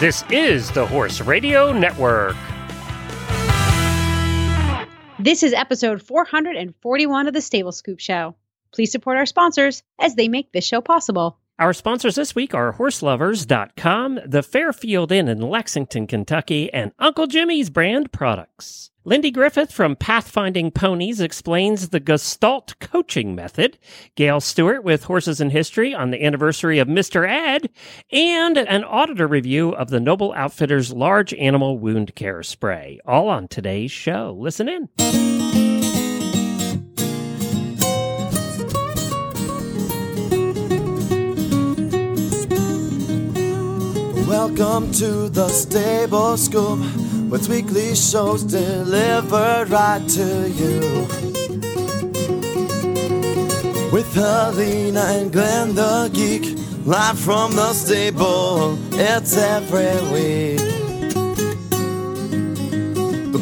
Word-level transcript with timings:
This 0.00 0.24
is 0.30 0.70
the 0.70 0.86
Horse 0.86 1.20
Radio 1.20 1.74
Network. 1.74 2.34
This 5.18 5.42
is 5.42 5.52
episode 5.52 6.00
441 6.00 7.28
of 7.28 7.34
the 7.34 7.42
Stable 7.42 7.70
Scoop 7.70 8.00
Show. 8.00 8.34
Please 8.72 8.90
support 8.90 9.18
our 9.18 9.26
sponsors 9.26 9.82
as 9.98 10.14
they 10.14 10.28
make 10.28 10.52
this 10.52 10.64
show 10.64 10.80
possible. 10.80 11.38
Our 11.58 11.74
sponsors 11.74 12.14
this 12.14 12.34
week 12.34 12.54
are 12.54 12.72
horselovers.com, 12.72 14.20
the 14.24 14.42
Fairfield 14.42 15.12
Inn 15.12 15.28
in 15.28 15.42
Lexington, 15.42 16.06
Kentucky, 16.06 16.72
and 16.72 16.92
Uncle 16.98 17.26
Jimmy's 17.26 17.68
brand 17.68 18.10
products. 18.10 18.89
Lindy 19.02 19.30
Griffith 19.30 19.72
from 19.72 19.96
Pathfinding 19.96 20.74
Ponies 20.74 21.22
explains 21.22 21.88
the 21.88 22.00
Gestalt 22.00 22.78
coaching 22.80 23.34
method. 23.34 23.78
Gail 24.14 24.40
Stewart 24.40 24.84
with 24.84 25.04
Horses 25.04 25.40
in 25.40 25.48
History 25.48 25.94
on 25.94 26.10
the 26.10 26.22
anniversary 26.22 26.78
of 26.78 26.86
Mr. 26.86 27.26
Ed, 27.26 27.70
and 28.12 28.58
an 28.58 28.84
auditor 28.84 29.26
review 29.26 29.70
of 29.70 29.88
the 29.88 30.00
Noble 30.00 30.34
Outfitters 30.34 30.92
Large 30.92 31.32
Animal 31.32 31.78
Wound 31.78 32.14
Care 32.14 32.42
Spray. 32.42 33.00
All 33.06 33.30
on 33.30 33.48
today's 33.48 33.90
show. 33.90 34.36
Listen 34.38 34.68
in. 34.68 34.90
Welcome 44.28 44.92
to 44.92 45.30
the 45.30 45.48
Stable 45.48 46.36
Scoop, 46.36 46.80
with 47.30 47.48
weekly 47.48 47.94
shows 47.94 48.42
delivered 48.42 49.70
right 49.70 50.06
to 50.08 50.50
you. 50.50 50.80
With 53.92 54.12
Helena 54.14 55.00
and 55.00 55.32
Glenn 55.32 55.74
the 55.74 56.10
Geek, 56.12 56.58
live 56.84 57.18
from 57.18 57.54
the 57.54 57.72
stable, 57.72 58.76
it's 58.92 59.36
every 59.36 59.94
week. 60.12 60.80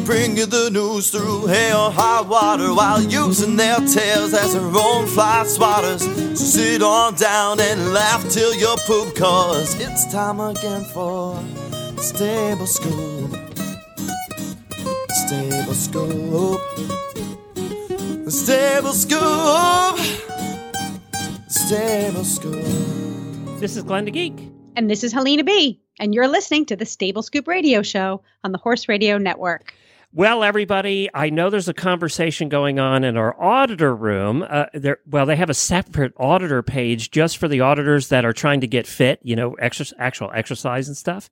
Bring 0.05 0.35
you 0.35 0.47
the 0.47 0.71
news 0.71 1.11
through 1.11 1.45
hail 1.45 1.77
or 1.77 1.91
high 1.91 2.21
water 2.21 2.73
while 2.73 2.99
using 2.99 3.55
their 3.55 3.77
tails 3.77 4.33
as 4.33 4.53
their 4.53 4.63
own 4.63 5.05
fly 5.05 5.43
swatters. 5.45 5.99
So 6.35 6.45
sit 6.45 6.81
on 6.81 7.13
down 7.13 7.59
and 7.59 7.93
laugh 7.93 8.27
till 8.27 8.55
you 8.55 8.75
poop, 8.87 9.15
cause 9.15 9.79
it's 9.79 10.11
time 10.11 10.39
again 10.39 10.83
for 10.85 11.39
stable 11.97 12.65
scoop. 12.65 13.38
Stable 15.69 15.75
scoop. 15.75 16.61
The 18.25 18.31
stable 18.31 18.93
scoop. 18.93 19.99
Stable 21.47 22.23
scoop. 22.23 23.59
This 23.59 23.77
is 23.77 23.83
Glenn 23.83 24.05
the 24.05 24.11
Geek. 24.11 24.33
And 24.75 24.89
this 24.89 25.03
is 25.03 25.13
Helena 25.13 25.43
B. 25.43 25.79
And 25.99 26.15
you're 26.15 26.27
listening 26.27 26.65
to 26.67 26.75
the 26.75 26.87
Stable 26.87 27.21
Scoop 27.21 27.47
Radio 27.47 27.83
Show 27.83 28.23
on 28.43 28.51
the 28.51 28.57
Horse 28.57 28.89
Radio 28.89 29.19
Network. 29.19 29.75
Well, 30.11 30.43
everybody, 30.43 31.07
I 31.13 31.29
know 31.29 31.51
there's 31.51 31.67
a 31.67 31.73
conversation 31.73 32.49
going 32.49 32.79
on 32.79 33.03
in 33.03 33.15
our 33.15 33.39
auditor 33.39 33.95
room. 33.95 34.43
Uh, 34.47 34.65
there, 34.73 34.97
well, 35.05 35.27
they 35.27 35.35
have 35.35 35.51
a 35.51 35.53
separate 35.53 36.13
auditor 36.17 36.63
page 36.63 37.11
just 37.11 37.37
for 37.37 37.47
the 37.47 37.61
auditors 37.61 38.07
that 38.07 38.25
are 38.25 38.33
trying 38.33 38.61
to 38.61 38.67
get 38.67 38.87
fit, 38.87 39.19
you 39.21 39.35
know, 39.35 39.55
exer- 39.61 39.93
actual 39.99 40.31
exercise 40.33 40.87
and 40.87 40.97
stuff. 40.97 41.29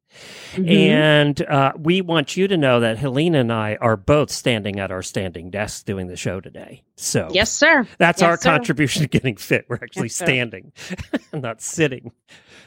Mm-hmm. 0.53 0.69
And 0.69 1.41
uh, 1.41 1.73
we 1.75 2.01
want 2.01 2.37
you 2.37 2.47
to 2.47 2.55
know 2.55 2.79
that 2.81 2.99
Helena 2.99 3.39
and 3.39 3.51
I 3.51 3.77
are 3.81 3.97
both 3.97 4.29
standing 4.29 4.79
at 4.79 4.91
our 4.91 5.01
standing 5.01 5.49
desks 5.49 5.81
doing 5.81 6.05
the 6.05 6.15
show 6.15 6.39
today. 6.39 6.83
So, 6.99 7.29
Yes, 7.31 7.51
sir. 7.51 7.87
that's 7.99 8.21
Yes, 8.21 8.27
our 8.27 8.37
sir. 8.37 8.49
contribution 8.49 9.03
to 9.03 9.07
getting 9.07 9.35
fit. 9.37 9.65
We're 9.69 9.75
actually 9.81 10.07
Yes, 10.07 10.15
standing, 10.15 10.71
not 11.33 11.61
sitting. 11.61 12.11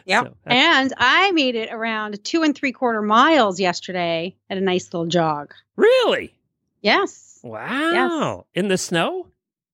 Yeah. 0.07 0.23
So, 0.23 0.35
and 0.47 0.95
I 0.97 1.33
made 1.33 1.57
it 1.57 1.73
around 1.73 2.23
two 2.25 2.43
and 2.45 2.55
three 2.57 2.71
quarter 2.73 3.03
miles 3.03 3.59
yesterday 3.59 4.37
at 4.49 4.57
a 4.57 4.61
nice 4.61 4.93
little 4.93 5.07
jog. 5.07 5.53
really? 5.77 6.33
Yes. 6.81 7.41
Wow. 7.43 8.47
In 8.55 8.69
the 8.69 8.79
snow? 8.79 9.27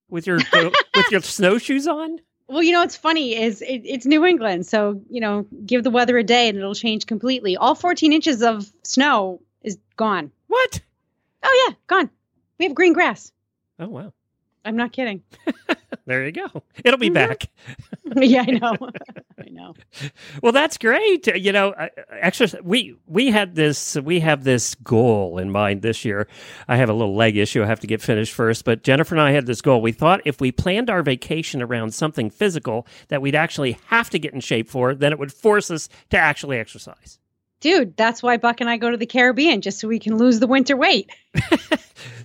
With 0.09 0.27
your 0.27 0.39
with 0.97 1.11
your 1.11 1.21
snowshoes 1.21 1.87
on? 1.87 2.19
Well, 2.49 2.63
you 2.63 2.73
know 2.73 2.81
what's 2.81 2.97
funny 2.97 3.35
is 3.37 3.61
it, 3.61 3.83
it's 3.85 4.07
New 4.07 4.25
England, 4.25 4.67
so 4.67 5.01
you 5.11 5.21
know, 5.21 5.47
give 5.67 5.83
the 5.85 5.91
weather 5.91 6.17
a 6.17 6.23
day 6.25 6.49
and 6.49 6.57
it'll 6.57 6.75
change 6.77 7.07
completely. 7.07 7.57
All 7.57 7.75
14 7.75 8.13
inches 8.13 8.41
of 8.43 8.71
snow 8.85 9.41
is 9.63 9.79
gone. 9.97 10.31
What? 10.47 10.81
Oh 11.43 11.67
yeah, 11.69 11.75
gone. 11.89 12.09
We 12.59 12.67
have 12.67 12.75
green 12.75 12.93
grass. 12.93 13.33
Oh 13.81 13.89
wow. 13.89 14.13
I'm 14.67 14.77
not 14.77 14.93
kidding. 14.93 15.23
There 16.05 16.25
you 16.25 16.31
go. 16.31 16.63
It'll 16.85 16.99
be 17.01 17.11
Mhm. 17.11 17.15
back. 17.15 17.47
yeah, 18.17 18.43
I 18.47 18.51
know. 18.53 18.77
I 19.45 19.49
know. 19.51 19.75
Well, 20.41 20.53
that's 20.53 20.79
great. 20.79 21.27
You 21.27 21.51
know, 21.51 21.75
exercise. 22.11 22.61
We 22.63 22.97
we 23.07 23.33
had 23.33 23.57
this. 23.57 23.97
We 23.97 24.21
have 24.21 24.45
this 24.45 24.77
goal 24.77 25.39
in 25.39 25.51
mind 25.51 25.83
this 25.83 26.05
year. 26.05 26.29
I 26.69 26.77
have 26.77 26.89
a 26.89 26.93
little 26.93 27.17
leg 27.17 27.37
issue. 27.37 27.63
I 27.63 27.67
have 27.67 27.81
to 27.81 27.89
get 27.89 28.01
finished 28.03 28.33
first. 28.33 28.65
But 28.65 28.85
Jennifer 28.85 29.17
and 29.17 29.23
I 29.23 29.33
had 29.33 29.47
this 29.47 29.61
goal. 29.61 29.81
We 29.83 29.91
thought 29.91 30.21
if 30.25 30.41
we 30.41 30.53
planned 30.53 30.91
our 30.91 31.03
vacation 31.03 31.61
around 31.61 31.93
something 31.93 32.31
physical 32.31 32.87
that 33.09 33.21
we'd 33.21 33.35
actually 33.35 33.77
have 33.87 34.09
to 34.11 34.19
get 34.21 34.33
in 34.33 34.39
shape 34.41 34.69
for, 34.69 34.95
then 34.95 35.13
it 35.13 35.19
would 35.19 35.33
force 35.33 35.73
us 35.73 35.89
to 36.11 36.19
actually 36.19 36.59
exercise. 36.59 37.19
Dude, 37.61 37.97
that's 37.97 38.23
why 38.23 38.37
Buck 38.37 38.61
and 38.61 38.69
I 38.69 38.77
go 38.77 38.91
to 38.91 38.97
the 38.97 39.07
Caribbean 39.07 39.61
just 39.63 39.81
so 39.81 39.89
we 39.89 39.99
can 39.99 40.17
lose 40.19 40.41
the 40.41 40.47
winter 40.47 40.77
weight. 40.77 41.11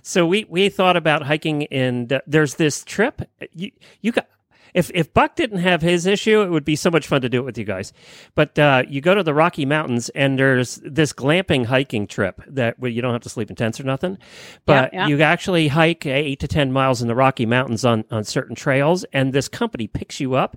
So 0.02 0.26
we 0.26 0.44
we 0.48 0.68
thought 0.68 0.96
about 0.96 1.22
hiking, 1.22 1.66
and 1.66 2.12
uh, 2.12 2.20
there's 2.26 2.56
this 2.56 2.84
trip. 2.84 3.22
You 3.52 3.70
you 4.00 4.12
got. 4.12 4.28
If, 4.74 4.90
if 4.94 5.12
Buck 5.12 5.36
didn't 5.36 5.58
have 5.58 5.82
his 5.82 6.06
issue, 6.06 6.40
it 6.40 6.50
would 6.50 6.64
be 6.64 6.76
so 6.76 6.90
much 6.90 7.06
fun 7.06 7.20
to 7.20 7.28
do 7.28 7.40
it 7.40 7.44
with 7.44 7.58
you 7.58 7.64
guys. 7.64 7.92
But 8.34 8.58
uh, 8.58 8.84
you 8.88 9.02
go 9.02 9.14
to 9.14 9.22
the 9.22 9.34
Rocky 9.34 9.66
Mountains, 9.66 10.08
and 10.08 10.38
there's 10.38 10.76
this 10.76 11.12
glamping 11.12 11.66
hiking 11.66 12.06
trip 12.06 12.40
that 12.46 12.78
where 12.78 12.90
you 12.90 13.02
don't 13.02 13.12
have 13.12 13.20
to 13.24 13.28
sleep 13.28 13.50
in 13.50 13.56
tents 13.56 13.78
or 13.78 13.82
nothing. 13.82 14.16
But 14.64 14.94
yeah. 14.94 15.08
you 15.08 15.20
actually 15.20 15.68
hike 15.68 16.06
eight 16.06 16.40
to 16.40 16.48
10 16.48 16.72
miles 16.72 17.02
in 17.02 17.08
the 17.08 17.14
Rocky 17.14 17.44
Mountains 17.44 17.84
on, 17.84 18.06
on 18.10 18.24
certain 18.24 18.56
trails, 18.56 19.04
and 19.12 19.34
this 19.34 19.46
company 19.46 19.88
picks 19.88 20.20
you 20.20 20.36
up, 20.36 20.56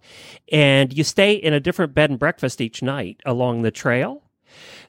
and 0.49 0.93
you 0.97 1.03
stay 1.03 1.33
in 1.33 1.53
a 1.53 1.59
different 1.59 1.93
bed 1.93 2.09
and 2.09 2.17
breakfast 2.17 2.61
each 2.61 2.81
night 2.81 3.19
along 3.25 3.63
the 3.63 3.71
trail. 3.71 4.23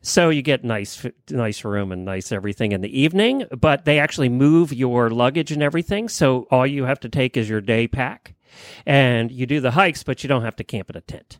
So 0.02 0.30
you 0.30 0.42
get 0.42 0.64
nice, 0.64 1.06
nice 1.30 1.64
room 1.64 1.92
and 1.92 2.04
nice 2.04 2.32
everything 2.32 2.72
in 2.72 2.80
the 2.80 3.00
evening, 3.00 3.44
but 3.58 3.84
they 3.84 3.98
actually 3.98 4.28
move 4.28 4.72
your 4.72 5.10
luggage 5.10 5.52
and 5.52 5.62
everything. 5.62 6.08
So 6.08 6.46
all 6.50 6.66
you 6.66 6.84
have 6.84 7.00
to 7.00 7.08
take 7.08 7.36
is 7.36 7.48
your 7.48 7.60
day 7.60 7.88
pack, 7.88 8.34
and 8.84 9.30
you 9.30 9.46
do 9.46 9.60
the 9.60 9.72
hikes, 9.72 10.02
but 10.02 10.22
you 10.22 10.28
don't 10.28 10.42
have 10.42 10.56
to 10.56 10.64
camp 10.64 10.90
in 10.90 10.96
a 10.96 11.00
tent. 11.00 11.38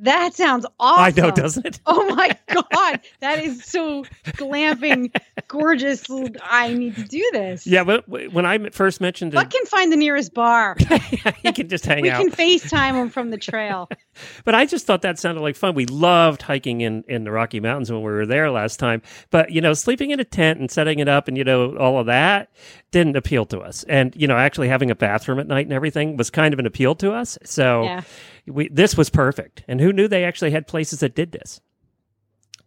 That 0.00 0.34
sounds 0.34 0.64
awesome. 0.78 1.04
I 1.04 1.26
know, 1.28 1.30
doesn't 1.32 1.66
it? 1.66 1.80
Oh 1.84 2.14
my 2.14 2.28
god, 2.46 3.00
that 3.20 3.40
is 3.40 3.64
so 3.64 4.04
glamping, 4.26 5.12
gorgeous. 5.48 6.04
I 6.42 6.74
need 6.74 6.94
to 6.96 7.02
do 7.02 7.28
this. 7.32 7.66
Yeah, 7.66 7.84
but 7.84 8.08
when 8.08 8.46
I 8.46 8.70
first 8.70 9.00
mentioned 9.00 9.32
Buck 9.32 9.50
can 9.50 9.66
find 9.66 9.90
the 9.90 9.96
nearest 9.96 10.34
bar. 10.34 10.76
you 11.42 11.52
can 11.52 11.68
just 11.68 11.84
hang 11.84 12.02
we 12.02 12.10
out. 12.10 12.22
We 12.22 12.30
can 12.30 12.36
FaceTime 12.36 12.94
him 12.94 13.10
from 13.10 13.30
the 13.30 13.38
trail. 13.38 13.88
But 14.44 14.56
I 14.56 14.66
just 14.66 14.84
thought 14.84 15.02
that 15.02 15.16
sounded 15.16 15.42
like 15.42 15.54
fun. 15.54 15.74
We 15.76 15.86
loved 15.86 16.42
hiking 16.42 16.80
in, 16.80 17.04
in 17.06 17.22
the 17.22 17.30
Rocky 17.30 17.60
Mountains 17.60 17.92
when 17.92 18.00
we 18.00 18.10
were 18.10 18.26
there 18.26 18.50
last 18.50 18.78
time. 18.80 19.00
But, 19.30 19.52
you 19.52 19.60
know, 19.60 19.74
sleeping 19.74 20.10
in 20.10 20.18
a 20.18 20.24
tent 20.24 20.58
and 20.58 20.68
setting 20.68 20.98
it 20.98 21.06
up 21.08 21.28
and, 21.28 21.38
you 21.38 21.44
know, 21.44 21.76
all 21.76 22.00
of 22.00 22.06
that 22.06 22.50
didn't 22.90 23.16
appeal 23.16 23.44
to 23.46 23.60
us. 23.60 23.84
And, 23.84 24.12
you 24.16 24.26
know, 24.26 24.36
actually 24.36 24.66
having 24.68 24.90
a 24.90 24.96
bathroom 24.96 25.38
at 25.38 25.46
night 25.46 25.66
and 25.66 25.72
everything 25.72 26.16
was 26.16 26.30
kind 26.30 26.52
of 26.52 26.58
an 26.58 26.66
appeal 26.66 26.96
to 26.96 27.12
us. 27.12 27.38
So 27.44 27.84
Yeah. 27.84 28.02
we, 28.46 28.68
this 28.70 28.96
was 28.96 29.08
perfect. 29.08 29.62
And 29.68 29.80
who 29.80 29.92
knew 29.92 30.08
they 30.08 30.24
actually 30.24 30.50
had 30.50 30.66
places 30.66 30.98
that 30.98 31.14
did 31.14 31.30
this? 31.30 31.60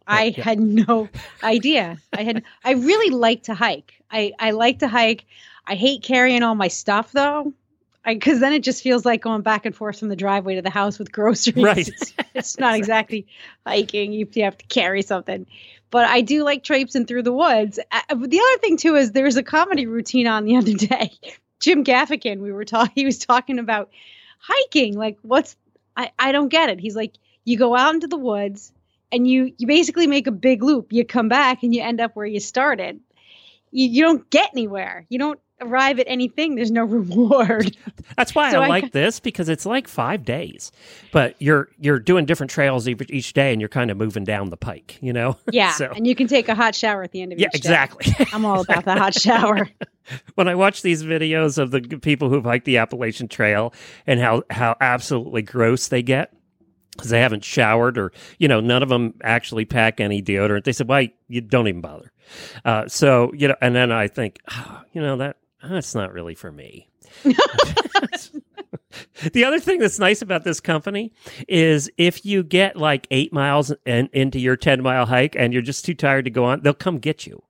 I 0.06 0.34
yeah. 0.36 0.42
had 0.42 0.60
no 0.60 1.08
idea. 1.42 1.98
I 2.12 2.22
had 2.22 2.44
I 2.64 2.72
really 2.72 3.10
like 3.14 3.44
to 3.44 3.54
hike. 3.54 3.94
I 4.10 4.32
I 4.38 4.52
like 4.52 4.80
to 4.80 4.88
hike. 4.88 5.24
I 5.66 5.74
hate 5.74 6.02
carrying 6.02 6.42
all 6.42 6.54
my 6.54 6.68
stuff 6.68 7.12
though. 7.12 7.52
Because 8.04 8.40
then 8.40 8.52
it 8.52 8.64
just 8.64 8.82
feels 8.82 9.04
like 9.06 9.22
going 9.22 9.42
back 9.42 9.64
and 9.64 9.74
forth 9.76 10.00
from 10.00 10.08
the 10.08 10.16
driveway 10.16 10.56
to 10.56 10.62
the 10.62 10.70
house 10.70 10.98
with 10.98 11.12
groceries. 11.12 11.56
Right. 11.64 11.86
It's, 11.86 12.12
it's 12.34 12.58
not 12.58 12.74
exactly 12.74 13.28
hiking. 13.64 14.12
You 14.12 14.28
you 14.32 14.42
have 14.44 14.58
to 14.58 14.66
carry 14.66 15.02
something. 15.02 15.46
But 15.90 16.06
I 16.06 16.22
do 16.22 16.42
like 16.42 16.64
traipsing 16.64 17.06
through 17.06 17.22
the 17.22 17.32
woods. 17.32 17.78
Uh, 17.78 18.00
the 18.14 18.40
other 18.40 18.58
thing 18.60 18.76
too 18.76 18.96
is 18.96 19.12
there's 19.12 19.36
a 19.36 19.42
comedy 19.42 19.86
routine 19.86 20.26
on 20.26 20.44
the 20.44 20.56
other 20.58 20.72
day. 20.72 21.12
Jim 21.60 21.84
Gaffigan, 21.84 22.40
we 22.40 22.52
were 22.52 22.64
talking. 22.64 22.92
He 22.94 23.04
was 23.04 23.18
talking 23.18 23.58
about 23.58 23.90
hiking. 24.40 24.96
Like, 24.98 25.18
what's 25.22 25.56
I 25.96 26.10
I 26.18 26.32
don't 26.32 26.48
get 26.48 26.70
it. 26.70 26.80
He's 26.80 26.96
like, 26.96 27.12
you 27.44 27.56
go 27.56 27.76
out 27.76 27.94
into 27.94 28.08
the 28.08 28.16
woods 28.16 28.72
and 29.12 29.28
you 29.28 29.52
you 29.58 29.66
basically 29.66 30.06
make 30.06 30.26
a 30.26 30.32
big 30.32 30.62
loop. 30.62 30.92
You 30.92 31.04
come 31.04 31.28
back 31.28 31.62
and 31.62 31.74
you 31.74 31.82
end 31.82 32.00
up 32.00 32.16
where 32.16 32.26
you 32.26 32.40
started. 32.40 32.98
You 33.70 33.86
you 33.88 34.02
don't 34.02 34.28
get 34.30 34.50
anywhere. 34.52 35.06
You 35.08 35.18
don't 35.18 35.38
arrive 35.60 36.00
at 36.00 36.06
anything. 36.08 36.56
There's 36.56 36.72
no 36.72 36.84
reward. 36.98 37.76
That's 38.16 38.34
why 38.34 38.50
So 38.50 38.60
I 38.60 38.64
I 38.64 38.68
like 38.68 38.90
this 38.92 39.20
because 39.20 39.48
it's 39.48 39.64
like 39.64 39.86
five 39.86 40.24
days, 40.24 40.72
but 41.12 41.36
you're 41.40 41.68
you're 41.78 42.00
doing 42.00 42.24
different 42.26 42.50
trails 42.50 42.88
each, 42.88 43.00
each 43.10 43.32
day, 43.32 43.52
and 43.52 43.60
you're 43.60 43.68
kind 43.68 43.90
of 43.90 43.96
moving 43.96 44.24
down 44.24 44.50
the 44.50 44.56
pike. 44.56 44.98
You 45.00 45.12
know? 45.12 45.36
Yeah, 45.52 45.70
So- 45.72 45.92
and 45.94 46.06
you 46.06 46.14
can 46.16 46.26
take 46.26 46.48
a 46.48 46.54
hot 46.54 46.74
shower 46.74 47.02
at 47.04 47.12
the 47.12 47.22
end 47.22 47.32
of 47.32 47.38
yeah, 47.38 47.46
each 47.54 47.60
day. 47.62 47.68
exactly. 47.68 48.26
I'm 48.32 48.44
all 48.44 48.60
about 48.60 48.84
the 48.84 48.94
hot 48.94 49.14
shower. 49.14 49.68
when 50.34 50.48
I 50.48 50.54
watch 50.56 50.82
these 50.82 51.02
videos 51.04 51.58
of 51.58 51.70
the 51.70 51.80
people 51.98 52.28
who've 52.28 52.44
hiked 52.44 52.64
the 52.64 52.78
Appalachian 52.78 53.28
Trail 53.28 53.72
and 54.06 54.18
how 54.20 54.42
how 54.50 54.76
absolutely 54.80 55.42
gross 55.42 55.88
they 55.88 56.02
get, 56.02 56.34
because 56.92 57.10
they 57.10 57.20
haven't 57.20 57.44
showered 57.44 57.98
or 57.98 58.12
you 58.38 58.48
know 58.48 58.60
none 58.60 58.82
of 58.82 58.88
them 58.88 59.14
actually 59.22 59.64
pack 59.64 60.00
any 60.00 60.22
deodorant. 60.22 60.64
They 60.64 60.72
said, 60.72 60.88
"Why 60.88 61.12
you 61.28 61.40
don't 61.40 61.68
even 61.68 61.80
bother?" 61.80 62.12
Uh, 62.64 62.88
so 62.88 63.32
you 63.34 63.48
know, 63.48 63.56
and 63.60 63.74
then 63.74 63.90
I 63.92 64.08
think, 64.08 64.40
oh, 64.50 64.82
you 64.92 65.00
know 65.00 65.16
that 65.16 65.36
that's 65.62 65.94
not 65.94 66.12
really 66.12 66.34
for 66.34 66.50
me. 66.50 66.88
the 69.32 69.44
other 69.44 69.60
thing 69.60 69.78
that's 69.78 69.98
nice 69.98 70.22
about 70.22 70.44
this 70.44 70.60
company 70.60 71.12
is 71.48 71.90
if 71.96 72.24
you 72.24 72.42
get 72.42 72.76
like 72.76 73.06
eight 73.10 73.32
miles 73.32 73.72
in, 73.86 74.08
into 74.12 74.38
your 74.38 74.56
10 74.56 74.82
mile 74.82 75.06
hike 75.06 75.36
and 75.36 75.52
you're 75.52 75.62
just 75.62 75.84
too 75.84 75.94
tired 75.94 76.24
to 76.24 76.30
go 76.30 76.44
on, 76.44 76.62
they'll 76.62 76.74
come 76.74 76.98
get 76.98 77.26
you. 77.26 77.42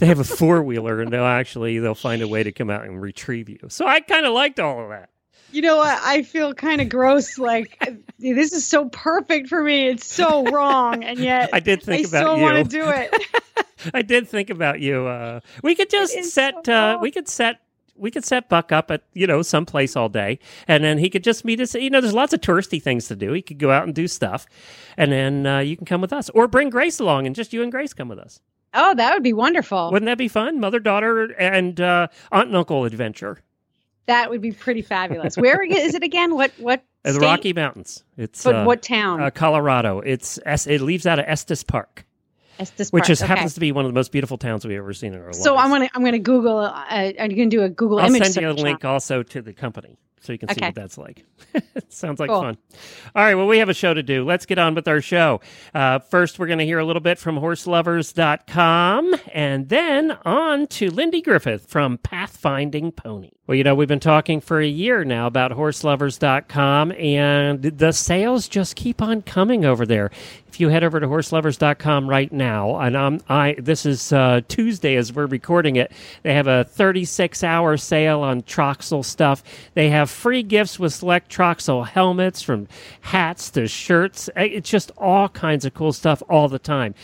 they 0.00 0.06
have 0.06 0.18
a 0.18 0.24
four 0.24 0.62
wheeler 0.62 1.00
and 1.00 1.12
they'll 1.12 1.24
actually 1.24 1.78
they'll 1.78 1.94
find 1.94 2.22
a 2.22 2.28
way 2.28 2.42
to 2.42 2.50
come 2.50 2.70
out 2.70 2.84
and 2.84 3.00
retrieve 3.00 3.48
you. 3.48 3.58
So 3.68 3.86
I 3.86 4.00
kind 4.00 4.26
of 4.26 4.32
liked 4.32 4.58
all 4.58 4.82
of 4.82 4.88
that. 4.90 5.10
You 5.52 5.62
know 5.62 5.76
what? 5.76 5.98
I 6.02 6.22
feel 6.22 6.54
kind 6.54 6.80
of 6.80 6.88
gross. 6.88 7.38
Like 7.38 7.78
this 8.18 8.52
is 8.52 8.66
so 8.66 8.88
perfect 8.88 9.48
for 9.48 9.62
me. 9.62 9.88
It's 9.88 10.06
so 10.06 10.44
wrong, 10.44 11.04
and 11.04 11.18
yet 11.18 11.50
I 11.52 11.60
did 11.60 11.82
think 11.82 12.06
I 12.06 12.08
about 12.08 12.22
still 12.22 12.36
you. 12.36 12.42
want 12.42 12.56
to 12.58 12.64
do 12.64 12.84
it. 12.88 13.66
I 13.94 14.02
did 14.02 14.28
think 14.28 14.48
about 14.50 14.80
you. 14.80 15.06
Uh, 15.06 15.40
we 15.62 15.74
could 15.74 15.90
just 15.90 16.22
set. 16.24 16.54
so 16.66 16.72
Uh, 16.72 16.98
we 17.00 17.10
could 17.10 17.28
set. 17.28 17.60
We 17.94 18.10
could 18.10 18.24
set 18.24 18.48
Buck 18.48 18.72
up 18.72 18.90
at 18.90 19.02
you 19.12 19.26
know 19.26 19.42
some 19.42 19.66
place 19.66 19.94
all 19.96 20.08
day, 20.08 20.38
and 20.66 20.82
then 20.82 20.98
he 20.98 21.10
could 21.10 21.22
just 21.22 21.44
meet 21.44 21.60
us. 21.60 21.74
You 21.74 21.90
know, 21.90 22.00
there's 22.00 22.14
lots 22.14 22.32
of 22.32 22.40
touristy 22.40 22.82
things 22.82 23.06
to 23.08 23.16
do. 23.16 23.32
He 23.32 23.42
could 23.42 23.58
go 23.58 23.70
out 23.70 23.84
and 23.84 23.94
do 23.94 24.08
stuff, 24.08 24.46
and 24.96 25.12
then 25.12 25.46
uh, 25.46 25.58
you 25.58 25.76
can 25.76 25.84
come 25.84 26.00
with 26.00 26.12
us, 26.12 26.30
or 26.30 26.48
bring 26.48 26.70
Grace 26.70 26.98
along, 27.00 27.26
and 27.26 27.36
just 27.36 27.52
you 27.52 27.62
and 27.62 27.70
Grace 27.70 27.92
come 27.92 28.08
with 28.08 28.18
us. 28.18 28.40
Oh, 28.74 28.94
that 28.94 29.12
would 29.12 29.22
be 29.22 29.34
wonderful. 29.34 29.90
Wouldn't 29.92 30.06
that 30.06 30.16
be 30.16 30.28
fun? 30.28 30.58
Mother 30.58 30.80
daughter 30.80 31.24
and 31.38 31.78
uh, 31.78 32.08
aunt 32.32 32.48
and 32.48 32.56
uncle 32.56 32.86
adventure 32.86 33.40
that 34.06 34.30
would 34.30 34.40
be 34.40 34.52
pretty 34.52 34.82
fabulous. 34.82 35.36
Where 35.36 35.62
is 35.62 35.94
it 35.94 36.02
again? 36.02 36.34
What 36.34 36.52
what 36.58 36.82
in 37.04 37.12
the 37.14 37.20
state? 37.20 37.26
Rocky 37.26 37.52
Mountains. 37.52 38.04
It's 38.16 38.42
But 38.44 38.54
uh, 38.54 38.64
what 38.64 38.82
town? 38.82 39.22
uh, 39.22 39.30
Colorado. 39.30 40.00
It's 40.00 40.38
it 40.66 40.80
leaves 40.80 41.06
out 41.06 41.18
of 41.18 41.24
Estes 41.28 41.62
Park, 41.62 42.04
Estes 42.58 42.90
which 42.90 43.02
Park. 43.02 43.10
is 43.10 43.22
Okay. 43.22 43.28
happens 43.28 43.54
to 43.54 43.60
be 43.60 43.72
one 43.72 43.84
of 43.84 43.90
the 43.90 43.94
most 43.94 44.12
beautiful 44.12 44.38
towns 44.38 44.64
we've 44.64 44.76
ever 44.78 44.92
seen 44.92 45.12
in 45.14 45.20
our 45.20 45.26
lives. 45.26 45.42
So 45.42 45.56
I'm 45.56 45.70
gonna 45.70 45.88
I'm 45.94 46.04
gonna 46.04 46.18
Google. 46.18 46.58
Uh, 46.58 46.72
I'm 46.90 47.28
gonna 47.30 47.46
do 47.46 47.62
a 47.62 47.68
Google 47.68 47.98
I'll 47.98 48.06
image 48.06 48.24
send 48.24 48.36
you 48.36 48.50
a 48.50 48.52
link 48.52 48.84
on- 48.84 48.92
also 48.92 49.22
to 49.22 49.42
the 49.42 49.52
company 49.52 49.96
so 50.22 50.32
you 50.32 50.38
can 50.38 50.48
see 50.48 50.60
what 50.60 50.74
that's 50.74 50.96
like. 50.96 51.24
sounds 51.88 52.20
like 52.20 52.30
Cool. 52.30 52.40
fun. 52.40 52.58
All 53.14 53.22
right, 53.24 53.34
well, 53.34 53.46
we 53.46 53.58
have 53.58 53.68
a 53.68 53.74
show 53.74 53.92
to 53.92 54.02
do. 54.02 54.24
Let's 54.24 54.46
get 54.46 54.58
on 54.58 54.74
with 54.74 54.88
our 54.88 55.00
show. 55.00 55.40
Uh, 55.74 55.98
first, 55.98 56.38
we're 56.38 56.46
going 56.46 56.60
to 56.60 56.64
hear 56.64 56.78
a 56.78 56.84
little 56.84 57.02
bit 57.02 57.18
from 57.18 57.36
horselovers.com 57.36 59.14
and 59.32 59.68
then 59.68 60.12
on 60.24 60.66
to 60.68 60.90
Lindy 60.90 61.20
Griffith 61.20 61.66
from 61.66 61.98
Pathfinding 61.98 62.94
Pony. 62.94 63.30
Well, 63.46 63.56
you 63.56 63.64
know, 63.64 63.74
we've 63.74 63.88
been 63.88 63.98
talking 64.00 64.40
for 64.40 64.60
a 64.60 64.66
year 64.66 65.04
now 65.04 65.26
about 65.26 65.50
horselovers.com 65.50 66.92
and 66.92 67.60
the 67.62 67.92
sales 67.92 68.48
just 68.48 68.76
keep 68.76 69.02
on 69.02 69.22
coming 69.22 69.64
over 69.64 69.84
there. 69.84 70.10
If 70.46 70.60
you 70.60 70.68
head 70.68 70.84
over 70.84 71.00
to 71.00 71.08
horselovers.com 71.08 72.08
right 72.08 72.30
now, 72.30 72.76
and 72.78 72.94
um, 72.96 73.20
I 73.28 73.56
this 73.58 73.84
is 73.86 74.12
uh, 74.12 74.42
Tuesday 74.48 74.96
as 74.96 75.12
we're 75.12 75.26
recording 75.26 75.76
it, 75.76 75.90
they 76.22 76.34
have 76.34 76.46
a 76.46 76.64
36 76.64 77.42
hour 77.42 77.76
sale 77.78 78.20
on 78.20 78.42
Troxel 78.42 79.02
stuff. 79.04 79.42
They 79.74 79.88
have 79.90 80.08
free 80.12 80.42
gifts 80.42 80.78
with 80.78 80.92
select 80.92 81.30
Troxel 81.30 81.86
helmets, 81.86 82.42
from 82.42 82.68
hats 83.00 83.50
to 83.50 83.66
shirts. 83.66 84.28
Uh, 84.36 84.42
It's 84.42 84.70
just 84.70 84.92
all 84.96 85.28
kinds 85.28 85.64
of 85.64 85.74
cool 85.74 85.92
stuff 85.92 86.22
all 86.28 86.48
the 86.48 86.58
time. 86.58 86.94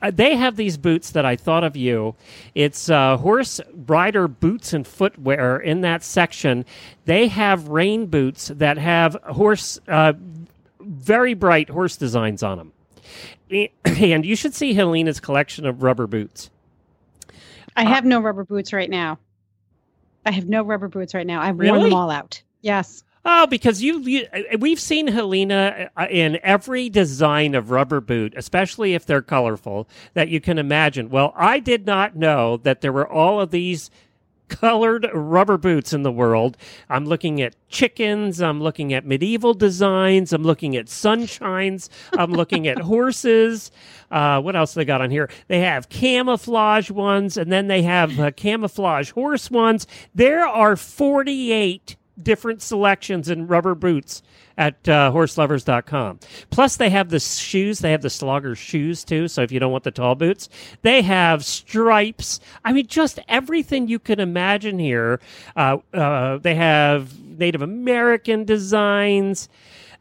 Uh, 0.00 0.10
They 0.10 0.36
have 0.36 0.56
these 0.56 0.76
boots 0.76 1.10
that 1.10 1.24
I 1.26 1.36
thought 1.36 1.64
of 1.64 1.76
you. 1.76 2.14
It's 2.54 2.88
uh, 2.88 3.16
horse 3.18 3.60
rider 3.86 4.28
boots 4.28 4.72
and 4.72 4.86
footwear 4.86 5.58
in 5.58 5.80
that 5.82 6.02
section. 6.02 6.64
They 7.04 7.28
have 7.28 7.68
rain 7.68 8.06
boots 8.06 8.48
that 8.48 8.78
have 8.78 9.16
horse, 9.24 9.78
uh, 9.88 10.14
very 10.80 11.34
bright 11.34 11.68
horse 11.68 11.96
designs 11.96 12.42
on 12.42 12.58
them. 12.58 12.72
And 13.84 14.24
you 14.24 14.34
should 14.36 14.54
see 14.54 14.72
Helena's 14.72 15.20
collection 15.20 15.66
of 15.66 15.82
rubber 15.82 16.06
boots. 16.06 16.48
I 17.76 17.84
have 17.84 18.04
no 18.06 18.20
rubber 18.20 18.44
boots 18.44 18.72
right 18.72 18.88
now. 18.88 19.18
I 20.24 20.30
have 20.30 20.48
no 20.48 20.62
rubber 20.62 20.88
boots 20.88 21.14
right 21.14 21.26
now. 21.26 21.42
I've 21.42 21.56
worn 21.56 21.82
them 21.82 21.92
all 21.94 22.10
out. 22.10 22.42
Yes. 22.62 23.04
Oh, 23.24 23.46
because 23.46 23.82
you, 23.82 24.00
you 24.00 24.26
uh, 24.32 24.58
we've 24.58 24.80
seen 24.80 25.06
Helena 25.06 25.90
uh, 25.96 26.06
in 26.10 26.40
every 26.42 26.88
design 26.88 27.54
of 27.54 27.70
rubber 27.70 28.00
boot, 28.00 28.34
especially 28.36 28.94
if 28.94 29.06
they're 29.06 29.22
colorful, 29.22 29.88
that 30.14 30.28
you 30.28 30.40
can 30.40 30.58
imagine. 30.58 31.08
Well, 31.08 31.32
I 31.36 31.60
did 31.60 31.86
not 31.86 32.16
know 32.16 32.56
that 32.58 32.80
there 32.80 32.92
were 32.92 33.06
all 33.06 33.40
of 33.40 33.52
these 33.52 33.90
colored 34.48 35.08
rubber 35.14 35.56
boots 35.56 35.92
in 35.92 36.02
the 36.02 36.12
world. 36.12 36.56
I'm 36.90 37.06
looking 37.06 37.40
at 37.40 37.56
chickens, 37.68 38.42
I'm 38.42 38.60
looking 38.60 38.92
at 38.92 39.06
medieval 39.06 39.54
designs, 39.54 40.32
I'm 40.32 40.42
looking 40.42 40.76
at 40.76 40.86
sunshines, 40.86 41.88
I'm 42.12 42.32
looking 42.32 42.66
at 42.66 42.78
horses. 42.78 43.70
Uh, 44.10 44.40
what 44.42 44.56
else 44.56 44.74
they 44.74 44.84
got 44.84 45.00
on 45.00 45.10
here? 45.10 45.30
They 45.48 45.60
have 45.60 45.88
camouflage 45.88 46.90
ones, 46.90 47.36
and 47.36 47.50
then 47.50 47.68
they 47.68 47.82
have 47.82 48.18
uh, 48.20 48.30
camouflage 48.32 49.12
horse 49.12 49.50
ones. 49.50 49.86
There 50.14 50.46
are 50.46 50.76
48 50.76 51.96
different 52.20 52.62
selections 52.62 53.28
in 53.28 53.46
rubber 53.46 53.74
boots 53.74 54.22
at 54.58 54.88
uh, 54.88 55.10
horselovers.com. 55.12 56.20
Plus, 56.50 56.76
they 56.76 56.90
have 56.90 57.08
the 57.08 57.20
shoes. 57.20 57.78
They 57.78 57.90
have 57.92 58.02
the 58.02 58.10
slogger 58.10 58.54
shoes 58.54 59.04
too. 59.04 59.28
So 59.28 59.42
if 59.42 59.50
you 59.50 59.58
don't 59.58 59.72
want 59.72 59.84
the 59.84 59.90
tall 59.90 60.14
boots, 60.14 60.48
they 60.82 61.02
have 61.02 61.44
stripes. 61.44 62.40
I 62.64 62.72
mean, 62.72 62.86
just 62.86 63.18
everything 63.28 63.88
you 63.88 63.98
can 63.98 64.20
imagine 64.20 64.78
here. 64.78 65.20
Uh, 65.56 65.78
uh, 65.94 66.38
they 66.38 66.54
have 66.54 67.18
Native 67.22 67.62
American 67.62 68.44
designs. 68.44 69.48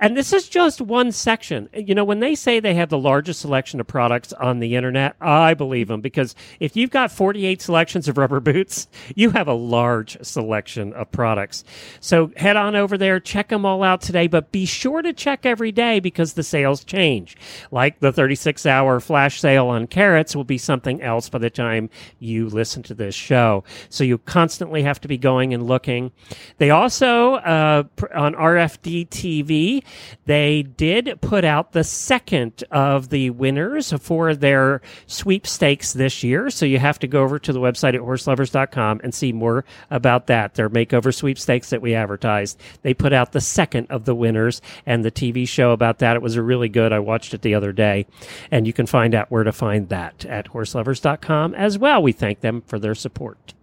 And 0.02 0.18
this 0.18 0.34
is 0.34 0.50
just 0.50 0.82
one 0.82 1.12
section. 1.12 1.70
You 1.76 1.94
know, 1.94 2.04
when 2.04 2.22
they 2.22 2.34
say 2.34 2.60
they 2.60 2.74
have 2.74 2.90
the 2.90 2.98
largest 2.98 3.40
selection 3.40 3.80
of 3.80 3.86
products 3.86 4.34
on 4.34 4.58
the 4.58 4.76
internet, 4.76 5.16
I 5.22 5.54
believe 5.54 5.90
them 5.90 6.02
because 6.02 6.34
if 6.60 6.76
you've 6.76 6.90
got 6.90 7.12
48 7.12 7.62
selections 7.62 8.08
of 8.08 8.18
rubber 8.18 8.40
boots, 8.40 8.88
you 9.16 9.30
have 9.30 9.48
a 9.48 9.54
large 9.54 10.18
selection 10.26 10.92
of 10.94 11.12
products. 11.12 11.64
So 12.00 12.32
head 12.36 12.58
on 12.58 12.76
over 12.76 12.98
there, 12.98 13.20
check 13.20 13.50
them 13.50 13.64
all 13.64 13.84
out 13.84 14.02
today, 14.02 14.26
but 14.26 14.52
be 14.52 14.66
sure 14.66 15.04
to 15.04 15.14
check 15.14 15.46
every 15.46 15.72
day 15.72 16.00
because 16.00 16.34
the 16.34 16.42
sales 16.42 16.84
change. 16.84 17.38
Like 17.70 18.00
the 18.00 18.12
36 18.12 18.66
hour 18.66 19.00
flash 19.00 19.40
sale 19.40 19.68
on 19.68 19.86
carrots 19.86 20.36
will 20.36 20.44
be 20.44 20.58
something 20.58 21.00
else 21.04 21.30
by 21.30 21.38
the 21.38 21.52
time 21.52 21.92
you 22.18 22.50
listen 22.50 22.82
to 22.84 22.96
this 22.96 23.14
show. 23.14 23.64
So 23.90 24.04
you 24.04 24.18
constantly 24.18 24.82
have 24.82 25.00
to 25.02 25.08
be 25.08 25.20
going 25.20 25.54
and 25.54 25.68
looking. 25.68 26.12
They 26.58 26.72
also, 26.72 27.36
uh, 27.36 27.84
on 28.16 28.34
RFD 28.34 29.08
TV, 29.10 29.84
they 30.26 30.64
did 30.64 31.20
put 31.22 31.44
out 31.44 31.72
the 31.72 31.84
second 31.84 32.64
of 32.72 33.10
the 33.10 33.30
winners 33.32 33.92
for 33.94 34.36
their 34.36 34.82
sweepstakes 35.08 35.94
this 35.94 36.24
year. 36.24 36.50
So 36.50 36.66
you 36.66 36.80
have 36.80 37.00
to 37.00 37.08
go 37.08 37.24
over 37.24 37.40
to 37.40 37.54
the 37.54 37.60
website 37.60 37.96
at 37.96 38.02
horselovers.com 38.02 39.02
and 39.04 39.14
see 39.14 39.32
more 39.34 39.66
about 39.90 40.28
that. 40.28 40.56
Their 40.56 40.70
makeover 40.70 41.14
sweepstakes 41.14 41.70
that 41.70 41.82
we 41.82 41.96
advertised. 41.96 42.60
They 42.82 42.94
put 42.94 43.14
out 43.14 43.32
the 43.32 43.42
second 43.42 43.88
of 43.90 44.06
the 44.06 44.16
winners 44.16 44.62
and 44.86 45.04
the 45.04 45.12
TV 45.12 45.48
show 45.48 45.72
about 45.72 46.00
that. 46.00 46.16
It 46.16 46.22
was 46.22 46.38
really 46.38 46.70
good. 46.70 46.94
I 46.94 47.00
watched 47.00 47.34
it 47.34 47.42
the 47.42 47.56
other 47.56 47.72
day. 47.72 48.06
And 48.50 48.68
you 48.68 48.74
can 48.74 48.86
find 48.86 49.16
out 49.16 49.32
where 49.32 49.44
to 49.44 49.52
find 49.52 49.90
that 49.90 50.26
at 50.26 50.50
horselovers.com 50.50 51.56
as 51.56 51.78
well. 51.78 52.02
We 52.02 52.12
thank 52.12 52.42
them 52.42 52.62
for 52.62 52.80
their 52.80 52.96
support. 52.96 53.54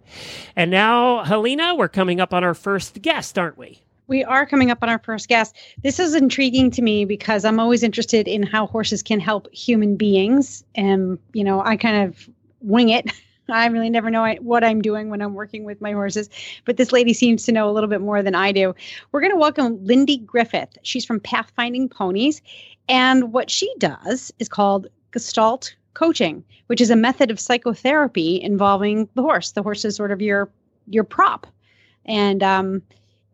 And 0.56 0.70
now, 0.70 1.24
Helena, 1.24 1.74
we're 1.74 1.88
coming 1.88 2.20
up 2.20 2.32
on 2.32 2.44
our 2.44 2.54
first 2.54 3.02
guest, 3.02 3.38
aren't 3.38 3.58
we? 3.58 3.82
We 4.08 4.24
are 4.24 4.46
coming 4.46 4.70
up 4.70 4.78
on 4.82 4.88
our 4.88 4.98
first 4.98 5.28
guest. 5.28 5.54
This 5.82 5.98
is 5.98 6.14
intriguing 6.14 6.70
to 6.72 6.82
me 6.82 7.04
because 7.04 7.44
I'm 7.44 7.60
always 7.60 7.82
interested 7.82 8.26
in 8.26 8.42
how 8.42 8.66
horses 8.66 9.02
can 9.02 9.20
help 9.20 9.52
human 9.52 9.96
beings. 9.96 10.64
And, 10.74 11.18
you 11.34 11.44
know, 11.44 11.62
I 11.62 11.76
kind 11.76 12.08
of 12.08 12.28
wing 12.62 12.88
it. 12.88 13.12
I 13.50 13.66
really 13.66 13.90
never 13.90 14.10
know 14.10 14.34
what 14.40 14.64
I'm 14.64 14.82
doing 14.82 15.10
when 15.10 15.22
I'm 15.22 15.34
working 15.34 15.64
with 15.64 15.80
my 15.80 15.92
horses, 15.92 16.28
but 16.66 16.76
this 16.76 16.92
lady 16.92 17.14
seems 17.14 17.44
to 17.44 17.52
know 17.52 17.68
a 17.68 17.72
little 17.72 17.88
bit 17.88 18.02
more 18.02 18.22
than 18.22 18.34
I 18.34 18.52
do. 18.52 18.74
We're 19.12 19.20
going 19.20 19.32
to 19.32 19.38
welcome 19.38 19.82
Lindy 19.84 20.18
Griffith. 20.18 20.76
She's 20.82 21.04
from 21.04 21.20
Pathfinding 21.20 21.90
Ponies. 21.90 22.42
And 22.90 23.32
what 23.32 23.50
she 23.50 23.72
does 23.78 24.32
is 24.38 24.48
called 24.48 24.88
Gestalt 25.12 25.74
coaching, 25.94 26.44
which 26.66 26.80
is 26.80 26.90
a 26.90 26.96
method 26.96 27.30
of 27.30 27.40
psychotherapy 27.40 28.40
involving 28.40 29.08
the 29.14 29.22
horse. 29.22 29.52
The 29.52 29.62
horse 29.62 29.84
is 29.84 29.96
sort 29.96 30.12
of 30.12 30.22
your 30.22 30.50
your 30.86 31.04
prop. 31.04 31.46
And 32.04 32.42
um, 32.42 32.82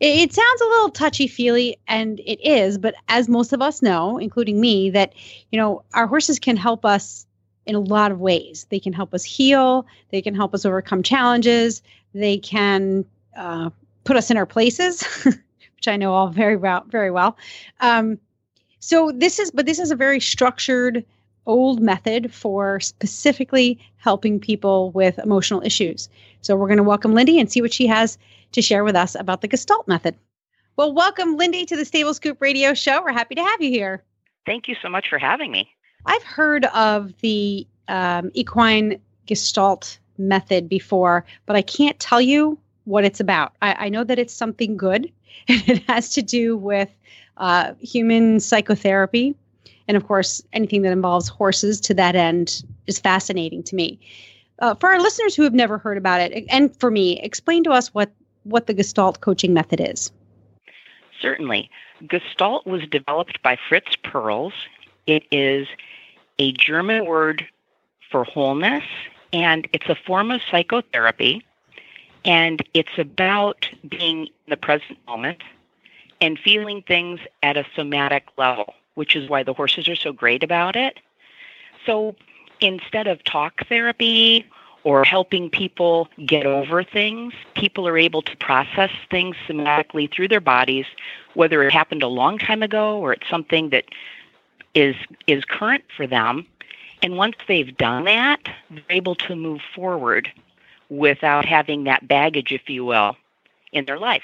it, 0.00 0.30
it 0.30 0.32
sounds 0.32 0.60
a 0.60 0.66
little 0.66 0.90
touchy 0.90 1.26
feely, 1.26 1.78
and 1.88 2.20
it 2.20 2.40
is. 2.46 2.78
But 2.78 2.94
as 3.08 3.28
most 3.28 3.52
of 3.52 3.62
us 3.62 3.82
know, 3.82 4.18
including 4.18 4.60
me, 4.60 4.90
that 4.90 5.14
you 5.50 5.58
know 5.58 5.82
our 5.94 6.06
horses 6.06 6.38
can 6.38 6.56
help 6.56 6.84
us 6.84 7.26
in 7.66 7.74
a 7.74 7.80
lot 7.80 8.12
of 8.12 8.20
ways. 8.20 8.66
They 8.70 8.80
can 8.80 8.92
help 8.92 9.14
us 9.14 9.24
heal. 9.24 9.86
They 10.10 10.22
can 10.22 10.34
help 10.34 10.54
us 10.54 10.64
overcome 10.64 11.02
challenges. 11.02 11.82
They 12.14 12.38
can 12.38 13.04
uh, 13.36 13.70
put 14.04 14.16
us 14.16 14.30
in 14.30 14.36
our 14.36 14.46
places, 14.46 15.02
which 15.24 15.88
I 15.88 15.96
know 15.96 16.12
all 16.12 16.28
very 16.28 16.56
well. 16.56 16.84
Very 16.88 17.10
well. 17.10 17.36
Um, 17.80 18.18
so 18.80 19.12
this 19.12 19.38
is, 19.38 19.50
but 19.50 19.66
this 19.66 19.78
is 19.78 19.90
a 19.90 19.96
very 19.96 20.20
structured 20.20 21.04
old 21.46 21.80
method 21.80 22.32
for 22.32 22.80
specifically 22.80 23.78
helping 23.96 24.40
people 24.40 24.90
with 24.92 25.18
emotional 25.18 25.62
issues. 25.62 26.08
So 26.42 26.56
we're 26.56 26.68
going 26.68 26.78
to 26.78 26.82
welcome 26.82 27.14
Lindy 27.14 27.40
and 27.40 27.50
see 27.50 27.62
what 27.62 27.72
she 27.72 27.86
has 27.86 28.18
to 28.52 28.62
share 28.62 28.84
with 28.84 28.96
us 28.96 29.14
about 29.14 29.40
the 29.40 29.48
Gestalt 29.48 29.88
method. 29.88 30.16
Well, 30.76 30.92
welcome, 30.92 31.36
Lindy, 31.36 31.66
to 31.66 31.76
the 31.76 31.84
Stable 31.84 32.14
Scoop 32.14 32.40
Radio 32.40 32.74
Show. 32.74 33.02
We're 33.02 33.12
happy 33.12 33.34
to 33.36 33.44
have 33.44 33.62
you 33.62 33.70
here. 33.70 34.02
Thank 34.44 34.68
you 34.68 34.74
so 34.82 34.88
much 34.88 35.06
for 35.08 35.18
having 35.18 35.50
me. 35.50 35.70
I've 36.06 36.22
heard 36.22 36.64
of 36.66 37.14
the 37.20 37.66
um, 37.88 38.30
equine 38.34 39.00
gestalt 39.26 39.98
method 40.18 40.68
before, 40.68 41.24
but 41.46 41.56
I 41.56 41.62
can't 41.62 41.98
tell 41.98 42.20
you 42.20 42.58
what 42.84 43.04
it's 43.04 43.20
about. 43.20 43.52
I, 43.62 43.86
I 43.86 43.88
know 43.88 44.04
that 44.04 44.18
it's 44.18 44.34
something 44.34 44.76
good, 44.76 45.10
and 45.48 45.62
it 45.68 45.82
has 45.84 46.10
to 46.10 46.22
do 46.22 46.56
with 46.56 46.90
uh, 47.36 47.74
human 47.80 48.40
psychotherapy. 48.40 49.34
And 49.88 49.96
of 49.96 50.06
course, 50.06 50.42
anything 50.52 50.82
that 50.82 50.92
involves 50.92 51.28
horses 51.28 51.80
to 51.82 51.94
that 51.94 52.16
end 52.16 52.62
is 52.86 52.98
fascinating 52.98 53.62
to 53.64 53.76
me. 53.76 53.98
Uh, 54.60 54.74
for 54.74 54.88
our 54.88 55.00
listeners 55.00 55.34
who 55.34 55.42
have 55.42 55.54
never 55.54 55.78
heard 55.78 55.98
about 55.98 56.20
it, 56.20 56.44
and 56.48 56.74
for 56.78 56.90
me, 56.90 57.20
explain 57.20 57.64
to 57.64 57.70
us 57.70 57.92
what, 57.92 58.12
what 58.44 58.66
the 58.66 58.74
Gestalt 58.74 59.20
coaching 59.20 59.52
method 59.52 59.80
is. 59.80 60.12
Certainly. 61.20 61.70
Gestalt 62.08 62.66
was 62.66 62.82
developed 62.88 63.42
by 63.42 63.56
Fritz 63.68 63.96
Perls. 63.96 64.52
It 65.06 65.24
is 65.30 65.66
a 66.38 66.52
German 66.52 67.06
word 67.06 67.46
for 68.10 68.24
wholeness, 68.24 68.84
and 69.32 69.68
it's 69.72 69.88
a 69.88 69.94
form 69.94 70.30
of 70.30 70.40
psychotherapy. 70.50 71.44
And 72.24 72.62
it's 72.72 72.96
about 72.96 73.68
being 73.88 74.26
in 74.26 74.32
the 74.48 74.56
present 74.56 74.98
moment 75.06 75.42
and 76.20 76.38
feeling 76.38 76.82
things 76.82 77.20
at 77.42 77.56
a 77.56 77.66
somatic 77.74 78.24
level, 78.38 78.74
which 78.94 79.16
is 79.16 79.28
why 79.28 79.42
the 79.42 79.54
horses 79.54 79.88
are 79.88 79.96
so 79.96 80.12
great 80.12 80.42
about 80.42 80.76
it. 80.76 80.98
So 81.86 82.14
instead 82.60 83.06
of 83.06 83.22
talk 83.24 83.66
therapy 83.68 84.46
or 84.84 85.04
helping 85.04 85.50
people 85.50 86.08
get 86.26 86.46
over 86.46 86.82
things, 86.82 87.32
people 87.54 87.88
are 87.88 87.98
able 87.98 88.22
to 88.22 88.36
process 88.36 88.90
things 89.10 89.36
somatically 89.48 90.12
through 90.12 90.28
their 90.28 90.40
bodies, 90.40 90.86
whether 91.34 91.62
it 91.62 91.72
happened 91.72 92.02
a 92.02 92.08
long 92.08 92.38
time 92.38 92.62
ago 92.62 92.98
or 92.98 93.12
it's 93.12 93.28
something 93.28 93.70
that 93.70 93.84
is 94.74 94.96
is 95.26 95.44
current 95.44 95.84
for 95.96 96.06
them. 96.06 96.46
And 97.02 97.16
once 97.16 97.36
they've 97.46 97.76
done 97.76 98.04
that, 98.04 98.40
they're 98.70 98.82
able 98.90 99.14
to 99.16 99.36
move 99.36 99.60
forward 99.74 100.30
without 100.88 101.44
having 101.44 101.84
that 101.84 102.06
baggage, 102.06 102.52
if 102.52 102.68
you 102.68 102.84
will, 102.84 103.16
in 103.72 103.84
their 103.84 103.98
life. 103.98 104.22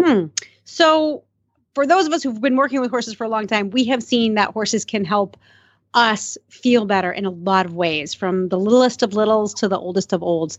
Hmm. 0.00 0.26
So, 0.64 1.22
for 1.74 1.86
those 1.86 2.06
of 2.06 2.12
us 2.12 2.22
who've 2.22 2.40
been 2.40 2.56
working 2.56 2.80
with 2.80 2.90
horses 2.90 3.14
for 3.14 3.24
a 3.24 3.28
long 3.28 3.46
time, 3.46 3.70
we 3.70 3.84
have 3.84 4.02
seen 4.02 4.34
that 4.34 4.50
horses 4.50 4.84
can 4.84 5.04
help 5.04 5.36
us 5.92 6.36
feel 6.48 6.86
better 6.86 7.12
in 7.12 7.24
a 7.24 7.30
lot 7.30 7.66
of 7.66 7.74
ways, 7.74 8.14
from 8.14 8.48
the 8.48 8.58
littlest 8.58 9.02
of 9.02 9.14
littles 9.14 9.54
to 9.54 9.68
the 9.68 9.78
oldest 9.78 10.12
of 10.12 10.22
olds. 10.22 10.58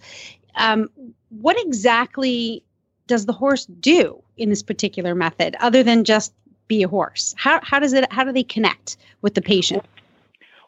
Um, 0.55 0.89
what 1.29 1.60
exactly 1.60 2.63
does 3.07 3.25
the 3.25 3.34
horse 3.34 3.65
do 3.65 4.22
in 4.38 4.50
this 4.50 4.63
particular 4.63 5.15
method, 5.15 5.55
other 5.60 5.84
than 5.84 6.03
just 6.03 6.34
be 6.67 6.84
a 6.84 6.88
horse? 6.88 7.36
How 7.38 7.60
how 7.63 7.79
does 7.79 7.93
it? 7.93 8.12
How 8.12 8.24
do 8.24 8.31
they 8.31 8.43
connect 8.43 8.98
with 9.22 9.36
the 9.36 9.41
patient? 9.41 9.84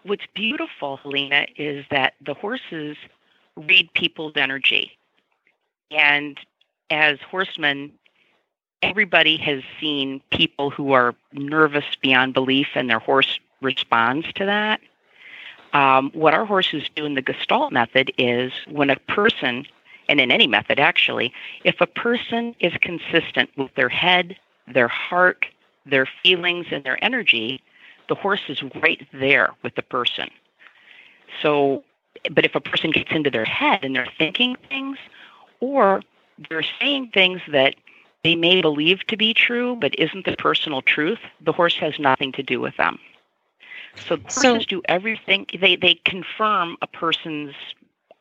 What's 0.03 0.25
beautiful, 0.33 0.97
Helena, 0.97 1.47
is 1.57 1.85
that 1.91 2.13
the 2.25 2.33
horses 2.33 2.97
read 3.55 3.91
people's 3.93 4.33
energy, 4.35 4.97
and 5.91 6.37
as 6.89 7.19
horsemen, 7.21 7.91
everybody 8.81 9.37
has 9.37 9.63
seen 9.79 10.21
people 10.31 10.69
who 10.69 10.91
are 10.91 11.15
nervous 11.33 11.85
beyond 12.01 12.33
belief 12.33 12.67
and 12.75 12.89
their 12.89 12.99
horse 12.99 13.39
responds 13.61 14.31
to 14.33 14.45
that. 14.45 14.79
Um, 15.73 16.11
what 16.13 16.33
our 16.33 16.45
horses 16.45 16.89
do 16.95 17.05
in 17.05 17.15
the 17.15 17.21
Gestalt 17.21 17.73
method 17.73 18.11
is 18.17 18.51
when 18.69 18.89
a 18.89 18.95
person, 18.95 19.65
and 20.07 20.21
in 20.21 20.31
any 20.31 20.47
method 20.47 20.79
actually, 20.79 21.33
if 21.63 21.81
a 21.81 21.87
person 21.87 22.55
is 22.59 22.73
consistent 22.81 23.49
with 23.57 23.73
their 23.75 23.89
head, 23.89 24.37
their 24.71 24.87
heart, 24.87 25.45
their 25.85 26.07
feelings, 26.23 26.67
and 26.71 26.83
their 26.83 27.03
energy, 27.03 27.61
the 28.09 28.15
horse 28.15 28.41
is 28.47 28.63
right 28.81 29.05
there 29.11 29.53
with 29.63 29.75
the 29.75 29.81
person. 29.81 30.29
So, 31.41 31.83
but 32.31 32.45
if 32.45 32.55
a 32.55 32.61
person 32.61 32.91
gets 32.91 33.11
into 33.11 33.29
their 33.29 33.45
head 33.45 33.83
and 33.83 33.95
they're 33.95 34.07
thinking 34.17 34.55
things, 34.69 34.97
or 35.59 36.01
they're 36.49 36.63
saying 36.79 37.11
things 37.13 37.41
that 37.51 37.75
they 38.23 38.35
may 38.35 38.61
believe 38.61 39.05
to 39.07 39.17
be 39.17 39.33
true 39.33 39.75
but 39.79 39.97
isn't 39.99 40.25
the 40.25 40.35
personal 40.35 40.81
truth, 40.81 41.19
the 41.41 41.51
horse 41.51 41.77
has 41.77 41.99
nothing 41.99 42.31
to 42.33 42.43
do 42.43 42.59
with 42.59 42.75
them. 42.77 42.99
So 43.95 44.17
horses 44.17 44.41
so, 44.41 44.57
do 44.59 44.81
everything 44.87 45.47
they 45.59 45.75
they 45.75 45.95
confirm 46.05 46.77
a 46.81 46.87
person's 46.87 47.53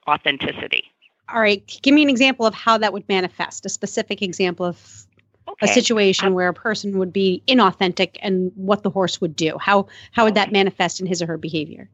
authenticity. 0.09 0.85
All 1.29 1.41
right, 1.41 1.79
give 1.83 1.93
me 1.93 2.03
an 2.03 2.09
example 2.09 2.47
of 2.47 2.55
how 2.55 2.79
that 2.79 2.93
would 2.93 3.09
manifest. 3.09 3.67
A 3.67 3.69
specific 3.69 4.23
example 4.23 4.65
of 4.65 5.07
okay. 5.49 5.67
a 5.67 5.69
situation 5.69 6.29
um, 6.29 6.35
where 6.35 6.49
a 6.49 6.55
person 6.55 6.99
would 6.99 7.12
be 7.12 7.43
inauthentic 7.49 8.17
and 8.23 8.53
what 8.55 8.83
the 8.83 8.91
horse 8.91 9.21
would 9.21 9.35
do. 9.35 9.59
How 9.59 9.87
how 10.12 10.25
would 10.25 10.35
that 10.35 10.53
manifest 10.53 11.00
in 11.00 11.07
his 11.07 11.21
or 11.21 11.26
her 11.26 11.38
behavior? 11.38 11.88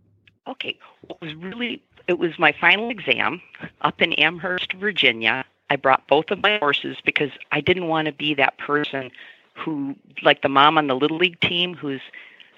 Okay, 0.47 0.79
it 1.09 1.17
was 1.21 1.35
really 1.35 1.83
it 2.09 2.19
was 2.19 2.39
my 2.39 2.53
final 2.53 2.91
exam 2.91 3.41
up 3.81 4.03
in 4.03 4.13
Amherst, 4.15 4.75
Virginia. 4.75 5.45
I 5.73 5.77
brought 5.77 6.07
both 6.07 6.31
of 6.31 6.43
my 6.43 6.59
horses 6.59 6.99
because 7.03 7.31
I 7.51 7.63
didn't 7.63 7.89
want 7.89 8.05
to 8.05 8.13
be 8.13 8.35
that 8.35 8.59
person 8.59 9.11
who, 9.55 9.97
like 10.23 10.43
the 10.43 10.51
mom 10.51 10.77
on 10.77 10.87
the 10.87 10.95
little 10.95 11.17
league 11.17 11.41
team, 11.41 11.73
whose 11.73 12.03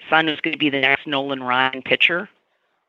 son 0.09 0.25
was 0.25 0.41
going 0.41 0.51
to 0.51 0.57
be 0.57 0.69
the 0.69 0.81
next 0.81 1.07
Nolan 1.07 1.41
Ryan 1.41 1.81
pitcher. 1.81 2.29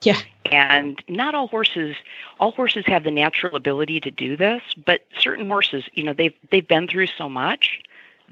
Yeah. 0.02 0.18
And 0.50 1.00
not 1.06 1.36
all 1.36 1.46
horses 1.46 1.94
all 2.40 2.50
horses 2.50 2.84
have 2.86 3.04
the 3.04 3.10
natural 3.12 3.54
ability 3.54 4.00
to 4.00 4.10
do 4.10 4.36
this, 4.36 4.62
but 4.84 5.06
certain 5.16 5.46
horses, 5.46 5.84
you 5.92 6.02
know, 6.02 6.12
they've 6.12 6.34
they've 6.50 6.66
been 6.66 6.88
through 6.88 7.06
so 7.06 7.28
much, 7.28 7.80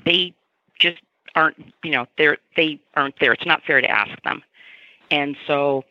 they 0.05 0.35
just 0.81 1.01
aren't, 1.37 1.73
you 1.85 1.93
know, 1.93 2.07
they're 2.19 2.39
they 2.57 2.81
aren't 2.95 3.21
there. 3.21 3.33
It's 3.33 3.47
not 3.47 3.63
fair 3.63 3.81
to 3.81 3.89
ask 3.89 4.21
them. 4.25 4.43
And 5.13 5.37
so 5.47 5.85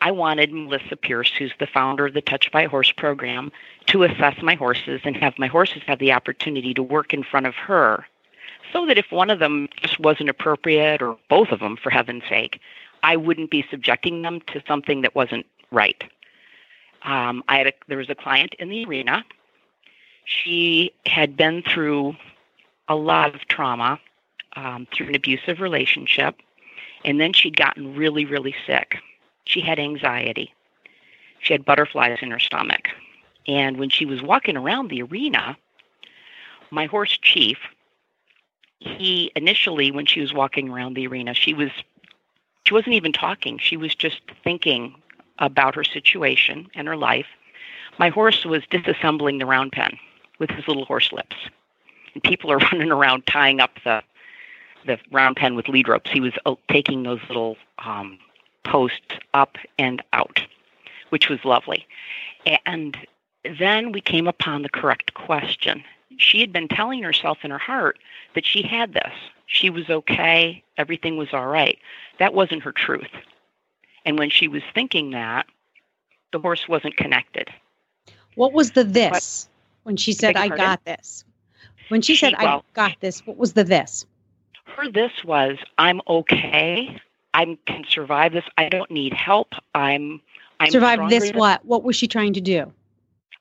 I 0.00 0.10
wanted 0.10 0.52
Melissa 0.52 0.96
Pierce, 0.96 1.32
who's 1.36 1.52
the 1.58 1.66
founder 1.66 2.06
of 2.06 2.14
the 2.14 2.20
Touch 2.20 2.50
by 2.52 2.66
Horse 2.66 2.92
program, 2.92 3.50
to 3.86 4.04
assess 4.04 4.40
my 4.42 4.54
horses 4.54 5.00
and 5.04 5.16
have 5.16 5.38
my 5.38 5.46
horses 5.46 5.82
have 5.86 5.98
the 5.98 6.12
opportunity 6.12 6.74
to 6.74 6.82
work 6.82 7.12
in 7.12 7.22
front 7.22 7.46
of 7.46 7.54
her 7.54 8.06
so 8.72 8.86
that 8.86 8.98
if 8.98 9.10
one 9.10 9.30
of 9.30 9.38
them 9.38 9.68
just 9.80 9.98
wasn't 9.98 10.28
appropriate 10.28 11.02
or 11.02 11.16
both 11.28 11.50
of 11.50 11.60
them 11.60 11.76
for 11.76 11.90
heaven's 11.90 12.24
sake 12.28 12.60
i 13.02 13.16
wouldn't 13.16 13.50
be 13.50 13.64
subjecting 13.70 14.22
them 14.22 14.40
to 14.42 14.62
something 14.66 15.02
that 15.02 15.14
wasn't 15.14 15.46
right. 15.70 16.04
Um, 17.02 17.42
i 17.48 17.58
had 17.58 17.68
a, 17.68 17.72
there 17.86 17.98
was 17.98 18.10
a 18.10 18.14
client 18.14 18.54
in 18.58 18.68
the 18.68 18.84
arena. 18.84 19.24
She 20.24 20.92
had 21.06 21.36
been 21.36 21.62
through 21.62 22.16
a 22.88 22.96
lot 22.96 23.34
of 23.34 23.42
trauma 23.48 23.98
um, 24.56 24.86
through 24.92 25.08
an 25.08 25.14
abusive 25.14 25.60
relationship 25.60 26.36
and 27.04 27.20
then 27.20 27.32
she'd 27.32 27.56
gotten 27.56 27.94
really 27.94 28.24
really 28.24 28.54
sick 28.66 28.98
she 29.48 29.60
had 29.60 29.78
anxiety 29.80 30.54
she 31.40 31.52
had 31.52 31.64
butterflies 31.64 32.18
in 32.22 32.30
her 32.30 32.38
stomach 32.38 32.88
and 33.48 33.78
when 33.78 33.88
she 33.88 34.04
was 34.04 34.22
walking 34.22 34.56
around 34.56 34.88
the 34.88 35.02
arena, 35.02 35.56
my 36.70 36.84
horse 36.84 37.16
chief, 37.20 37.58
he 38.78 39.32
initially, 39.34 39.90
when 39.90 40.04
she 40.04 40.20
was 40.20 40.34
walking 40.34 40.68
around 40.68 40.94
the 40.94 41.06
arena, 41.06 41.34
she 41.34 41.54
was 41.54 41.70
she 42.64 42.74
wasn't 42.74 42.94
even 42.94 43.14
talking. 43.14 43.58
She 43.58 43.78
was 43.78 43.94
just 43.94 44.20
thinking 44.44 44.94
about 45.38 45.74
her 45.74 45.84
situation 45.84 46.68
and 46.74 46.86
her 46.86 46.96
life. 46.96 47.26
My 47.98 48.10
horse 48.10 48.44
was 48.44 48.62
disassembling 48.64 49.38
the 49.38 49.46
round 49.46 49.72
pen 49.72 49.98
with 50.38 50.50
his 50.50 50.68
little 50.68 50.84
horse 50.84 51.10
lips. 51.10 51.36
And 52.12 52.22
people 52.22 52.52
are 52.52 52.58
running 52.72 52.92
around 52.92 53.26
tying 53.26 53.60
up 53.60 53.70
the 53.84 54.02
the 54.84 54.98
round 55.10 55.36
pen 55.36 55.56
with 55.56 55.68
lead 55.68 55.88
ropes. 55.88 56.10
He 56.10 56.20
was 56.20 56.34
uh, 56.44 56.54
taking 56.70 57.02
those 57.02 57.20
little 57.28 57.56
um, 57.78 58.18
posts 58.68 59.16
up 59.34 59.56
and 59.78 60.02
out, 60.12 60.40
which 61.08 61.28
was 61.28 61.44
lovely. 61.44 61.86
And 62.66 62.96
then 63.58 63.92
we 63.92 64.00
came 64.00 64.28
upon 64.28 64.62
the 64.62 64.68
correct 64.68 65.14
question. 65.14 65.82
She 66.18 66.40
had 66.40 66.52
been 66.52 66.68
telling 66.68 67.02
herself 67.02 67.38
in 67.44 67.50
her 67.50 67.58
heart 67.58 67.98
that 68.34 68.44
she 68.44 68.62
had 68.62 68.92
this. 68.92 69.12
She 69.46 69.70
was 69.70 69.88
okay. 69.88 70.62
Everything 70.76 71.16
was 71.16 71.28
all 71.32 71.46
right. 71.46 71.78
That 72.18 72.34
wasn't 72.34 72.62
her 72.62 72.72
truth. 72.72 73.10
And 74.04 74.18
when 74.18 74.30
she 74.30 74.48
was 74.48 74.62
thinking 74.74 75.10
that, 75.10 75.46
the 76.32 76.38
horse 76.38 76.68
wasn't 76.68 76.96
connected. 76.96 77.48
What 78.34 78.52
was 78.52 78.72
the 78.72 78.84
this 78.84 79.48
but, 79.48 79.86
when 79.86 79.96
she 79.96 80.12
said, 80.12 80.36
I 80.36 80.48
got 80.48 80.84
this? 80.84 81.24
When 81.88 82.02
she, 82.02 82.14
she 82.14 82.26
said, 82.26 82.34
well, 82.40 82.64
I 82.74 82.88
got 82.88 83.00
this, 83.00 83.26
what 83.26 83.38
was 83.38 83.54
the 83.54 83.64
this? 83.64 84.04
Her 84.64 84.90
this 84.90 85.24
was, 85.24 85.56
I'm 85.78 86.02
okay. 86.06 87.00
I 87.38 87.58
can 87.66 87.84
survive 87.88 88.32
this. 88.32 88.44
I 88.56 88.68
don't 88.68 88.90
need 88.90 89.12
help. 89.12 89.54
I'm, 89.74 90.20
I'm 90.60 90.70
survive 90.70 91.08
this. 91.08 91.30
What? 91.32 91.64
What 91.64 91.84
was 91.84 91.96
she 91.96 92.08
trying 92.08 92.34
to 92.34 92.40
do? 92.40 92.72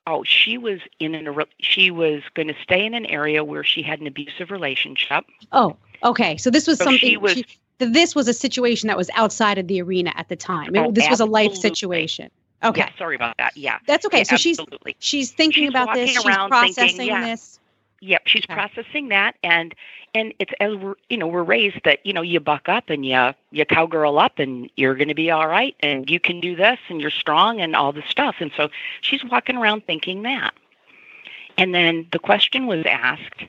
oh, 0.08 0.24
she 0.24 0.58
was 0.58 0.80
in 1.00 1.14
an 1.14 1.36
she 1.60 1.92
was 1.92 2.24
going 2.34 2.48
to 2.48 2.56
stay 2.64 2.86
in 2.86 2.94
an 2.94 3.06
area 3.06 3.44
where 3.44 3.64
she 3.64 3.84
had 3.84 4.00
an 4.00 4.08
abusive 4.08 4.50
relationship. 4.50 5.26
Oh, 5.52 5.76
okay. 6.04 6.38
So 6.38 6.50
this 6.50 6.66
was 6.66 6.80
so 6.80 6.86
something. 6.86 7.00
She 7.00 7.18
was, 7.18 7.34
she, 7.34 7.46
this 7.78 8.16
was 8.16 8.28
a 8.28 8.34
situation 8.34 8.88
that 8.88 8.98
was 8.98 9.10
outside 9.14 9.58
of 9.58 9.68
the 9.68 9.82
arena 9.82 10.14
at 10.16 10.30
the 10.30 10.36
time. 10.36 10.76
It, 10.76 10.80
oh, 10.80 10.92
this 10.92 11.08
was 11.10 11.20
a 11.20 11.26
life 11.26 11.54
situation. 11.54 12.32
Okay. 12.64 12.82
Yeah, 12.82 12.90
sorry 12.98 13.16
about 13.16 13.38
that. 13.38 13.56
Yeah. 13.56 13.78
That's 13.86 14.06
okay. 14.08 14.20
Yeah, 14.20 14.24
so 14.24 14.36
absolutely. 14.36 14.96
she's 14.98 15.28
she's 15.28 15.32
thinking 15.32 15.66
she's 15.66 15.70
about 15.70 15.94
this. 15.94 16.10
She's 16.10 16.24
processing 16.24 16.74
thinking, 16.74 17.08
yeah. 17.08 17.26
this. 17.26 17.57
Yep, 18.00 18.28
she's 18.28 18.46
Okay. 18.46 18.54
processing 18.54 19.08
that, 19.10 19.36
and 19.44 19.74
and 20.14 20.34
it's 20.40 20.54
as 20.60 20.76
we're 20.76 20.96
you 21.10 21.18
know 21.18 21.26
we're 21.28 21.44
raised 21.44 21.84
that 21.84 22.06
you 22.06 22.14
know 22.14 22.22
you 22.22 22.40
buck 22.40 22.70
up 22.70 22.90
and 22.90 23.06
you 23.06 23.34
you 23.52 23.66
cowgirl 23.66 24.20
up 24.20 24.38
and 24.40 24.70
you're 24.76 24.94
going 24.96 25.08
to 25.08 25.16
be 25.16 25.32
all 25.32 25.48
right 25.48 25.76
and 25.80 26.10
you 26.10 26.20
can 26.20 26.40
do 26.40 26.56
this 26.56 26.78
and 26.90 27.02
you're 27.02 27.10
strong 27.10 27.60
and 27.60 27.76
all 27.76 27.92
this 27.92 28.06
stuff, 28.06 28.36
and 28.40 28.52
so 28.56 28.70
she's 29.02 29.24
walking 29.26 29.58
around 29.58 29.86
thinking 29.86 30.22
that, 30.24 30.54
and 31.58 31.74
then 31.74 32.08
the 32.12 32.20
question 32.20 32.68
was 32.68 32.86
asked, 32.86 33.44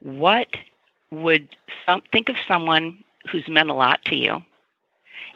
what 0.00 0.48
would 1.10 1.48
some 1.84 2.00
think 2.12 2.28
of 2.28 2.36
someone 2.46 3.02
who's 3.28 3.48
meant 3.48 3.70
a 3.70 3.74
lot 3.74 4.04
to 4.04 4.14
you, 4.14 4.40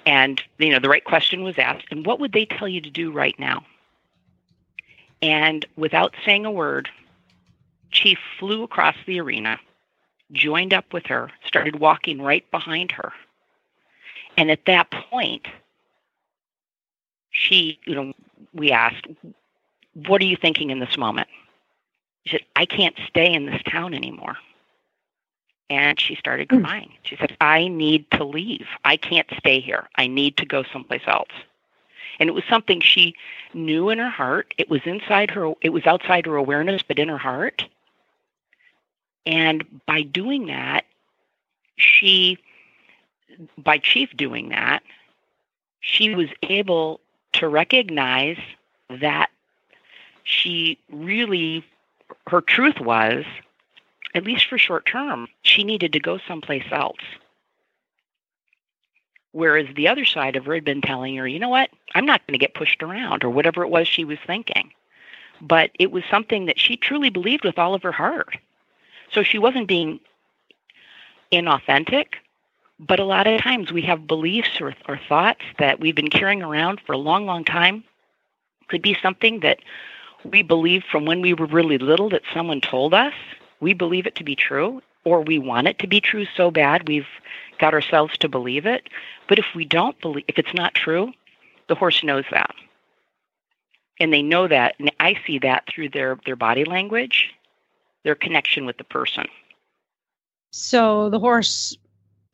and 0.06 0.40
you 0.58 0.70
know 0.70 0.78
the 0.78 0.88
right 0.88 1.04
question 1.04 1.42
was 1.42 1.58
asked, 1.58 1.87
and 1.90 2.06
what 2.06 2.20
would 2.20 2.32
they 2.32 2.46
tell 2.46 2.68
you 2.68 2.80
to 2.80 2.90
do 2.90 3.11
right 3.11 3.38
now? 3.38 3.64
And 5.23 5.66
without 5.76 6.14
saying 6.25 6.46
a 6.46 6.52
word, 6.52 6.88
Chief 7.94 8.18
flew 8.38 8.62
across 8.64 8.96
the 9.06 9.20
arena, 9.20 9.58
joined 10.32 10.74
up 10.74 10.92
with 10.92 11.06
her, 11.06 11.30
started 11.46 11.80
walking 11.80 12.20
right 12.20 12.48
behind 12.50 12.92
her. 12.92 13.12
And 14.36 14.50
at 14.50 14.66
that 14.66 14.90
point, 14.90 15.46
she, 17.30 17.78
you 17.86 17.94
know, 17.94 18.12
we 18.52 18.70
asked, 18.72 19.06
What 19.94 20.20
are 20.20 20.26
you 20.26 20.36
thinking 20.36 20.70
in 20.70 20.80
this 20.80 20.98
moment? 20.98 21.28
She 22.26 22.32
said, 22.32 22.46
I 22.56 22.66
can't 22.66 22.96
stay 23.08 23.32
in 23.32 23.46
this 23.46 23.62
town 23.62 23.94
anymore. 23.94 24.36
And 25.70 25.98
she 25.98 26.16
started 26.16 26.48
Mm. 26.48 26.64
crying. 26.64 26.92
She 27.04 27.16
said, 27.16 27.36
I 27.40 27.68
need 27.68 28.10
to 28.12 28.24
leave. 28.24 28.66
I 28.84 28.96
can't 28.96 29.28
stay 29.38 29.60
here. 29.60 29.88
I 29.96 30.06
need 30.08 30.36
to 30.38 30.46
go 30.46 30.64
someplace 30.64 31.02
else. 31.06 31.30
And 32.18 32.28
it 32.28 32.32
was 32.32 32.44
something 32.48 32.80
she 32.80 33.14
knew 33.54 33.88
in 33.90 33.98
her 33.98 34.10
heart. 34.10 34.52
It 34.58 34.68
was 34.68 34.82
inside 34.84 35.30
her, 35.30 35.52
it 35.62 35.70
was 35.70 35.86
outside 35.86 36.26
her 36.26 36.36
awareness, 36.36 36.82
but 36.82 36.98
in 36.98 37.08
her 37.08 37.18
heart. 37.18 37.64
And 39.26 39.64
by 39.87 40.02
doing 40.02 40.47
that, 40.47 40.85
she, 41.76 42.38
by 43.59 43.78
Chief 43.78 44.14
doing 44.16 44.50
that, 44.50 44.83
she 45.81 46.14
was 46.14 46.28
able 46.43 47.00
to 47.35 47.49
recognize 47.49 48.38
that 48.88 49.31
she 50.23 50.78
really, 50.90 51.64
her 52.28 52.40
truth 52.40 52.81
was, 52.81 53.25
at 54.14 54.25
least 54.25 54.47
for 54.47 54.59
short 54.59 54.87
term, 54.87 55.28
she 55.43 55.64
needed 55.64 55.93
to 55.93 56.00
go 56.00 56.19
someplace 56.19 56.64
else. 56.71 57.00
Whereas 59.33 59.66
the 59.75 59.88
other 59.88 60.04
side 60.04 60.37
of 60.37 60.45
her 60.45 60.54
had 60.54 60.64
been 60.64 60.81
telling 60.81 61.16
her, 61.16 61.26
you 61.26 61.40
know 61.40 61.49
what, 61.49 61.71
I'm 61.95 62.07
not 62.07 62.25
going 62.26 62.38
to 62.38 62.45
get 62.45 62.54
pushed 62.54 62.83
around, 62.83 63.25
or 63.25 63.31
whatever 63.31 63.64
it 63.64 63.69
was 63.69 63.88
she 63.88 64.04
was 64.04 64.19
thinking. 64.25 64.71
But 65.40 65.73
it 65.81 65.90
was 65.90 66.04
something 66.09 66.47
that 66.47 66.61
she 66.61 66.76
truly 66.76 67.11
believed 67.11 67.45
with 67.45 67.59
all 67.59 67.75
of 67.75 67.83
her 67.83 67.93
heart. 67.93 68.38
So 69.14 69.23
she 69.23 69.38
wasn't 69.38 69.68
being 69.68 70.00
inauthentic, 71.33 72.14
but 72.78 72.99
a 72.99 73.04
lot 73.04 73.26
of 73.26 73.40
times 73.40 73.73
we 73.73 73.83
have 73.83 74.06
beliefs 74.06 74.61
or, 74.61 74.75
or 74.88 74.99
thoughts 75.09 75.42
that 75.59 75.80
we've 75.80 75.94
been 75.94 76.11
carrying 76.11 76.42
around 76.42 76.80
for 76.85 76.92
a 76.92 76.99
long, 76.99 77.25
long 77.25 77.44
time. 77.44 77.85
Could 78.68 78.83
be 78.83 78.97
something 79.00 79.40
that 79.40 79.61
we 80.25 80.42
believe 80.42 80.83
from 80.90 81.04
when 81.04 81.21
we 81.21 81.35
were 81.35 81.47
really 81.47 81.78
little 81.78 82.09
that 82.11 82.23
someone 82.33 82.61
told 82.61 82.92
us. 82.94 83.12
We 83.61 83.73
believe 83.73 84.06
it 84.06 84.16
to 84.16 84.25
be 84.25 84.35
true, 84.35 84.83
or 85.04 85.21
we 85.21 85.38
want 85.38 85.68
it 85.68 85.78
to 85.80 85.87
be 85.87 86.00
true 86.00 86.26
so 86.37 86.50
bad 86.50 86.88
we've 86.88 87.06
got 87.59 87.75
ourselves 87.75 88.18
to 88.18 88.28
believe 88.28 88.66
it. 88.66 88.88
But 89.28 89.38
if 89.38 89.47
we 89.54 89.64
don't 89.64 89.99
believe, 90.00 90.25
if 90.28 90.38
it's 90.38 90.54
not 90.54 90.75
true, 90.75 91.12
the 91.68 91.75
horse 91.75 92.02
knows 92.02 92.25
that. 92.30 92.54
And 94.00 94.12
they 94.12 94.23
know 94.23 94.49
that, 94.49 94.75
and 94.80 94.90
I 94.99 95.16
see 95.25 95.38
that 95.40 95.64
through 95.68 95.90
their, 95.90 96.18
their 96.26 96.37
body 96.37 96.64
language, 96.64 97.33
their 98.04 98.14
connection 98.14 98.66
with 98.66 98.76
the 98.78 98.84
person. 98.84 99.26
So 100.52 101.11
the 101.11 101.18
horse 101.18 101.76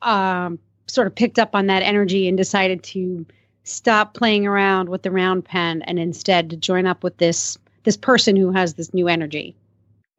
um, 0.01 0.59
sort 0.87 1.07
of 1.07 1.15
picked 1.15 1.39
up 1.39 1.55
on 1.55 1.67
that 1.67 1.81
energy 1.81 2.27
and 2.27 2.37
decided 2.37 2.83
to 2.83 3.25
stop 3.63 4.13
playing 4.13 4.45
around 4.45 4.89
with 4.89 5.01
the 5.03 5.11
round 5.11 5.45
pen 5.45 5.81
and 5.83 5.97
instead 5.97 6.49
to 6.49 6.57
join 6.57 6.85
up 6.85 7.03
with 7.03 7.17
this 7.17 7.57
this 7.83 7.97
person 7.97 8.35
who 8.35 8.51
has 8.51 8.75
this 8.75 8.93
new 8.93 9.07
energy. 9.07 9.55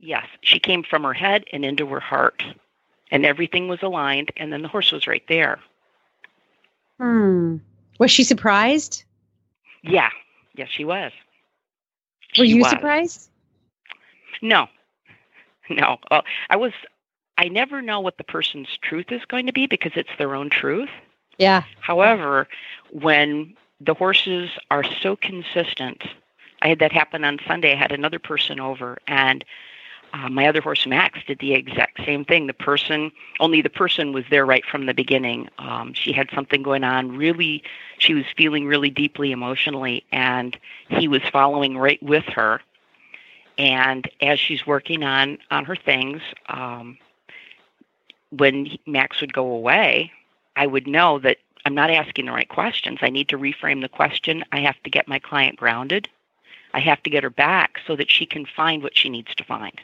Yes, 0.01 0.27
she 0.41 0.59
came 0.59 0.83
from 0.83 1.05
her 1.05 1.13
head 1.13 1.45
and 1.53 1.65
into 1.65 1.87
her 1.87 2.01
heart, 2.01 2.43
and 3.13 3.25
everything 3.25 3.69
was 3.69 3.81
aligned, 3.83 4.33
and 4.37 4.53
then 4.53 4.63
the 4.63 4.69
horse 4.69 4.91
was 4.91 5.07
right 5.07 5.23
there. 5.29 5.61
Hmm. 6.99 7.59
Was 8.01 8.11
she 8.11 8.25
surprised? 8.25 9.05
Yeah, 9.85 10.11
yes, 10.57 10.71
she 10.73 10.85
was. 10.85 11.13
Were 12.37 12.45
She 12.47 12.51
you 12.51 12.63
was. 12.63 12.71
surprised? 12.71 13.31
No, 14.41 14.67
no. 15.77 15.99
Well, 16.11 16.23
I 16.51 16.57
was. 16.57 16.73
I 17.39 17.49
never 17.49 17.81
know 17.81 18.01
what 18.01 18.19
the 18.19 18.25
person's 18.25 18.69
truth 18.83 19.07
is 19.11 19.25
going 19.25 19.47
to 19.47 19.53
be 19.53 19.67
because 19.67 19.93
it's 19.97 20.11
their 20.19 20.35
own 20.35 20.51
truth. 20.51 20.91
Yeah. 21.39 21.63
However, 21.81 22.47
when 22.91 23.57
the 23.81 23.95
horses 23.95 24.51
are 24.71 24.85
so 24.85 25.17
consistent, 25.17 26.05
I 26.61 26.69
had 26.69 26.79
that 26.81 26.93
happen 26.93 27.25
on 27.25 27.39
Sunday. 27.47 27.73
I 27.73 27.77
had 27.77 27.91
another 27.91 28.19
person 28.19 28.61
over, 28.61 28.99
and 29.09 29.45
uh, 30.15 30.29
my 30.29 30.47
other 30.47 30.61
horse 30.61 30.87
Max 30.87 31.21
did 31.27 31.39
the 31.39 31.55
exact 31.55 32.05
same 32.05 32.25
thing. 32.25 32.47
The 32.47 32.55
person, 32.55 33.11
only 33.41 33.63
the 33.63 33.71
person 33.71 34.13
was 34.13 34.25
there 34.31 34.45
right 34.45 34.65
from 34.65 34.87
the 34.87 34.95
beginning. 34.95 35.49
Um, 35.59 35.95
she 35.95 36.13
had 36.13 36.29
something 36.35 36.63
going 36.63 36.85
on. 36.85 37.17
Really, 37.17 37.63
she 37.99 38.13
was 38.15 38.25
feeling 38.37 38.67
really 38.67 38.91
deeply 38.91 39.33
emotionally, 39.33 40.05
and 40.13 40.57
he 40.89 41.09
was 41.09 41.23
following 41.33 41.79
right 41.79 42.03
with 42.03 42.25
her. 42.27 42.61
And 43.59 44.09
as 44.21 44.41
she's 44.41 44.67
working 44.67 45.03
on 45.03 45.39
on 45.51 45.65
her 45.65 45.77
things, 45.77 46.23
um, 46.49 46.99
when 48.31 48.65
he- 48.65 48.81
Max 48.87 49.21
would 49.21 49.33
go 49.33 49.51
away, 49.51 50.11
I 50.57 50.67
would 50.67 50.87
know 50.87 51.19
that 51.21 51.39
I'm 51.65 51.75
not 51.75 51.91
asking 51.91 52.27
the 52.27 52.33
right 52.33 52.49
questions. 52.49 52.99
I 53.03 53.11
need 53.11 53.29
to 53.29 53.39
reframe 53.39 53.83
the 53.83 53.89
question. 53.89 54.45
I 54.53 54.61
have 54.61 54.83
to 54.83 54.91
get 54.91 55.07
my 55.07 55.19
client 55.19 55.57
grounded. 55.57 56.09
I 56.75 56.81
have 56.81 57.03
to 57.03 57.11
get 57.11 57.23
her 57.23 57.31
back 57.31 57.79
so 57.87 57.97
that 57.97 58.11
she 58.11 58.27
can 58.27 58.47
find 58.47 58.83
what 58.83 58.97
she 58.97 59.09
needs 59.09 59.35
to 59.35 59.45
find. 59.45 59.79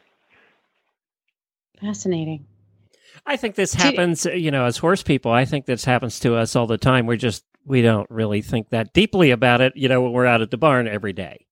Fascinating. 1.80 2.46
I 3.26 3.36
think 3.36 3.54
this 3.54 3.74
happens, 3.74 4.26
uh, 4.26 4.30
you 4.30 4.50
know, 4.50 4.64
as 4.64 4.78
horse 4.78 5.02
people. 5.02 5.30
I 5.30 5.44
think 5.44 5.66
this 5.66 5.84
happens 5.84 6.18
to 6.20 6.34
us 6.34 6.56
all 6.56 6.66
the 6.66 6.78
time. 6.78 7.06
We're 7.06 7.16
just 7.16 7.44
we 7.66 7.82
don't 7.82 8.10
really 8.10 8.40
think 8.40 8.70
that 8.70 8.94
deeply 8.94 9.30
about 9.30 9.60
it, 9.60 9.76
you 9.76 9.88
know, 9.88 10.00
when 10.00 10.12
we're 10.12 10.26
out 10.26 10.40
at 10.40 10.50
the 10.50 10.56
barn 10.56 10.88
every 10.88 11.12
day. 11.12 11.44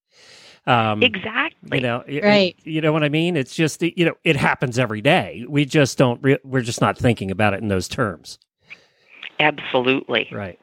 Um, 0.66 1.02
Exactly. 1.02 1.78
You 1.78 1.80
know, 1.80 2.02
y- 2.08 2.20
Right. 2.22 2.56
You 2.64 2.80
know 2.80 2.92
what 2.92 3.04
I 3.04 3.08
mean? 3.08 3.36
It's 3.36 3.54
just 3.54 3.82
you 3.82 4.04
know, 4.04 4.14
it 4.24 4.36
happens 4.36 4.78
every 4.78 5.00
day. 5.00 5.44
We 5.48 5.64
just 5.64 5.96
don't. 5.98 6.20
Re- 6.22 6.38
we're 6.44 6.62
just 6.62 6.80
not 6.80 6.98
thinking 6.98 7.30
about 7.30 7.54
it 7.54 7.60
in 7.62 7.68
those 7.68 7.86
terms, 7.88 8.38
Absolutely. 9.38 10.28
right? 10.32 10.58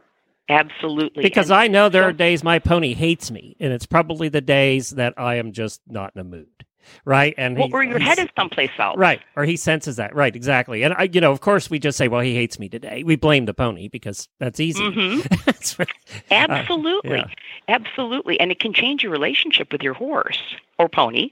Absolutely. 0.50 1.24
Because 1.24 1.50
And 1.52 1.60
I 1.60 1.68
know 1.68 1.88
there 1.90 2.04
so- 2.04 2.10
are 2.10 2.14
days 2.14 2.44
my 2.44 2.60
pony 2.60 2.94
hates 2.94 3.32
me, 3.32 3.56
and 3.60 3.72
it's 3.72 3.86
probably 3.86 4.28
the 4.30 4.42
days 4.42 4.92
that 4.92 5.14
I 5.18 5.36
am 5.36 5.52
just 5.54 5.82
not 5.88 6.12
in 6.16 6.22
a 6.22 6.26
mood, 6.26 6.66
right? 7.06 7.34
And 7.38 7.58
well, 7.58 7.68
he- 7.68 7.74
or 7.74 7.84
your 7.84 8.00
head 8.00 8.20
is 8.20 8.28
someplace 8.38 8.72
else. 8.78 8.98
Right, 8.98 9.22
or 9.36 9.46
he 9.46 9.56
senses 9.58 9.96
that. 9.98 10.14
Right, 10.16 10.36
exactly. 10.36 10.84
And 10.84 10.94
I, 10.98 11.10
you 11.12 11.22
know, 11.22 11.32
of 11.32 11.42
course, 11.42 11.70
we 11.70 11.80
just 11.80 11.98
say, 11.98 12.08
"Well, 12.08 12.22
he 12.22 12.36
hates 12.36 12.60
me 12.60 12.70
today." 12.70 13.04
We 13.04 13.16
blame 13.16 13.46
the 13.46 13.54
pony 13.54 13.88
because 13.88 14.28
that's 14.40 14.60
easy. 14.60 14.84
hmm 14.84 15.20
That's 15.46 15.78
right. 15.80 15.88
Absolutely. 16.32 17.18
yeah. 17.18 17.26
Absolutely. 17.68 18.40
And 18.40 18.52
it 18.52 18.60
can 18.60 18.74
change 18.74 19.04
your 19.04 19.12
relationship 19.12 19.72
with 19.72 19.82
your 19.82 19.94
horse 19.94 20.42
or 20.78 20.90
pony 20.90 21.32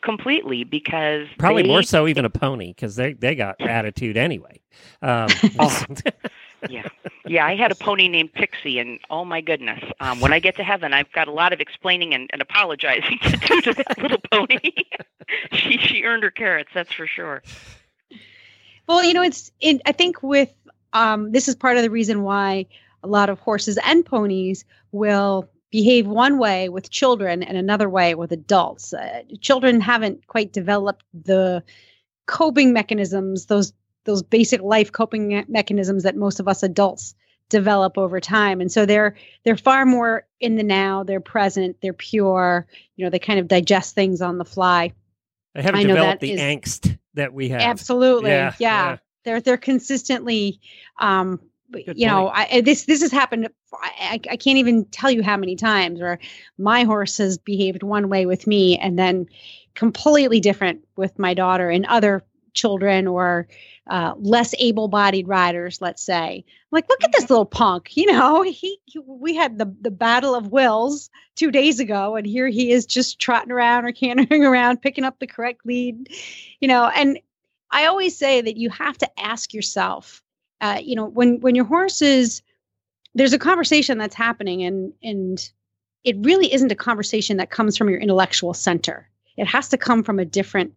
completely 0.00 0.64
because 0.64 1.28
Probably 1.38 1.62
they- 1.62 1.68
more 1.68 1.82
so 1.82 2.06
even 2.08 2.24
a 2.24 2.30
pony 2.30 2.68
because 2.68 2.96
they 2.96 3.12
they 3.14 3.34
got 3.34 3.60
attitude 3.60 4.16
anyway. 4.16 4.60
Um, 5.00 5.28
Oh. 5.58 5.84
Yeah. 6.68 6.88
Yeah, 7.26 7.46
I 7.46 7.54
had 7.54 7.70
a 7.70 7.74
pony 7.74 8.08
named 8.08 8.32
Pixie, 8.32 8.78
and 8.78 8.98
oh 9.10 9.24
my 9.24 9.40
goodness, 9.40 9.82
um, 10.00 10.20
when 10.20 10.32
I 10.32 10.38
get 10.38 10.56
to 10.56 10.64
heaven, 10.64 10.92
I've 10.92 11.10
got 11.12 11.28
a 11.28 11.32
lot 11.32 11.52
of 11.52 11.60
explaining 11.60 12.14
and, 12.14 12.28
and 12.32 12.42
apologizing 12.42 13.18
to 13.22 13.36
do 13.36 13.60
to 13.62 13.74
that 13.74 13.98
little 13.98 14.18
pony. 14.30 14.72
she 15.52 15.78
she 15.78 16.02
earned 16.02 16.24
her 16.24 16.30
carrots, 16.30 16.70
that's 16.74 16.92
for 16.92 17.06
sure. 17.06 17.42
Well, 18.88 19.04
you 19.04 19.14
know, 19.14 19.22
it's 19.22 19.50
it, 19.60 19.80
I 19.86 19.92
think 19.92 20.22
with 20.22 20.52
um, 20.92 21.32
this 21.32 21.48
is 21.48 21.54
part 21.54 21.76
of 21.76 21.82
the 21.82 21.90
reason 21.90 22.22
why 22.22 22.66
a 23.02 23.08
lot 23.08 23.30
of 23.30 23.38
horses 23.38 23.78
and 23.84 24.04
ponies 24.04 24.64
will 24.90 25.48
behave 25.70 26.06
one 26.06 26.38
way 26.38 26.68
with 26.68 26.90
children 26.90 27.42
and 27.42 27.56
another 27.56 27.88
way 27.88 28.14
with 28.14 28.30
adults. 28.30 28.92
Uh, 28.92 29.22
children 29.40 29.80
haven't 29.80 30.26
quite 30.26 30.52
developed 30.52 31.04
the 31.14 31.62
coping 32.26 32.72
mechanisms, 32.72 33.46
those 33.46 33.72
those 34.04 34.22
basic 34.22 34.60
life 34.62 34.92
coping 34.92 35.44
mechanisms 35.48 36.02
that 36.02 36.16
most 36.16 36.40
of 36.40 36.48
us 36.48 36.62
adults 36.62 37.14
develop 37.48 37.98
over 37.98 38.18
time 38.20 38.60
and 38.62 38.72
so 38.72 38.86
they're 38.86 39.14
they're 39.44 39.56
far 39.58 39.84
more 39.84 40.26
in 40.40 40.56
the 40.56 40.62
now 40.62 41.04
they're 41.04 41.20
present 41.20 41.76
they're 41.82 41.92
pure 41.92 42.66
you 42.96 43.04
know 43.04 43.10
they 43.10 43.18
kind 43.18 43.38
of 43.38 43.46
digest 43.46 43.94
things 43.94 44.22
on 44.22 44.38
the 44.38 44.44
fly 44.44 44.90
They 45.54 45.60
haven't 45.62 45.80
I 45.80 45.82
know 45.82 45.88
developed 45.94 46.20
that 46.22 46.26
the 46.26 46.32
is- 46.32 46.40
angst 46.40 46.98
that 47.14 47.34
we 47.34 47.50
have. 47.50 47.60
Absolutely. 47.60 48.30
Yeah, 48.30 48.54
Yeah. 48.58 48.90
yeah. 48.92 48.96
They're 49.24 49.40
they're 49.42 49.58
consistently 49.58 50.60
um 50.98 51.40
Good 51.70 51.98
you 51.98 52.06
know. 52.06 52.28
I, 52.28 52.60
this 52.62 52.84
this 52.86 53.02
has 53.02 53.12
happened 53.12 53.48
I, 53.74 53.90
I 54.00 54.20
I 54.32 54.36
can't 54.36 54.56
even 54.58 54.86
tell 54.86 55.10
you 55.10 55.22
how 55.22 55.36
many 55.36 55.54
times 55.56 56.00
where 56.00 56.18
my 56.58 56.84
horse 56.84 57.18
has 57.18 57.36
behaved 57.38 57.82
one 57.82 58.08
way 58.08 58.24
with 58.24 58.46
me 58.46 58.78
and 58.78 58.98
then 58.98 59.26
completely 59.74 60.40
different 60.40 60.86
with 60.96 61.18
my 61.18 61.34
daughter 61.34 61.68
and 61.70 61.84
other 61.86 62.22
children 62.54 63.06
or 63.06 63.48
uh, 63.88 64.14
less 64.16 64.54
able-bodied 64.58 65.26
riders, 65.26 65.80
let's 65.80 66.02
say. 66.02 66.44
Like, 66.70 66.88
look 66.88 67.02
at 67.02 67.12
this 67.12 67.28
little 67.28 67.46
punk. 67.46 67.96
You 67.96 68.12
know, 68.12 68.42
he, 68.42 68.78
he, 68.84 68.98
we 69.00 69.34
had 69.34 69.58
the 69.58 69.74
the 69.80 69.90
battle 69.90 70.34
of 70.34 70.52
wills 70.52 71.10
two 71.34 71.50
days 71.50 71.80
ago, 71.80 72.16
and 72.16 72.26
here 72.26 72.48
he 72.48 72.70
is 72.70 72.86
just 72.86 73.18
trotting 73.18 73.52
around 73.52 73.84
or 73.84 73.92
cantering 73.92 74.44
around, 74.46 74.82
picking 74.82 75.04
up 75.04 75.18
the 75.18 75.26
correct 75.26 75.66
lead. 75.66 76.08
You 76.60 76.68
know, 76.68 76.90
and 76.94 77.18
I 77.70 77.86
always 77.86 78.16
say 78.16 78.40
that 78.40 78.56
you 78.56 78.70
have 78.70 78.98
to 78.98 79.20
ask 79.20 79.52
yourself, 79.52 80.22
uh, 80.60 80.78
you 80.82 80.94
know, 80.94 81.06
when 81.06 81.40
when 81.40 81.54
your 81.54 81.64
horse 81.64 82.02
is 82.02 82.42
there's 83.14 83.32
a 83.32 83.38
conversation 83.38 83.98
that's 83.98 84.14
happening, 84.14 84.62
and 84.62 84.92
and 85.02 85.50
it 86.04 86.16
really 86.20 86.52
isn't 86.52 86.72
a 86.72 86.76
conversation 86.76 87.36
that 87.38 87.50
comes 87.50 87.76
from 87.76 87.88
your 87.88 88.00
intellectual 88.00 88.54
center. 88.54 89.08
It 89.36 89.46
has 89.46 89.68
to 89.70 89.78
come 89.78 90.02
from 90.02 90.18
a 90.18 90.24
different 90.24 90.74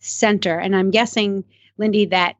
center. 0.00 0.58
And 0.58 0.74
I'm 0.76 0.90
guessing, 0.90 1.44
Lindy, 1.76 2.06
that 2.06 2.36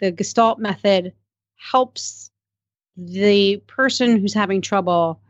the 0.00 0.10
Gestalt 0.10 0.58
method 0.58 1.12
helps 1.56 2.30
the 2.96 3.58
person 3.66 4.18
who's 4.18 4.34
having 4.34 4.60
trouble 4.60 5.20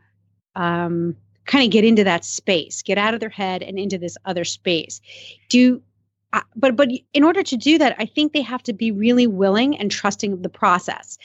um, 0.55 1.15
kind 1.45 1.65
of 1.65 1.71
get 1.71 1.85
into 1.85 2.03
that 2.03 2.25
space, 2.25 2.81
get 2.81 2.97
out 2.97 3.13
of 3.13 3.19
their 3.19 3.29
head 3.29 3.63
and 3.63 3.79
into 3.79 3.97
this 3.97 4.17
other 4.25 4.43
space. 4.43 5.01
Do 5.49 5.81
uh, 6.33 6.41
but 6.55 6.75
but 6.75 6.89
in 7.13 7.23
order 7.23 7.41
to 7.41 7.55
do 7.55 7.77
that, 7.77 7.95
I 7.97 8.05
think 8.05 8.33
they 8.33 8.41
have 8.41 8.63
to 8.63 8.73
be 8.73 8.91
really 8.91 9.27
willing 9.27 9.77
and 9.77 9.89
trusting 9.89 10.33
of 10.33 10.43
the 10.43 10.49
process. 10.49 11.17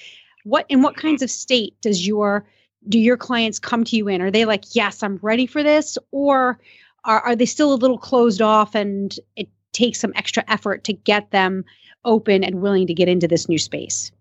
What 0.44 0.64
in 0.68 0.82
what 0.82 0.96
kinds 0.96 1.22
of 1.22 1.30
state 1.30 1.74
does 1.80 2.06
your 2.06 2.46
do 2.88 2.98
your 2.98 3.16
clients 3.16 3.58
come 3.58 3.84
to 3.84 3.96
you 3.96 4.08
in? 4.08 4.22
Are 4.22 4.30
they 4.30 4.44
like, 4.44 4.74
yes, 4.74 5.02
I'm 5.02 5.18
ready 5.22 5.46
for 5.46 5.62
this, 5.62 5.98
or 6.12 6.58
are, 7.04 7.20
are 7.20 7.36
they 7.36 7.46
still 7.46 7.72
a 7.72 7.74
little 7.74 7.98
closed 7.98 8.40
off 8.40 8.74
and 8.74 9.14
it 9.36 9.48
takes 9.72 10.00
some 10.00 10.12
extra 10.14 10.44
effort 10.48 10.84
to 10.84 10.92
get 10.92 11.30
them 11.30 11.64
open 12.04 12.44
and 12.44 12.60
willing 12.60 12.86
to 12.86 12.94
get 12.94 13.08
into 13.08 13.28
this 13.28 13.48
new 13.48 13.58
space? 13.58 14.12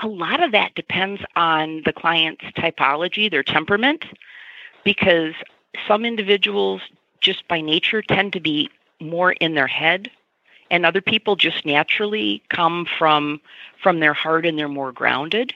A 0.00 0.08
lot 0.08 0.42
of 0.42 0.52
that 0.52 0.74
depends 0.74 1.22
on 1.36 1.82
the 1.84 1.92
client's 1.92 2.44
typology, 2.56 3.30
their 3.30 3.42
temperament, 3.42 4.04
because 4.84 5.34
some 5.86 6.04
individuals 6.04 6.80
just 7.20 7.46
by 7.48 7.60
nature 7.60 8.02
tend 8.02 8.32
to 8.32 8.40
be 8.40 8.70
more 9.00 9.32
in 9.32 9.54
their 9.54 9.66
head 9.66 10.10
and 10.70 10.86
other 10.86 11.00
people 11.00 11.36
just 11.36 11.66
naturally 11.66 12.42
come 12.48 12.86
from 12.98 13.40
from 13.82 14.00
their 14.00 14.14
heart 14.14 14.46
and 14.46 14.58
they're 14.58 14.68
more 14.68 14.92
grounded 14.92 15.54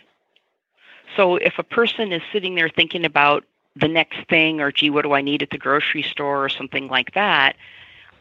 so 1.16 1.36
if 1.36 1.58
a 1.58 1.62
person 1.62 2.12
is 2.12 2.22
sitting 2.32 2.54
there 2.54 2.68
thinking 2.68 3.04
about 3.04 3.44
the 3.76 3.88
next 3.88 4.28
thing 4.28 4.60
or 4.60 4.72
gee 4.72 4.90
what 4.90 5.02
do 5.02 5.12
i 5.12 5.20
need 5.20 5.42
at 5.42 5.50
the 5.50 5.58
grocery 5.58 6.02
store 6.02 6.44
or 6.44 6.48
something 6.48 6.88
like 6.88 7.12
that 7.12 7.56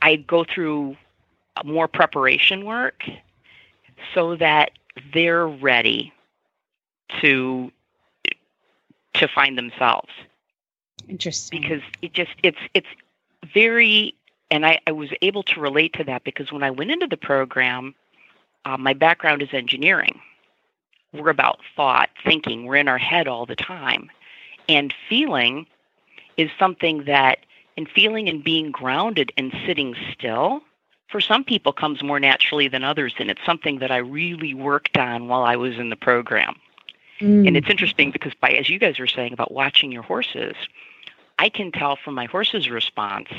i 0.03 0.15
go 0.15 0.43
through 0.43 0.95
more 1.65 1.87
preparation 1.87 2.65
work 2.65 3.03
so 4.13 4.35
that 4.35 4.71
they're 5.13 5.47
ready 5.47 6.13
to 7.21 7.71
to 9.13 9.27
find 9.27 9.57
themselves 9.57 10.09
interesting 11.07 11.61
because 11.61 11.81
it 12.01 12.13
just 12.13 12.31
it's 12.43 12.57
it's 12.73 12.87
very 13.53 14.15
and 14.53 14.67
I, 14.67 14.79
I 14.85 14.91
was 14.91 15.09
able 15.23 15.41
to 15.43 15.59
relate 15.59 15.93
to 15.93 16.03
that 16.03 16.23
because 16.23 16.51
when 16.51 16.61
I 16.61 16.69
went 16.69 16.91
into 16.91 17.07
the 17.07 17.17
program, 17.17 17.95
uh, 18.65 18.77
my 18.77 18.93
background 18.93 19.41
is 19.41 19.49
engineering. 19.51 20.21
We're 21.11 21.31
about 21.31 21.59
thought, 21.75 22.11
thinking. 22.23 22.65
We're 22.65 22.75
in 22.75 22.87
our 22.87 22.99
head 22.99 23.27
all 23.27 23.47
the 23.47 23.55
time. 23.55 24.11
And 24.69 24.93
feeling 25.09 25.65
is 26.37 26.51
something 26.59 27.05
that, 27.05 27.39
and 27.77 27.89
feeling 27.89 28.29
and 28.29 28.43
being 28.43 28.71
grounded 28.71 29.31
and 29.37 29.53
sitting 29.65 29.95
still, 30.13 30.61
for 31.09 31.21
some 31.21 31.43
people 31.43 31.73
comes 31.73 32.03
more 32.03 32.19
naturally 32.19 32.67
than 32.67 32.83
others. 32.83 33.13
And 33.19 33.29
it's 33.29 33.43
something 33.45 33.79
that 33.79 33.91
I 33.91 33.97
really 33.97 34.53
worked 34.53 34.97
on 34.97 35.27
while 35.27 35.43
I 35.43 35.55
was 35.55 35.77
in 35.77 35.89
the 35.89 35.95
program. 35.95 36.55
Mm. 37.19 37.47
And 37.47 37.57
it's 37.57 37.69
interesting 37.69 38.11
because, 38.11 38.33
by 38.33 38.49
as 38.51 38.69
you 38.69 38.79
guys 38.79 38.99
were 38.99 39.07
saying 39.07 39.33
about 39.33 39.51
watching 39.51 39.91
your 39.91 40.03
horses, 40.03 40.55
I 41.39 41.49
can 41.49 41.71
tell 41.71 41.95
from 41.95 42.15
my 42.15 42.25
horse's 42.25 42.69
response 42.69 43.29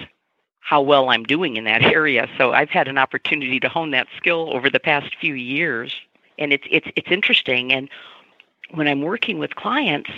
how 0.61 0.81
well 0.81 1.11
I'm 1.11 1.25
doing 1.25 1.57
in 1.57 1.65
that 1.65 1.83
area. 1.99 2.29
So 2.39 2.53
I've 2.53 2.71
had 2.71 2.89
an 2.89 2.99
opportunity 2.99 3.61
to 3.61 3.69
hone 3.69 3.91
that 3.91 4.09
skill 4.17 4.51
over 4.55 4.71
the 4.71 4.81
past 4.81 5.15
few 5.21 5.35
years, 5.35 5.95
and 6.39 6.53
it's 6.53 6.67
it's 6.71 6.89
it's 6.97 7.11
interesting. 7.11 7.73
And 7.73 7.89
when 8.71 8.89
I'm 8.89 9.03
working 9.03 9.39
with 9.39 9.55
clients, 9.57 10.11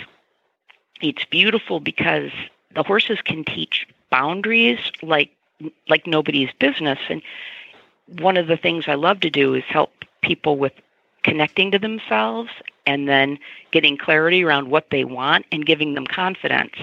it's 1.01 1.25
beautiful 1.25 1.79
because 1.79 2.31
the 2.73 2.83
horses 2.83 3.19
can 3.23 3.43
teach 3.43 3.87
boundaries 4.09 4.79
like 5.01 5.31
like 5.89 6.05
nobody's 6.05 6.51
business. 6.59 6.99
And 7.09 7.21
one 8.19 8.37
of 8.37 8.47
the 8.47 8.57
things 8.57 8.85
I 8.87 8.95
love 8.95 9.19
to 9.21 9.29
do 9.29 9.53
is 9.53 9.63
help 9.65 9.91
people 10.21 10.57
with 10.57 10.73
connecting 11.23 11.71
to 11.71 11.79
themselves 11.79 12.49
and 12.85 13.07
then 13.07 13.37
getting 13.71 13.97
clarity 13.97 14.43
around 14.43 14.69
what 14.69 14.89
they 14.91 15.03
want 15.03 15.45
and 15.51 15.65
giving 15.65 15.93
them 15.93 16.07
confidence. 16.07 16.75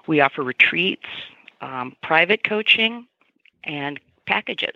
We 0.07 0.19
offer 0.19 0.43
retreats, 0.43 1.07
um, 1.61 1.95
private 2.01 2.43
coaching, 2.43 3.07
and 3.63 3.99
packages. 4.25 4.75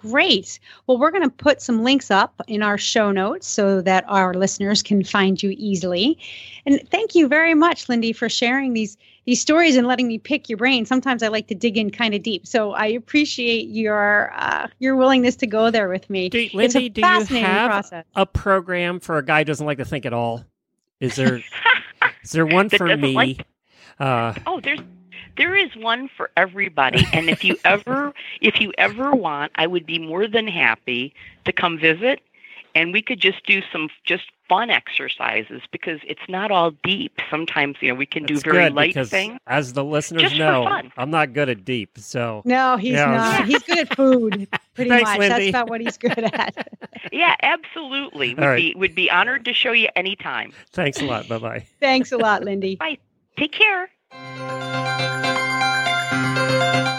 Great. 0.00 0.60
Well, 0.86 0.96
we're 0.96 1.10
going 1.10 1.24
to 1.24 1.30
put 1.30 1.60
some 1.60 1.82
links 1.82 2.08
up 2.08 2.40
in 2.46 2.62
our 2.62 2.78
show 2.78 3.10
notes 3.10 3.48
so 3.48 3.80
that 3.80 4.04
our 4.06 4.32
listeners 4.32 4.80
can 4.80 5.02
find 5.02 5.42
you 5.42 5.56
easily. 5.58 6.16
And 6.66 6.80
thank 6.88 7.16
you 7.16 7.26
very 7.26 7.54
much, 7.54 7.88
Lindy, 7.88 8.12
for 8.12 8.28
sharing 8.28 8.74
these 8.74 8.96
these 9.24 9.40
stories 9.40 9.76
and 9.76 9.88
letting 9.88 10.06
me 10.06 10.16
pick 10.18 10.48
your 10.48 10.56
brain. 10.56 10.86
Sometimes 10.86 11.24
I 11.24 11.28
like 11.28 11.48
to 11.48 11.54
dig 11.56 11.76
in 11.76 11.90
kind 11.90 12.14
of 12.14 12.22
deep, 12.22 12.46
so 12.46 12.72
I 12.72 12.86
appreciate 12.86 13.68
your 13.70 14.32
uh, 14.36 14.68
your 14.78 14.94
willingness 14.94 15.34
to 15.36 15.48
go 15.48 15.68
there 15.72 15.88
with 15.88 16.08
me. 16.08 16.28
Do, 16.28 16.48
Lindy, 16.54 16.88
do 16.90 17.00
you 17.00 17.06
have 17.06 17.68
process. 17.68 18.04
a 18.14 18.24
program 18.24 19.00
for 19.00 19.18
a 19.18 19.24
guy 19.24 19.40
who 19.40 19.46
doesn't 19.46 19.66
like 19.66 19.78
to 19.78 19.84
think 19.84 20.06
at 20.06 20.12
all? 20.12 20.44
Is 21.00 21.16
there 21.16 21.42
is 22.22 22.30
there 22.30 22.46
one 22.46 22.68
for 22.68 22.96
me? 22.96 23.14
Like, 23.14 23.46
uh, 23.98 24.34
oh, 24.46 24.60
there's 24.60 24.80
there 25.38 25.56
is 25.56 25.74
one 25.76 26.08
for 26.14 26.30
everybody. 26.36 27.06
And 27.14 27.30
if 27.30 27.42
you 27.44 27.56
ever, 27.64 28.12
if 28.42 28.60
you 28.60 28.72
ever 28.76 29.12
want, 29.12 29.52
I 29.54 29.66
would 29.66 29.86
be 29.86 29.98
more 29.98 30.26
than 30.28 30.46
happy 30.46 31.14
to 31.46 31.52
come 31.52 31.78
visit, 31.78 32.20
and 32.74 32.92
we 32.92 33.00
could 33.00 33.20
just 33.20 33.46
do 33.46 33.62
some 33.72 33.88
just 34.04 34.24
fun 34.48 34.70
exercises 34.70 35.62
because 35.70 36.00
it's 36.06 36.22
not 36.28 36.50
all 36.50 36.70
deep. 36.82 37.20
Sometimes 37.30 37.76
you 37.80 37.88
know 37.88 37.94
we 37.94 38.06
can 38.06 38.22
That's 38.24 38.42
do 38.42 38.50
very 38.50 38.64
good 38.64 38.74
light 38.74 39.08
things. 39.08 39.38
As 39.46 39.72
the 39.74 39.84
listeners 39.84 40.22
Just 40.22 40.36
know. 40.36 40.82
I'm 40.96 41.10
not 41.10 41.32
good 41.34 41.48
at 41.48 41.64
deep. 41.64 41.98
So 41.98 42.42
No, 42.44 42.76
he's 42.76 42.94
Yeah. 42.94 43.06
not. 43.10 43.46
He's 43.46 43.62
good 43.62 43.78
at 43.78 43.94
food, 43.96 44.48
pretty 44.74 44.90
Thanks, 44.90 45.10
much. 45.10 45.18
Lindy. 45.18 45.34
That's 45.50 45.52
not 45.52 45.68
what 45.70 45.80
he's 45.80 45.96
good 45.98 46.18
at. 46.18 46.68
Yeah, 47.12 47.36
absolutely. 47.42 48.34
Would 48.34 48.42
All 48.42 48.50
right. 48.50 48.74
be 48.74 48.78
would 48.78 48.94
be 48.94 49.10
honored 49.10 49.44
to 49.46 49.54
show 49.54 49.72
you 49.72 49.88
anytime. 49.96 50.52
thanks 50.72 51.00
a 51.00 51.04
lot. 51.04 51.28
Bye 51.28 51.38
bye. 51.38 51.66
Thanks 51.80 52.12
a 52.12 52.16
lot, 52.18 52.42
Lindy. 52.44 52.76
Bye. 52.76 52.98
Take 53.36 53.52
care. 53.52 53.88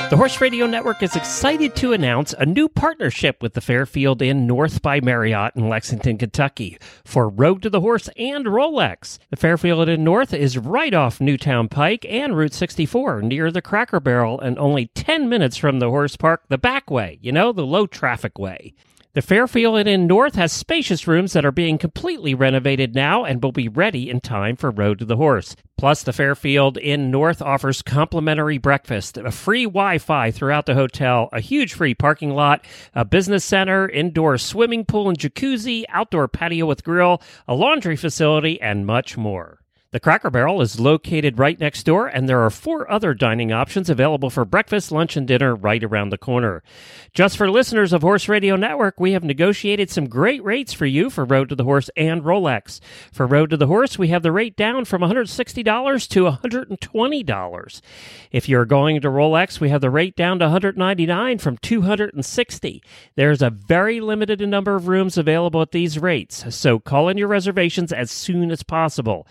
The 0.10 0.18
Horse 0.18 0.42
Radio 0.42 0.66
Network 0.66 1.04
is 1.04 1.16
excited 1.16 1.76
to 1.76 1.94
announce 1.94 2.34
a 2.34 2.44
new 2.44 2.68
partnership 2.68 3.44
with 3.44 3.54
the 3.54 3.62
Fairfield 3.62 4.24
Inn 4.24 4.48
North 4.48 4.82
by 4.82 5.00
Marriott 5.02 5.56
in 5.56 5.70
Lexington, 5.70 6.18
Kentucky 6.18 6.80
for 7.06 7.30
Road 7.30 7.62
to 7.62 7.70
the 7.70 7.82
Horse 7.82 8.10
and 8.18 8.48
Rolex. 8.48 9.20
The 9.30 9.36
Fairfield 9.36 9.88
Inn 9.88 10.04
North 10.04 10.34
is 10.34 10.58
right 10.58 10.96
off 10.96 11.22
Newtown 11.22 11.70
Pike 11.70 12.08
and 12.10 12.36
Route 12.36 12.56
64 12.56 13.22
near 13.22 13.52
the 13.52 13.62
Cracker 13.62 14.00
Barrel 14.00 14.40
and 14.40 14.58
only 14.58 14.88
10 14.96 15.30
minutes 15.30 15.58
from 15.58 15.78
the 15.78 15.92
horse 15.92 16.16
park 16.16 16.42
the 16.50 16.58
back 16.58 16.90
way, 16.90 17.20
you 17.22 17.32
know, 17.32 17.52
the 17.52 17.64
low 17.64 17.86
traffic 17.86 18.40
way. 18.40 18.74
The 19.14 19.24
Fairfield 19.24 19.88
Inn 19.88 20.06
North 20.06 20.36
has 20.36 20.54
spacious 20.54 21.08
rooms 21.08 21.34
that 21.34 21.44
are 21.44 21.52
being 21.52 21.80
completely 21.80 22.36
renovated 22.36 22.94
now 22.94 23.26
and 23.26 23.42
will 23.42 23.52
be 23.52 23.68
ready 23.68 24.08
in 24.08 24.22
time 24.22 24.56
for 24.56 24.70
Road 24.70 25.00
to 25.00 25.06
the 25.06 25.16
Horse. 25.16 25.56
Plus, 25.80 26.04
the 26.04 26.14
Fairfield 26.14 26.78
Inn 26.78 27.10
North 27.10 27.42
offers 27.42 27.82
complimentary 27.82 28.60
breakfast, 28.60 29.18
a 29.18 29.32
free 29.32 29.64
Wi 29.64 29.98
Fi 29.98 30.30
throughout 30.30 30.68
the 30.68 30.76
hotel, 30.76 31.28
a 31.34 31.40
huge 31.40 31.74
free 31.74 31.96
parking 31.96 32.36
lot, 32.36 32.64
a 32.94 33.04
business 33.04 33.44
center, 33.44 33.90
indoor 33.90 34.38
swimming 34.38 34.86
pool 34.86 35.10
and 35.10 35.18
jacuzzi, 35.18 35.86
outdoor 35.90 36.28
patio 36.28 36.68
with 36.68 36.84
grill, 36.84 37.20
a 37.48 37.56
laundry 37.56 37.96
facility, 37.96 38.62
and 38.62 38.86
much 38.86 39.18
more. 39.18 39.59
The 39.92 40.00
Cracker 40.00 40.30
Barrel 40.30 40.62
is 40.62 40.80
located 40.80 41.40
right 41.40 41.60
next 41.60 41.82
door, 41.82 42.06
and 42.06 42.30
there 42.30 42.46
are 42.46 42.52
four 42.52 42.92
other 42.92 43.16
dining 43.16 43.52
options 43.52 43.90
available 43.90 44.30
for 44.30 44.46
breakfast, 44.46 44.92
lunch, 44.92 45.18
and 45.18 45.28
dinner 45.28 45.56
right 45.56 45.84
around 45.84 46.10
the 46.10 46.18
corner. 46.20 46.62
Just 47.16 47.36
for 47.36 47.50
listeners 47.50 47.92
of 47.92 48.04
Horse 48.04 48.30
Radio 48.30 48.56
Network, 48.56 49.00
we 49.00 49.14
have 49.14 49.24
negotiated 49.24 49.90
some 49.90 50.08
great 50.08 50.44
rates 50.44 50.74
for 50.74 50.86
you 50.86 51.10
for 51.10 51.26
Road 51.26 51.50
to 51.50 51.56
the 51.56 51.64
Horse 51.64 51.90
and 51.98 52.22
Rolex. 52.22 52.80
For 53.12 53.26
Road 53.26 53.50
to 53.50 53.58
the 53.58 53.66
Horse, 53.66 53.98
we 53.98 54.10
have 54.10 54.22
the 54.22 54.32
rate 54.32 54.56
down 54.56 54.86
from 54.86 55.02
$160 55.02 56.08
to 56.10 56.24
$120. 56.24 57.82
If 58.32 58.48
you're 58.48 58.66
going 58.66 59.02
to 59.02 59.08
Rolex, 59.08 59.60
we 59.60 59.70
have 59.70 59.82
the 59.82 59.90
rate 59.90 60.16
down 60.16 60.38
to 60.38 60.46
$199 60.46 61.42
from 61.42 61.58
$260. 61.58 62.82
There's 63.16 63.42
a 63.42 63.50
very 63.50 64.02
limited 64.02 64.40
number 64.48 64.76
of 64.76 64.88
rooms 64.88 65.18
available 65.18 65.64
at 65.64 65.72
these 65.72 65.98
rates, 65.98 66.46
so 66.56 66.78
call 66.78 67.10
in 67.10 67.18
your 67.18 67.28
reservations 67.28 67.92
as 67.92 68.12
soon 68.12 68.52
as 68.52 68.62
possible. 68.62 69.26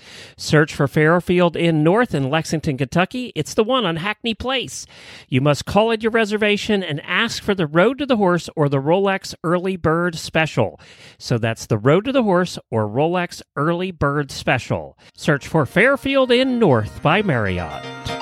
Search 0.49 0.75
for 0.75 0.89
Fairfield 0.89 1.57
Inn 1.57 1.85
North 1.85 2.15
in 2.15 2.31
Lexington, 2.31 2.79
Kentucky. 2.79 3.33
It's 3.35 3.53
the 3.53 3.63
one 3.63 3.85
on 3.85 3.97
Hackney 3.97 4.33
Place. 4.33 4.87
You 5.29 5.43
must 5.43 5.67
call 5.67 5.91
in 5.91 6.01
your 6.01 6.11
reservation 6.11 6.83
and 6.83 7.03
ask 7.05 7.43
for 7.43 7.55
the 7.55 7.67
Road 7.67 7.99
to 7.99 8.07
the 8.07 8.17
Horse 8.17 8.49
or 8.57 8.71
the 8.71 8.79
Rolex 8.79 9.35
Early 9.45 9.77
Bird 9.77 10.17
Special. 10.17 10.81
So 11.19 11.37
that's 11.37 11.67
the 11.67 11.77
Road 11.77 12.07
to 12.07 12.13
the 12.13 12.23
Horse 12.23 12.59
or 12.71 12.89
Rolex 12.89 13.43
Early 13.57 13.91
Bird 13.91 14.31
Special. 14.31 14.97
Search 15.15 15.47
for 15.47 15.67
Fairfield 15.67 16.31
Inn 16.31 16.59
North 16.59 17.03
by 17.03 17.21
Marriott. 17.21 18.18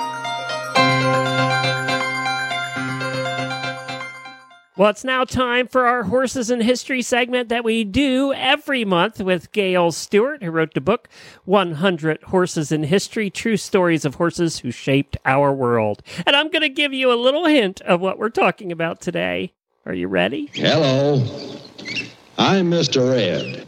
Well, 4.77 4.91
it's 4.91 5.03
now 5.03 5.23
time 5.23 5.67
for 5.67 5.87
our 5.87 6.03
Horses 6.03 6.51
in 6.51 6.61
History 6.61 7.01
segment 7.01 7.49
that 7.49 7.63
we 7.63 7.83
do 7.83 8.31
every 8.33 8.85
month 8.85 9.19
with 9.19 9.51
Gail 9.51 9.91
Stewart, 9.91 10.43
who 10.43 10.51
wrote 10.51 10.75
the 10.75 10.81
book 10.81 11.09
100 11.45 12.21
Horses 12.21 12.71
in 12.71 12.83
History 12.83 13.31
True 13.31 13.57
Stories 13.57 14.05
of 14.05 14.15
Horses 14.15 14.59
Who 14.59 14.69
Shaped 14.69 15.17
Our 15.25 15.51
World. 15.51 16.03
And 16.27 16.35
I'm 16.35 16.51
going 16.51 16.61
to 16.61 16.69
give 16.69 16.93
you 16.93 17.11
a 17.11 17.17
little 17.17 17.47
hint 17.47 17.81
of 17.81 18.01
what 18.01 18.19
we're 18.19 18.29
talking 18.29 18.71
about 18.71 19.01
today. 19.01 19.51
Are 19.87 19.95
you 19.95 20.07
ready? 20.07 20.51
Hello, 20.53 21.23
I'm 22.37 22.69
Mr. 22.69 23.17
Ed. 23.17 23.67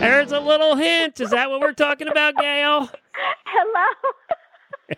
There's 0.00 0.32
a 0.32 0.40
little 0.40 0.74
hint. 0.74 1.20
Is 1.20 1.30
that 1.30 1.50
what 1.50 1.60
we're 1.60 1.72
talking 1.72 2.08
about, 2.08 2.34
Gail? 2.36 2.90
Hello. 3.44 4.12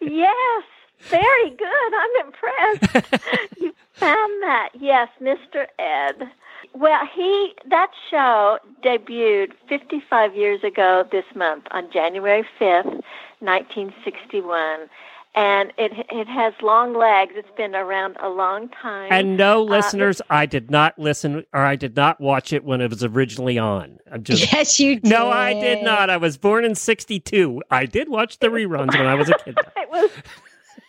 yes, 0.00 0.64
very 1.08 1.50
good. 1.50 1.94
I'm 1.94 2.26
impressed. 2.26 3.50
you 3.60 3.74
found 3.92 4.42
that. 4.42 4.70
Yes, 4.78 5.08
Mr. 5.20 5.66
Ed. 5.78 6.30
Well, 6.74 7.06
he 7.14 7.54
that 7.70 7.90
show 8.10 8.58
debuted 8.84 9.52
55 9.68 10.34
years 10.34 10.64
ago 10.64 11.06
this 11.12 11.24
month 11.34 11.64
on 11.70 11.90
January 11.92 12.44
5th, 12.58 13.02
1961. 13.40 14.88
And 15.36 15.72
it 15.78 15.92
it 16.10 16.28
has 16.28 16.54
long 16.62 16.94
legs. 16.94 17.32
It's 17.34 17.48
been 17.56 17.74
around 17.74 18.16
a 18.22 18.28
long 18.28 18.68
time. 18.68 19.08
And 19.10 19.36
no, 19.36 19.62
uh, 19.62 19.64
listeners, 19.64 20.22
I 20.30 20.46
did 20.46 20.70
not 20.70 20.96
listen 20.96 21.44
or 21.52 21.60
I 21.60 21.74
did 21.74 21.96
not 21.96 22.20
watch 22.20 22.52
it 22.52 22.64
when 22.64 22.80
it 22.80 22.90
was 22.90 23.02
originally 23.02 23.58
on. 23.58 23.98
I'm 24.10 24.22
just 24.22 24.52
Yes, 24.52 24.78
you 24.78 25.00
did. 25.00 25.10
No, 25.10 25.30
I 25.30 25.54
did 25.54 25.82
not. 25.82 26.08
I 26.08 26.18
was 26.18 26.36
born 26.38 26.64
in 26.64 26.76
62. 26.76 27.62
I 27.70 27.84
did 27.86 28.08
watch 28.08 28.38
the 28.38 28.46
reruns 28.46 28.96
when 28.96 29.06
I 29.06 29.14
was 29.14 29.28
a 29.28 29.34
kid. 29.34 29.58
it 29.76 29.90
was 29.90 30.10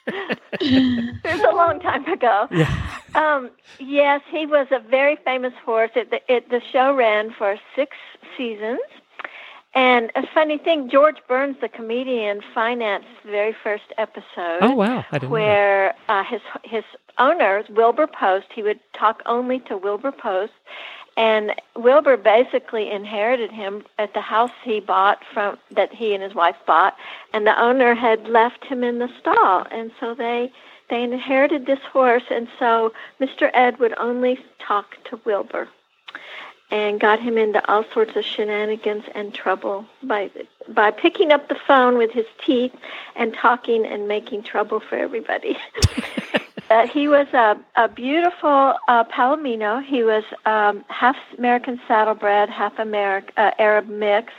it 0.08 1.24
was 1.24 1.42
a 1.42 1.56
long 1.56 1.80
time 1.80 2.06
ago. 2.12 2.48
Yeah. 2.52 2.72
Um, 3.16 3.50
yes, 3.80 4.22
he 4.30 4.46
was 4.46 4.68
a 4.72 4.80
very 4.80 5.18
famous 5.24 5.54
horse. 5.64 5.92
It, 5.96 6.12
the, 6.12 6.20
it, 6.34 6.50
the 6.50 6.62
show 6.72 6.94
ran 6.94 7.34
for 7.38 7.58
six 7.76 7.96
seasons. 8.38 8.80
And 9.74 10.10
a 10.16 10.26
funny 10.34 10.58
thing, 10.58 10.90
George 10.90 11.18
Burns, 11.28 11.58
the 11.60 11.68
comedian, 11.68 12.42
financed 12.54 13.08
the 13.26 13.32
very 13.32 13.56
first 13.62 13.94
episode. 13.98 14.60
Oh, 14.62 14.72
wow. 14.72 15.04
I 15.12 15.18
didn't 15.18 15.24
know 15.24 15.28
that. 15.28 15.30
where 15.30 15.96
uh, 16.08 16.24
his 16.24 16.42
his 16.64 16.84
owner 17.18 17.64
Wilbur 17.70 18.08
Post, 18.08 18.48
he 18.54 18.64
would 18.64 18.80
talk 18.94 19.22
only 19.26 19.60
to 19.62 19.78
Wilbur 19.78 20.14
Post, 20.14 20.54
and 21.18 21.54
Wilbur 21.76 22.18
basically 22.18 22.92
inherited 22.92 23.52
him 23.52 23.86
at 23.98 24.14
the 24.14 24.22
house 24.22 24.52
he 24.64 24.80
bought 24.80 25.24
from 25.34 25.58
that 25.72 25.94
he 25.94 26.14
and 26.14 26.22
his 26.22 26.36
wife 26.36 26.58
bought, 26.66 26.96
and 27.34 27.48
the 27.48 27.60
owner 27.60 27.94
had 27.94 28.28
left 28.28 28.66
him 28.66 28.84
in 28.84 29.00
the 29.00 29.10
stall, 29.20 29.66
and 29.72 29.92
so 30.00 30.14
they 30.14 30.52
they 30.90 31.04
inherited 31.04 31.66
this 31.66 31.80
horse, 31.92 32.24
and 32.30 32.48
so 32.60 32.94
Mr. 33.20 33.50
Ed 33.54 33.80
would 33.80 33.98
only 33.98 34.40
talk 34.60 34.98
to 35.06 35.20
Wilbur. 35.26 35.70
And 36.72 37.00
got 37.00 37.20
him 37.20 37.38
into 37.38 37.64
all 37.72 37.86
sorts 37.94 38.16
of 38.16 38.26
shenanigans 38.26 39.04
and 39.14 39.32
trouble 39.32 39.86
by 40.02 40.32
by 40.68 40.90
picking 40.90 41.32
up 41.32 41.48
the 41.48 41.56
phone 41.68 41.96
with 41.96 42.12
his 42.12 42.26
teeth 42.44 42.74
and 43.16 43.36
talking 43.36 43.86
and 43.86 44.08
making 44.08 44.44
trouble 44.44 44.80
for 44.80 44.96
everybody. 44.96 45.58
Uh, 46.70 46.88
he 46.88 47.08
was 47.08 47.28
a, 47.34 47.56
a 47.76 47.88
beautiful 47.88 48.74
uh, 48.88 49.04
Palomino. 49.06 49.84
He 49.86 50.04
was 50.04 50.24
um, 50.46 50.84
half 50.90 51.16
American 51.38 51.80
saddlebred, 51.88 52.50
half 52.50 52.78
American 52.80 53.34
uh, 53.38 53.52
Arab 53.60 53.88
mix, 53.88 54.34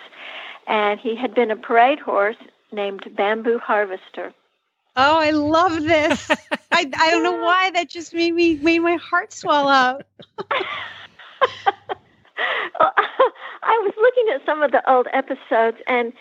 and 0.67 0.99
he 0.99 1.15
had 1.15 1.35
been 1.35 1.51
a 1.51 1.57
parade 1.57 2.01
horse 2.01 2.37
named 2.73 3.07
Bamboo 3.17 3.59
Harvester. 3.59 4.33
Oh, 4.97 5.19
I 5.19 5.31
love 5.31 5.83
this. 5.85 6.31
I, 6.73 6.91
I 6.99 7.11
don't 7.11 7.23
know 7.23 7.37
why 7.37 7.71
that 7.73 7.89
just 7.89 8.13
made 8.13 8.35
me 8.35 8.57
made 8.57 8.81
my 8.81 8.97
heart 8.97 9.33
swell 9.33 9.69
up. 9.69 10.03
Well, 12.79 12.93
I 13.63 13.79
was 13.83 13.95
looking 13.97 14.35
at 14.35 14.45
some 14.45 14.63
of 14.63 14.71
the 14.71 14.89
old 14.91 15.07
episodes, 15.13 15.79
and 15.87 16.13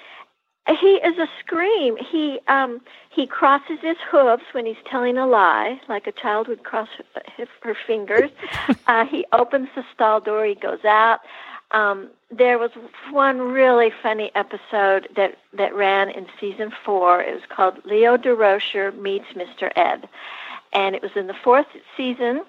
he 0.68 0.96
is 0.96 1.18
a 1.18 1.28
scream. 1.40 1.98
He 1.98 2.40
um, 2.48 2.82
he 3.10 3.28
crosses 3.28 3.80
his 3.82 3.98
hooves 4.10 4.44
when 4.52 4.66
he's 4.66 4.76
telling 4.90 5.18
a 5.18 5.28
lie, 5.28 5.80
like 5.88 6.08
a 6.08 6.12
child 6.12 6.48
would 6.48 6.64
cross 6.64 6.90
her, 7.38 7.48
her 7.62 7.78
fingers. 7.86 8.32
uh, 8.88 9.06
he 9.06 9.26
opens 9.32 9.70
the 9.76 9.84
stall 9.94 10.20
door. 10.20 10.46
He 10.46 10.56
goes 10.56 10.84
out. 10.84 11.20
Um, 11.72 12.10
there 12.32 12.58
was 12.58 12.72
one 13.12 13.40
really 13.42 13.92
funny 14.02 14.32
episode 14.34 15.08
that 15.16 15.38
that 15.54 15.76
ran 15.76 16.10
in 16.10 16.26
season 16.40 16.72
four. 16.84 17.22
It 17.22 17.34
was 17.36 17.44
called 17.50 17.84
Leo 17.86 18.18
Durocher 18.18 18.98
meets 18.98 19.26
Mr. 19.36 19.72
Ed, 19.76 20.10
and 20.74 20.96
it 20.96 21.02
was 21.02 21.12
in 21.16 21.28
the 21.28 21.36
fourth 21.36 21.68
season. 21.96 22.44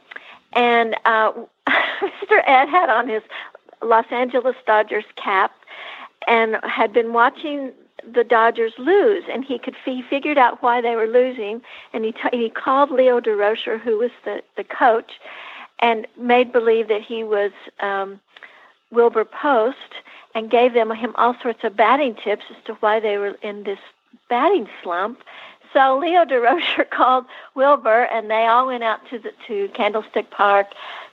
And 0.54 0.96
uh, 1.04 1.32
Mr. 1.68 2.42
Ed 2.46 2.66
had 2.66 2.88
on 2.88 3.08
his 3.08 3.22
Los 3.82 4.06
Angeles 4.10 4.56
Dodgers 4.66 5.04
cap 5.16 5.52
and 6.26 6.56
had 6.62 6.92
been 6.92 7.12
watching 7.12 7.72
the 8.04 8.24
Dodgers 8.24 8.72
lose, 8.78 9.24
and 9.30 9.44
he 9.44 9.58
could 9.58 9.74
he 9.84 10.02
figured 10.02 10.38
out 10.38 10.62
why 10.62 10.80
they 10.80 10.96
were 10.96 11.06
losing, 11.06 11.62
and 11.92 12.04
he 12.04 12.12
t- 12.12 12.18
he 12.32 12.50
called 12.50 12.90
Leo 12.90 13.20
Durocher, 13.20 13.80
who 13.80 13.98
was 13.98 14.10
the 14.24 14.42
the 14.56 14.64
coach, 14.64 15.12
and 15.78 16.06
made 16.16 16.52
believe 16.52 16.88
that 16.88 17.02
he 17.02 17.24
was 17.24 17.52
um, 17.80 18.20
Wilbur 18.90 19.24
Post, 19.24 20.02
and 20.34 20.50
gave 20.50 20.74
them 20.74 20.90
him 20.90 21.14
all 21.16 21.36
sorts 21.42 21.64
of 21.64 21.76
batting 21.76 22.14
tips 22.14 22.44
as 22.50 22.56
to 22.66 22.74
why 22.74 23.00
they 23.00 23.16
were 23.16 23.36
in 23.42 23.64
this 23.64 23.80
batting 24.28 24.68
slump. 24.82 25.20
So 25.72 25.98
Leo 25.98 26.24
Durocher 26.24 26.88
called 26.90 27.24
Wilbur, 27.54 28.04
and 28.04 28.30
they 28.30 28.46
all 28.46 28.66
went 28.66 28.84
out 28.84 29.00
to 29.10 29.18
the 29.18 29.32
to 29.46 29.68
Candlestick 29.74 30.30
Park 30.30 30.68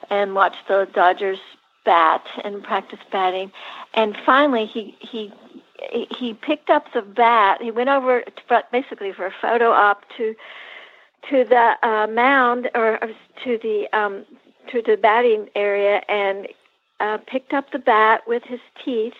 and 0.09 0.35
watched 0.35 0.67
the 0.67 0.87
Dodgers 0.93 1.39
bat 1.85 2.25
and 2.43 2.63
practice 2.63 2.99
batting. 3.11 3.51
And 3.93 4.15
finally, 4.25 4.65
he 4.65 4.95
he 4.99 5.31
he 5.91 6.33
picked 6.33 6.69
up 6.69 6.85
the 6.93 7.01
bat. 7.01 7.61
He 7.61 7.71
went 7.71 7.89
over 7.89 8.21
to, 8.21 8.63
basically 8.71 9.11
for 9.13 9.25
a 9.27 9.33
photo 9.41 9.71
op 9.71 10.03
to 10.17 10.35
to 11.29 11.45
the 11.45 11.75
uh, 11.87 12.07
mound 12.07 12.69
or 12.75 12.99
to 13.43 13.59
the 13.61 13.87
um, 13.97 14.25
to 14.71 14.81
the 14.81 14.97
batting 14.97 15.49
area 15.55 16.01
and 16.09 16.47
uh, 16.99 17.17
picked 17.27 17.53
up 17.53 17.71
the 17.71 17.79
bat 17.79 18.21
with 18.27 18.43
his 18.43 18.59
teeth 18.83 19.13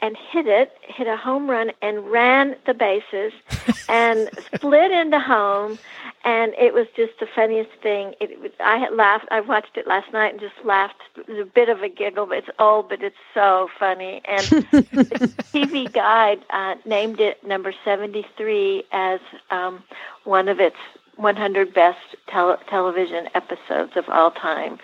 and 0.00 0.16
hit 0.16 0.46
it, 0.46 0.72
hit 0.82 1.06
a 1.06 1.16
home 1.16 1.48
run, 1.48 1.72
and 1.82 2.10
ran 2.10 2.56
the 2.66 2.74
bases 2.74 3.32
and 3.88 4.30
split 4.54 4.90
into 4.90 5.20
home. 5.20 5.78
And 6.24 6.52
it 6.54 6.74
was 6.74 6.86
just 6.96 7.12
the 7.20 7.26
funniest 7.26 7.70
thing. 7.82 8.14
It, 8.20 8.54
I 8.60 8.78
had 8.78 8.94
laughed. 8.94 9.26
I 9.30 9.40
watched 9.40 9.76
it 9.76 9.86
last 9.86 10.12
night 10.12 10.32
and 10.32 10.40
just 10.40 10.54
laughed. 10.64 11.00
It 11.16 11.28
was 11.28 11.38
a 11.38 11.44
bit 11.44 11.68
of 11.68 11.82
a 11.82 11.88
giggle. 11.88 12.26
But 12.26 12.38
it's 12.38 12.50
old, 12.58 12.88
but 12.88 13.02
it's 13.02 13.16
so 13.32 13.68
funny. 13.78 14.20
And 14.26 14.44
the 14.70 15.32
TV 15.52 15.90
Guide 15.92 16.44
uh, 16.50 16.74
named 16.84 17.20
it 17.20 17.44
number 17.46 17.72
73 17.84 18.84
as 18.92 19.20
um, 19.50 19.82
one 20.24 20.48
of 20.48 20.60
its 20.60 20.76
100 21.16 21.74
best 21.74 21.98
tel- 22.28 22.58
television 22.68 23.28
episodes 23.34 23.92
of 23.96 24.08
all 24.08 24.30
time. 24.30 24.78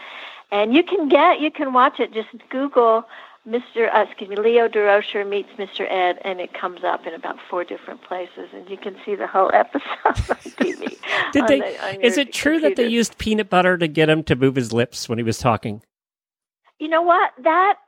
And 0.51 0.75
you 0.75 0.83
can 0.83 1.09
get, 1.09 1.41
you 1.41 1.51
can 1.51 1.73
watch 1.73 1.99
it. 1.99 2.13
Just 2.13 2.29
Google 2.51 3.05
Mr. 3.47 3.95
Uh, 3.95 4.05
excuse 4.09 4.29
me, 4.29 4.37
Leo 4.37 4.69
Durocher 4.69 5.27
meets 5.29 5.51
Mr. 5.57 5.91
Ed, 5.91 6.19
and 6.25 6.41
it 6.41 6.53
comes 6.53 6.83
up 6.83 7.07
in 7.07 7.15
about 7.15 7.37
four 7.49 7.63
different 7.63 8.03
places, 8.03 8.49
and 8.53 8.69
you 8.69 8.77
can 8.77 8.97
see 9.05 9.15
the 9.15 9.27
whole 9.27 9.51
episode 9.55 9.85
on 10.05 10.15
TV. 10.15 10.99
Did 11.33 11.43
on 11.43 11.49
they? 11.49 11.61
the, 11.61 12.05
is 12.05 12.19
it 12.19 12.33
true 12.33 12.55
computer. 12.55 12.75
that 12.75 12.83
they 12.83 12.89
used 12.89 13.19
peanut 13.19 13.49
butter 13.49 13.79
to 13.79 13.87
get 13.87 14.09
him 14.09 14.25
to 14.25 14.35
move 14.35 14.57
his 14.57 14.73
lips 14.73 15.09
when 15.09 15.19
he 15.19 15.23
was 15.23 15.39
talking? 15.39 15.83
You 16.79 16.89
know 16.89 17.03
what? 17.03 17.33
That 17.43 17.79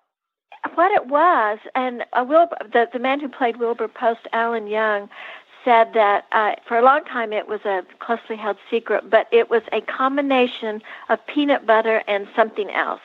what 0.75 0.93
it 0.93 1.07
was, 1.07 1.59
and 1.75 2.05
uh, 2.13 2.25
Wilbur, 2.27 2.57
the 2.73 2.89
the 2.93 2.99
man 2.99 3.21
who 3.21 3.29
played 3.29 3.57
Wilbur 3.57 3.89
Post, 3.89 4.21
Alan 4.33 4.69
Young, 4.69 5.09
said 5.65 5.93
that 5.95 6.27
uh, 6.33 6.53
for 6.67 6.79
a 6.79 6.83
long 6.83 7.05
time 7.05 7.33
it 7.33 7.49
was 7.49 7.61
a 7.65 7.83
closely 7.99 8.37
held 8.37 8.57
secret, 8.71 9.11
but 9.11 9.27
it 9.33 9.51
was 9.51 9.63
a 9.73 9.81
combination 9.83 10.81
of 11.09 11.19
peanut 11.27 11.67
butter 11.67 12.03
and 12.07 12.29
something 12.35 12.71
else. 12.71 13.01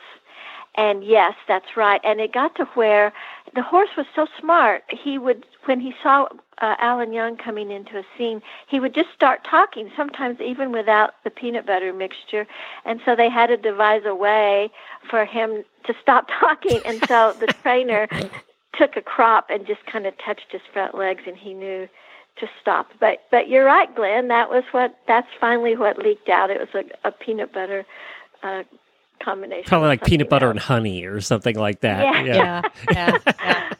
And 0.76 1.04
yes, 1.04 1.34
that's 1.46 1.76
right. 1.76 2.00
And 2.04 2.20
it 2.20 2.32
got 2.32 2.56
to 2.56 2.64
where 2.74 3.12
the 3.54 3.62
horse 3.62 3.90
was 3.96 4.06
so 4.14 4.26
smart. 4.40 4.82
He 4.88 5.18
would, 5.18 5.46
when 5.66 5.80
he 5.80 5.94
saw 6.02 6.26
uh, 6.60 6.74
Alan 6.78 7.12
Young 7.12 7.36
coming 7.36 7.70
into 7.70 7.98
a 7.98 8.02
scene, 8.18 8.42
he 8.68 8.80
would 8.80 8.94
just 8.94 9.10
start 9.14 9.44
talking, 9.48 9.90
sometimes 9.96 10.40
even 10.40 10.72
without 10.72 11.14
the 11.22 11.30
peanut 11.30 11.66
butter 11.66 11.92
mixture. 11.92 12.46
And 12.84 13.00
so 13.04 13.14
they 13.14 13.30
had 13.30 13.48
to 13.48 13.56
devise 13.56 14.02
a 14.04 14.14
way 14.14 14.70
for 15.08 15.24
him 15.24 15.64
to 15.86 15.94
stop 16.02 16.28
talking. 16.40 16.80
And 16.84 17.04
so 17.06 17.36
the 17.38 17.52
trainer 17.62 18.08
took 18.76 18.96
a 18.96 19.02
crop 19.02 19.46
and 19.50 19.66
just 19.66 19.84
kind 19.86 20.06
of 20.06 20.14
touched 20.18 20.50
his 20.50 20.62
front 20.72 20.96
legs, 20.96 21.22
and 21.26 21.36
he 21.36 21.54
knew 21.54 21.88
to 22.36 22.48
stop. 22.60 22.88
But 22.98 23.22
but 23.30 23.48
you're 23.48 23.64
right, 23.64 23.94
Glenn. 23.94 24.28
That 24.28 24.50
was 24.50 24.64
what. 24.72 24.96
That's 25.06 25.28
finally 25.40 25.76
what 25.76 25.98
leaked 25.98 26.28
out. 26.28 26.50
It 26.50 26.58
was 26.60 26.84
a, 27.04 27.08
a 27.08 27.12
peanut 27.12 27.52
butter. 27.52 27.84
Uh, 28.42 28.64
combination. 29.22 29.64
Probably 29.66 29.88
like 29.88 30.04
peanut 30.04 30.28
butter 30.28 30.46
else. 30.46 30.52
and 30.54 30.60
honey 30.60 31.04
or 31.04 31.20
something 31.20 31.56
like 31.56 31.80
that. 31.80 32.02
Yeah. 32.02 32.22
Yeah, 32.24 32.62
yeah, 32.92 33.18
yeah. 33.30 33.72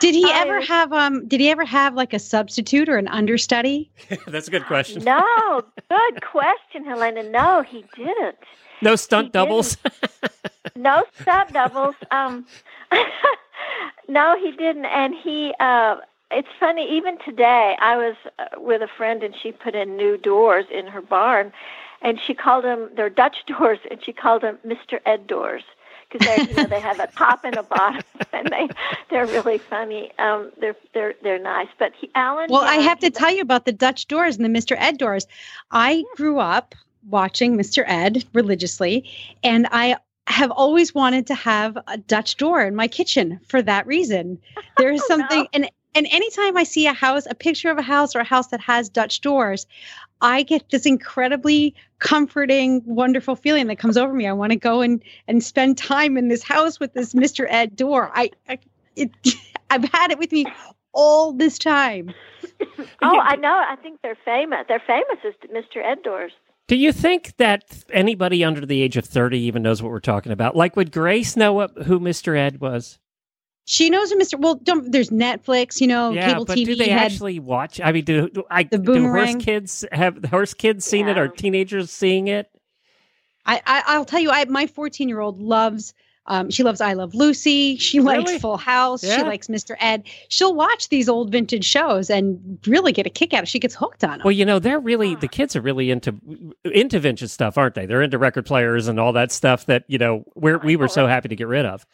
Did 0.00 0.14
he 0.14 0.24
I 0.32 0.40
ever 0.40 0.60
have 0.60 0.92
um? 0.92 1.26
Did 1.28 1.40
he 1.40 1.50
ever 1.50 1.64
have 1.64 1.94
like 1.94 2.12
a 2.12 2.18
substitute 2.18 2.88
or 2.88 2.96
an 2.96 3.08
understudy? 3.08 3.90
That's 4.26 4.48
a 4.48 4.50
good 4.50 4.66
question. 4.66 5.04
No, 5.04 5.62
good 5.88 6.22
question, 6.22 6.84
Helena. 6.84 7.22
No, 7.22 7.62
he 7.62 7.84
didn't. 7.96 8.38
No 8.82 8.96
stunt 8.96 9.26
He 9.26 9.30
doubles. 9.30 9.76
No 10.76 11.04
stunt 11.20 11.52
doubles. 11.52 11.94
Um, 12.10 12.46
no, 14.08 14.36
he 14.40 14.52
didn't. 14.52 14.86
And 14.86 15.14
he, 15.14 15.52
uh, 15.60 15.96
it's 16.30 16.48
funny. 16.58 16.88
Even 16.96 17.18
today, 17.24 17.76
I 17.80 17.96
was 17.96 18.16
uh, 18.38 18.44
with 18.58 18.80
a 18.80 18.88
friend, 18.96 19.22
and 19.22 19.34
she 19.40 19.52
put 19.52 19.74
in 19.74 19.96
new 19.96 20.16
doors 20.16 20.64
in 20.72 20.86
her 20.86 21.02
barn, 21.02 21.52
and 22.02 22.20
she 22.20 22.34
called 22.34 22.64
them 22.64 22.90
they're 22.96 23.10
Dutch 23.10 23.36
doors, 23.46 23.78
and 23.90 24.02
she 24.04 24.12
called 24.12 24.42
them 24.42 24.58
Mr. 24.66 25.00
Ed 25.06 25.26
doors 25.26 25.62
because 26.10 26.26
they, 26.26 26.50
you 26.50 26.54
know, 26.56 26.64
they 26.64 26.80
have 26.80 27.00
a 27.00 27.06
top 27.16 27.44
and 27.44 27.56
a 27.56 27.62
bottom, 27.62 28.02
and 28.32 28.48
they 28.48 28.68
they're 29.10 29.26
really 29.26 29.58
funny. 29.58 30.12
Um, 30.18 30.52
they're 30.60 30.76
they're 30.94 31.14
they're 31.22 31.38
nice. 31.38 31.68
But 31.78 31.92
he, 31.98 32.10
Alan. 32.14 32.48
Well, 32.50 32.62
I 32.62 32.76
have 32.76 32.98
to 33.00 33.10
tell 33.10 33.32
you 33.32 33.42
about 33.42 33.64
the 33.64 33.72
Dutch 33.72 34.08
doors 34.08 34.36
and 34.36 34.44
the 34.44 34.48
Mr. 34.60 34.76
Ed 34.78 34.98
doors. 34.98 35.26
I 35.70 36.04
grew 36.16 36.38
up 36.38 36.74
watching 37.08 37.56
Mr. 37.56 37.84
Ed 37.86 38.24
religiously, 38.32 39.10
and 39.42 39.66
I 39.72 39.96
have 40.28 40.52
always 40.52 40.94
wanted 40.94 41.26
to 41.26 41.34
have 41.34 41.76
a 41.88 41.98
Dutch 41.98 42.36
door 42.36 42.62
in 42.62 42.76
my 42.76 42.86
kitchen 42.86 43.40
for 43.48 43.60
that 43.62 43.86
reason. 43.86 44.38
There 44.76 44.92
is 44.92 45.02
Oh, 45.04 45.08
something, 45.08 45.40
no. 45.40 45.48
and 45.52 45.70
and 45.94 46.06
anytime 46.10 46.56
I 46.56 46.64
see 46.64 46.86
a 46.86 46.92
house, 46.92 47.26
a 47.28 47.34
picture 47.34 47.70
of 47.70 47.78
a 47.78 47.82
house 47.82 48.14
or 48.14 48.20
a 48.20 48.24
house 48.24 48.48
that 48.48 48.60
has 48.60 48.88
Dutch 48.88 49.20
doors, 49.20 49.66
I 50.20 50.42
get 50.42 50.70
this 50.70 50.86
incredibly 50.86 51.74
comforting, 51.98 52.82
wonderful 52.84 53.36
feeling 53.36 53.66
that 53.66 53.78
comes 53.78 53.96
over 53.96 54.12
me. 54.12 54.26
I 54.26 54.32
want 54.32 54.52
to 54.52 54.58
go 54.58 54.80
and 54.80 55.02
and 55.28 55.42
spend 55.42 55.78
time 55.78 56.16
in 56.16 56.28
this 56.28 56.42
house 56.42 56.80
with 56.80 56.94
this 56.94 57.14
Mr. 57.14 57.46
Ed 57.48 57.76
door. 57.76 58.10
I, 58.14 58.30
I 58.48 58.58
it, 58.96 59.10
I've 59.70 59.84
had 59.84 60.10
it 60.10 60.18
with 60.18 60.32
me 60.32 60.46
all 60.92 61.32
this 61.32 61.58
time. 61.58 62.12
Oh, 63.04 63.18
I 63.18 63.34
know. 63.36 63.62
I 63.68 63.74
think 63.76 64.00
they're 64.02 64.18
famous. 64.24 64.60
They're 64.68 64.82
famous 64.86 65.18
as 65.26 65.34
Mr. 65.50 65.84
Ed 65.84 66.02
doors. 66.04 66.32
Do 66.68 66.76
you 66.76 66.92
think 66.92 67.36
that 67.38 67.84
anybody 67.92 68.44
under 68.44 68.64
the 68.64 68.82
age 68.82 68.96
of 68.96 69.04
30 69.04 69.38
even 69.40 69.62
knows 69.62 69.82
what 69.82 69.90
we're 69.90 70.00
talking 70.00 70.30
about? 70.30 70.54
Like, 70.56 70.76
would 70.76 70.92
Grace 70.92 71.36
know 71.36 71.52
what, 71.52 71.72
who 71.86 71.98
Mr. 71.98 72.36
Ed 72.38 72.60
was? 72.60 72.98
She 73.64 73.90
knows 73.90 74.10
who 74.10 74.18
Mr. 74.18 74.38
Well, 74.40 74.56
don't, 74.56 74.90
there's 74.90 75.10
Netflix, 75.10 75.80
you 75.80 75.86
know, 75.86 76.10
yeah, 76.10 76.30
cable 76.32 76.44
but 76.44 76.58
TV. 76.58 76.64
do 76.64 76.74
they 76.74 76.88
had, 76.88 77.12
actually 77.12 77.38
watch? 77.38 77.80
I 77.80 77.92
mean, 77.92 78.04
do, 78.04 78.28
do 78.28 78.42
I 78.50 78.64
The 78.64 78.78
do 78.78 79.08
horse 79.08 79.36
kids 79.36 79.84
have 79.92 80.20
the 80.20 80.28
horse 80.28 80.52
kids 80.52 80.84
seen 80.84 81.08
it 81.08 81.16
or 81.16 81.28
teenagers 81.28 81.90
seeing 81.90 82.28
it? 82.28 82.50
I, 83.46 83.62
I 83.64 83.82
I'll 83.86 84.04
tell 84.04 84.20
you, 84.20 84.30
I 84.30 84.44
my 84.46 84.66
14 84.66 85.08
year 85.08 85.20
old 85.20 85.40
loves. 85.40 85.94
Um, 86.26 86.50
she 86.50 86.62
loves 86.62 86.80
I 86.80 86.92
Love 86.92 87.14
Lucy. 87.14 87.76
She 87.76 88.00
likes 88.00 88.36
Full 88.36 88.56
House. 88.56 89.02
She 89.02 89.22
likes 89.22 89.48
Mr. 89.48 89.74
Ed. 89.80 90.04
She'll 90.28 90.54
watch 90.54 90.88
these 90.88 91.08
old 91.08 91.30
vintage 91.30 91.64
shows 91.64 92.10
and 92.10 92.58
really 92.66 92.92
get 92.92 93.06
a 93.06 93.10
kick 93.10 93.34
out 93.34 93.40
of. 93.40 93.42
it. 93.44 93.48
She 93.48 93.58
gets 93.58 93.74
hooked 93.74 94.04
on 94.04 94.18
them. 94.18 94.20
Well, 94.24 94.32
you 94.32 94.44
know, 94.44 94.58
they're 94.58 94.78
really 94.78 95.16
the 95.16 95.28
kids 95.28 95.56
are 95.56 95.60
really 95.60 95.90
into 95.90 96.14
into 96.64 97.00
vintage 97.00 97.28
stuff, 97.30 97.58
aren't 97.58 97.74
they? 97.74 97.86
They're 97.86 98.02
into 98.02 98.18
record 98.18 98.46
players 98.46 98.86
and 98.86 99.00
all 99.00 99.12
that 99.14 99.32
stuff 99.32 99.66
that 99.66 99.84
you 99.88 99.98
know 99.98 100.24
we're, 100.34 100.58
we 100.58 100.76
were 100.76 100.88
so 100.88 101.06
happy 101.06 101.28
to 101.28 101.36
get 101.36 101.48
rid 101.48 101.66
of. 101.66 101.84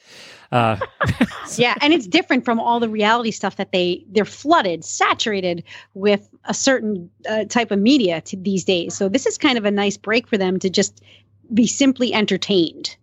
Uh, 0.53 0.79
yeah, 1.57 1.75
and 1.81 1.93
it's 1.93 2.07
different 2.07 2.45
from 2.45 2.61
all 2.61 2.81
the 2.81 2.89
reality 2.89 3.31
stuff 3.31 3.57
that 3.57 3.73
they 3.73 4.05
they're 4.09 4.25
flooded, 4.27 4.85
saturated 4.85 5.65
with 5.95 6.29
a 6.45 6.55
certain 6.55 7.11
uh, 7.29 7.45
type 7.45 7.71
of 7.71 7.79
media 7.79 8.21
to 8.23 8.37
these 8.37 8.65
days. 8.65 8.95
So 8.95 9.09
this 9.09 9.27
is 9.27 9.39
kind 9.39 9.57
of 9.57 9.65
a 9.65 9.71
nice 9.71 9.97
break 9.97 10.27
for 10.27 10.37
them 10.37 10.59
to 10.59 10.69
just 10.69 11.03
be 11.53 11.67
simply 11.67 12.13
entertained. 12.13 12.97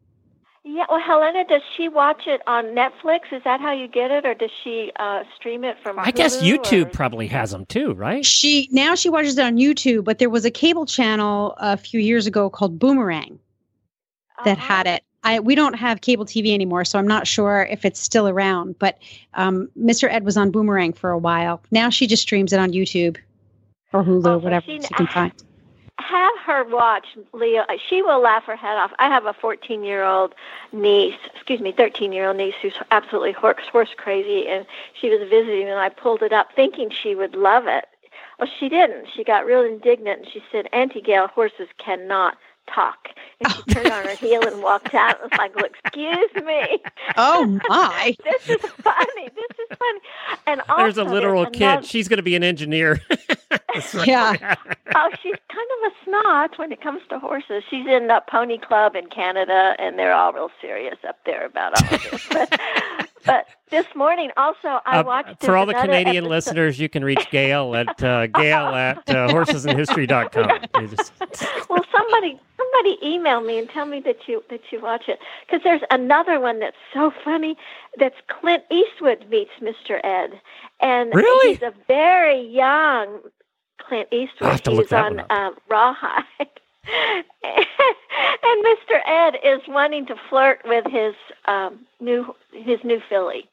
Yeah, 0.67 0.86
well, 0.89 0.99
Helena, 0.99 1.45
does 1.47 1.62
she 1.78 1.88
watch 1.89 2.23
it 2.25 2.41
on 2.47 2.65
Netflix? 2.73 3.32
Is 3.32 3.43
that 3.43 3.62
how 3.62 3.71
you 3.71 3.88
get 3.88 4.10
it, 4.10 4.25
or 4.25 4.34
does 4.34 4.49
she 4.63 4.91
uh, 4.99 5.23
stream 5.36 5.63
it 5.63 5.78
from? 5.84 5.99
I 5.99 6.10
guess 6.10 6.41
YouTube 6.41 6.88
or- 6.88 6.89
probably 6.89 7.28
has 7.28 7.51
them 7.51 7.65
too, 7.67 7.93
right? 7.93 8.25
She 8.25 8.67
now 8.71 8.95
she 8.95 9.08
watches 9.10 9.38
it 9.38 9.43
on 9.43 9.58
YouTube, 9.58 10.04
but 10.06 10.17
there 10.17 10.30
was 10.30 10.43
a 10.43 10.49
cable 10.49 10.88
channel 10.88 11.54
a 11.60 11.78
few 11.78 11.99
years 11.99 12.25
ago 12.25 12.49
called 12.49 12.80
Boomerang 12.80 13.38
that 14.43 14.58
Uh-huh. 14.58 14.65
had 14.67 14.88
it. 14.88 15.04
I 15.23 15.39
we 15.39 15.54
don't 15.54 15.73
have 15.75 16.01
cable 16.01 16.25
TV 16.25 16.51
anymore, 16.56 16.84
so 16.84 16.97
I'm 16.97 17.08
not 17.08 17.28
sure 17.28 17.67
if 17.69 17.86
it's 17.86 17.99
still 17.99 18.28
around. 18.28 18.78
But 18.80 18.97
um, 19.36 19.69
Mr. 19.80 20.12
Ed 20.12 20.25
was 20.25 20.36
on 20.36 20.49
Boomerang 20.49 20.93
for 20.93 21.12
a 21.12 21.17
while. 21.19 21.62
Now 21.69 21.91
she 21.91 22.08
just 22.08 22.23
streams 22.23 22.54
it 22.54 22.60
on 22.60 22.71
YouTube 22.71 23.17
or 23.93 24.04
Hulu, 24.04 24.17
Oh, 24.17 24.21
so 24.23 24.38
whatever 24.39 24.65
she- 24.65 24.82
she 24.82 24.93
can 24.95 25.07
find. 25.07 25.32
Have 25.99 26.33
her 26.45 26.63
watch 26.65 27.05
Leo. 27.33 27.63
She 27.89 28.01
will 28.01 28.19
laugh 28.19 28.43
her 28.45 28.55
head 28.55 28.77
off. 28.77 28.91
I 28.99 29.07
have 29.07 29.25
a 29.25 29.33
14 29.33 29.83
year 29.83 30.03
old 30.03 30.35
niece, 30.73 31.15
excuse 31.33 31.61
me, 31.61 31.71
13 31.71 32.11
year 32.11 32.27
old 32.27 32.37
niece 32.37 32.53
who's 32.61 32.75
absolutely 32.91 33.31
horse, 33.31 33.63
horse 33.71 33.89
crazy, 33.95 34.47
and 34.47 34.65
she 34.99 35.09
was 35.09 35.27
visiting, 35.29 35.69
and 35.69 35.79
I 35.79 35.89
pulled 35.89 36.21
it 36.21 36.33
up 36.33 36.49
thinking 36.55 36.89
she 36.89 37.15
would 37.15 37.33
love 37.35 37.65
it. 37.67 37.85
Well, 38.39 38.49
she 38.59 38.67
didn't. 38.67 39.07
She 39.15 39.23
got 39.23 39.45
real 39.45 39.61
indignant, 39.63 40.23
and 40.23 40.29
she 40.31 40.43
said, 40.51 40.67
"Auntie 40.73 40.99
Gayle, 41.01 41.27
horses 41.27 41.69
cannot 41.77 42.37
talk." 42.67 43.07
And 43.39 43.53
she 43.53 43.63
turned 43.63 43.87
on 43.91 44.03
her 44.03 44.15
heel 44.15 44.45
and 44.45 44.61
walked 44.61 44.93
out. 44.93 45.11
It 45.15 45.21
was 45.21 45.37
like, 45.37 45.55
well, 45.55 45.65
"Excuse 45.65 46.29
me." 46.45 46.79
Oh 47.15 47.45
my! 47.69 48.15
this 48.25 48.49
is 48.49 48.61
funny. 48.81 49.29
This 49.33 49.57
is 49.71 49.77
funny. 49.77 49.99
And 50.45 50.59
also, 50.67 50.75
There's 50.83 50.97
a 50.97 51.05
literal 51.05 51.43
there's 51.43 51.53
kid. 51.55 51.61
another- 51.63 51.87
She's 51.87 52.09
going 52.09 52.17
to 52.17 52.23
be 52.23 52.35
an 52.35 52.43
engineer. 52.43 52.99
That's 53.49 53.93
right. 53.95 54.07
Yeah. 54.07 54.55
oh, 54.95 55.09
she's 55.21 55.35
kind 55.49 55.69
of 55.83 55.91
a 55.91 56.05
snot 56.05 56.59
when 56.59 56.71
it 56.71 56.81
comes 56.81 57.01
to 57.09 57.19
horses. 57.19 57.63
She's 57.69 57.85
in 57.87 58.09
a 58.09 58.21
pony 58.29 58.57
club 58.57 58.95
in 58.95 59.07
Canada, 59.07 59.75
and 59.79 59.97
they're 59.99 60.13
all 60.13 60.33
real 60.33 60.51
serious 60.61 60.97
up 61.07 61.19
there 61.25 61.45
about 61.45 61.73
all 61.81 61.95
of 61.95 62.01
this. 62.11 62.27
But, 62.31 62.59
but 63.26 63.45
this 63.69 63.86
morning 63.95 64.32
also 64.38 64.80
I 64.86 64.99
Uh, 64.99 65.03
watched 65.03 65.41
for 65.43 65.57
all 65.57 65.65
the 65.65 65.73
Canadian 65.73 66.26
episode- 66.26 66.30
listeners, 66.30 66.80
you 66.80 66.89
can 66.89 67.03
reach 67.03 67.30
Gayle 67.32 67.76
at 67.76 68.01
uh, 68.03 68.28
Gayle 68.39 68.67
at 68.76 68.97
uh, 69.09 69.28
horsesandhistory.com. 69.30 70.88
Just- 70.95 71.13
well, 71.69 71.84
somebody 71.91 72.39
somebody 72.57 72.97
email 73.03 73.41
me 73.41 73.57
and 73.59 73.69
tell 73.69 73.86
me 73.86 73.99
that 74.01 74.28
you 74.28 74.43
that 74.49 74.61
you 74.71 74.80
watch 74.82 75.03
it 75.07 75.19
because 75.45 75.61
there's 75.63 75.82
another 75.91 76.39
one 76.39 76.59
that's 76.59 76.78
so 76.93 77.11
funny. 77.23 77.57
That's 77.97 78.15
Clint 78.28 78.63
Eastwood 78.71 79.26
meets 79.30 79.51
Mr. 79.61 79.99
Ed, 80.03 80.39
and 80.82 81.13
Really? 81.13 81.53
he's 81.53 81.61
a 81.61 81.73
very 81.88 82.41
young 82.41 83.19
Clint 83.80 84.07
Eastwood. 84.11 84.43
I'll 84.43 84.51
have 84.51 84.63
to 84.63 84.71
look 84.71 84.82
he's 84.86 84.89
that 84.89 85.05
on 85.05 85.15
one 85.17 85.26
up. 85.30 85.32
um, 85.32 85.55
Rawhide. 85.69 86.26
and 87.43 88.65
Mr. 88.65 88.99
Ed 89.05 89.36
is 89.43 89.61
wanting 89.67 90.05
to 90.07 90.15
flirt 90.29 90.61
with 90.65 90.86
his 90.86 91.15
um, 91.45 91.79
new 91.99 92.36
his 92.51 92.83
new 92.83 93.01
filly, 93.09 93.47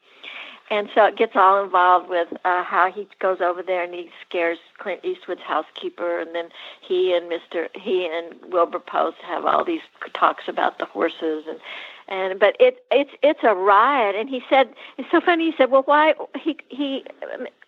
and 0.69 0.89
so 0.93 1.05
it 1.05 1.17
gets 1.17 1.35
all 1.35 1.63
involved 1.63 2.09
with 2.09 2.27
uh, 2.45 2.63
how 2.63 2.91
he 2.91 3.07
goes 3.19 3.41
over 3.41 3.61
there 3.61 3.83
and 3.83 3.93
he 3.93 4.09
scares 4.27 4.57
Clint 4.77 5.03
Eastwood's 5.03 5.41
housekeeper, 5.41 6.19
and 6.19 6.33
then 6.35 6.49
he 6.81 7.13
and 7.15 7.29
Mister 7.29 7.69
he 7.73 8.07
and 8.07 8.35
Wilbur 8.51 8.79
Post 8.79 9.17
have 9.23 9.45
all 9.45 9.63
these 9.63 9.81
talks 10.13 10.47
about 10.47 10.79
the 10.79 10.85
horses 10.85 11.45
and 11.47 11.59
and 12.07 12.39
but 12.39 12.55
it 12.59 12.83
it's 12.91 13.11
it's 13.21 13.43
a 13.43 13.55
riot. 13.55 14.15
And 14.15 14.29
he 14.29 14.41
said 14.49 14.69
it's 14.97 15.09
so 15.11 15.21
funny. 15.21 15.51
He 15.51 15.57
said, 15.57 15.71
well, 15.71 15.83
why 15.83 16.13
he 16.39 16.57
he 16.69 17.05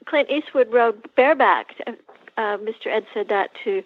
Clint 0.06 0.30
Eastwood 0.30 0.72
rode 0.72 1.02
bareback. 1.16 1.76
Uh, 2.38 2.58
Mr. 2.58 2.88
Ed 2.88 3.06
said 3.14 3.30
that 3.30 3.52
to 3.64 3.84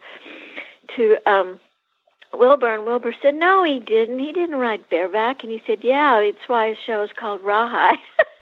to 0.95 1.17
um 1.25 1.59
Wilbur, 2.33 2.75
and 2.75 2.85
Wilbur 2.85 3.15
said, 3.21 3.35
"No, 3.35 3.63
he 3.63 3.79
didn't. 3.79 4.19
He 4.19 4.31
didn't 4.31 4.57
ride 4.57 4.87
bareback." 4.89 5.43
And 5.43 5.51
he 5.51 5.61
said, 5.65 5.79
"Yeah, 5.83 6.19
it's 6.19 6.47
why 6.47 6.69
his 6.69 6.77
show 6.85 7.03
is 7.03 7.11
called 7.15 7.41
Rawhide." 7.41 7.97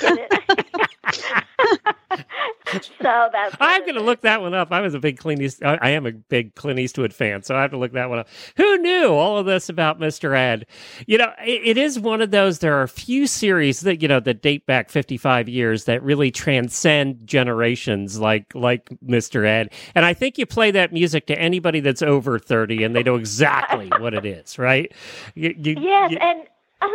Get 0.00 0.30
it? 0.30 2.24
so 3.00 3.28
that's. 3.32 3.56
I'm 3.60 3.82
going 3.82 3.94
to 3.94 4.02
look 4.02 4.22
that 4.22 4.40
one 4.40 4.54
up. 4.54 4.72
I 4.72 4.80
was 4.80 4.94
a 4.94 4.98
big 4.98 5.18
Clint 5.18 5.40
East. 5.42 5.62
I 5.64 5.78
I 5.80 5.90
am 5.90 6.06
a 6.06 6.12
big 6.12 6.54
Clint 6.54 6.78
Eastwood 6.78 7.12
fan, 7.14 7.42
so 7.42 7.54
I 7.56 7.62
have 7.62 7.70
to 7.70 7.76
look 7.78 7.92
that 7.92 8.08
one 8.08 8.18
up. 8.18 8.28
Who 8.56 8.78
knew 8.78 9.08
all 9.12 9.38
of 9.38 9.46
this 9.46 9.68
about 9.68 10.00
Mr. 10.00 10.36
Ed? 10.36 10.66
You 11.06 11.18
know, 11.18 11.32
it, 11.44 11.60
it 11.64 11.78
is 11.78 11.98
one 12.00 12.20
of 12.22 12.30
those. 12.30 12.58
There 12.58 12.76
are 12.76 12.82
a 12.82 12.88
few 12.88 13.26
series 13.26 13.80
that 13.82 14.02
you 14.02 14.08
know 14.08 14.20
that 14.20 14.42
date 14.42 14.66
back 14.66 14.90
55 14.90 15.48
years 15.48 15.84
that 15.84 16.02
really 16.02 16.30
transcend 16.30 17.26
generations, 17.26 18.18
like 18.18 18.54
like 18.54 18.88
Mr. 19.06 19.46
Ed. 19.46 19.72
And 19.94 20.04
I 20.04 20.14
think 20.14 20.38
you 20.38 20.46
play 20.46 20.70
that 20.72 20.92
music 20.92 21.26
to 21.28 21.38
anybody 21.38 21.80
that's 21.80 22.02
over 22.02 22.38
30, 22.38 22.82
and 22.84 22.96
they 22.96 23.02
know 23.02 23.16
exactly 23.16 23.88
what 23.98 24.14
it 24.14 24.26
is, 24.26 24.58
right? 24.58 24.92
You, 25.34 25.54
you- 25.56 25.76
Yes, 25.78 26.10
you- 26.10 26.18
and 26.20 26.42
um, 26.82 26.90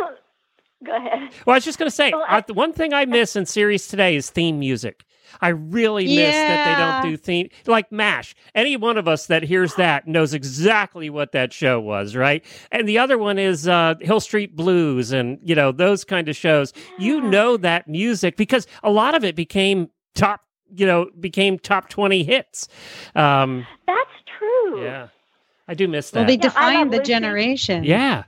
go 0.84 0.94
ahead. 0.96 1.30
well, 1.46 1.54
I 1.54 1.56
was 1.56 1.64
just 1.64 1.78
going 1.78 1.88
to 1.90 1.94
say, 1.94 2.10
Well, 2.12 2.24
I- 2.28 2.38
uh, 2.38 2.42
the 2.46 2.54
one 2.54 2.72
thing 2.72 2.92
I 2.92 3.04
miss 3.04 3.36
in 3.36 3.46
series 3.46 3.88
today 3.88 4.16
is 4.16 4.28
theme 4.30 4.58
music. 4.58 5.04
I 5.40 5.48
really 5.48 6.06
miss 6.06 6.34
that 6.36 6.64
they 6.64 6.74
don't 6.74 7.02
do 7.02 7.16
theme 7.16 7.48
like 7.66 7.90
MASH. 7.90 8.34
Any 8.54 8.76
one 8.76 8.96
of 8.98 9.08
us 9.08 9.26
that 9.26 9.42
hears 9.42 9.74
that 9.76 10.06
knows 10.06 10.34
exactly 10.34 11.10
what 11.10 11.32
that 11.32 11.52
show 11.52 11.80
was, 11.80 12.14
right? 12.14 12.44
And 12.70 12.88
the 12.88 12.98
other 12.98 13.18
one 13.18 13.38
is 13.38 13.66
uh, 13.66 13.94
Hill 14.00 14.20
Street 14.20 14.54
Blues 14.56 15.12
and, 15.12 15.38
you 15.42 15.54
know, 15.54 15.72
those 15.72 16.04
kind 16.04 16.28
of 16.28 16.36
shows. 16.36 16.72
You 16.98 17.20
know 17.20 17.56
that 17.56 17.88
music 17.88 18.36
because 18.36 18.66
a 18.82 18.90
lot 18.90 19.14
of 19.14 19.24
it 19.24 19.34
became 19.36 19.88
top, 20.14 20.42
you 20.74 20.86
know, 20.86 21.10
became 21.20 21.58
top 21.58 21.88
20 21.88 22.22
hits. 22.24 22.68
Um, 23.14 23.66
That's 23.86 24.10
true. 24.38 24.84
yeah. 24.84 25.08
I 25.68 25.74
do 25.74 25.86
miss 25.88 26.10
that. 26.10 26.20
Well, 26.20 26.26
they 26.26 26.34
Yeah, 26.34 26.40
defined 26.40 26.92
the 26.92 26.98
Lucy. 26.98 27.08
generation. 27.12 27.84
yeah. 27.84 28.24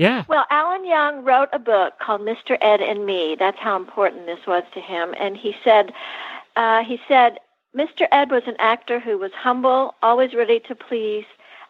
Yeah. 0.00 0.24
Well, 0.28 0.46
Alan 0.48 0.86
Young 0.86 1.24
wrote 1.24 1.50
a 1.52 1.58
book 1.58 1.98
called 1.98 2.22
Mr. 2.22 2.56
Ed 2.62 2.80
and 2.80 3.04
Me. 3.04 3.36
That's 3.38 3.58
how 3.58 3.76
important 3.76 4.24
this 4.24 4.38
was 4.46 4.62
to 4.72 4.80
him. 4.80 5.14
And 5.20 5.36
he 5.36 5.54
said, 5.62 5.92
uh, 6.56 6.82
he 6.82 6.98
said, 7.06 7.38
Mr. 7.76 8.08
Ed 8.10 8.30
was 8.30 8.44
an 8.46 8.56
actor 8.58 8.98
who 8.98 9.18
was 9.18 9.30
humble, 9.32 9.94
always 10.02 10.32
ready 10.32 10.58
to 10.60 10.74
please, 10.74 11.26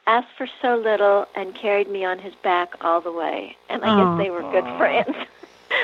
asked 0.06 0.28
for 0.38 0.46
so 0.62 0.76
little, 0.76 1.26
and 1.34 1.56
carried 1.56 1.90
me 1.90 2.04
on 2.04 2.20
his 2.20 2.32
back 2.36 2.72
all 2.82 3.00
the 3.00 3.10
way. 3.10 3.56
And 3.68 3.82
I 3.82 3.96
guess 3.98 4.24
they 4.24 4.30
were 4.30 4.42
good 4.52 4.78
friends. 4.78 5.16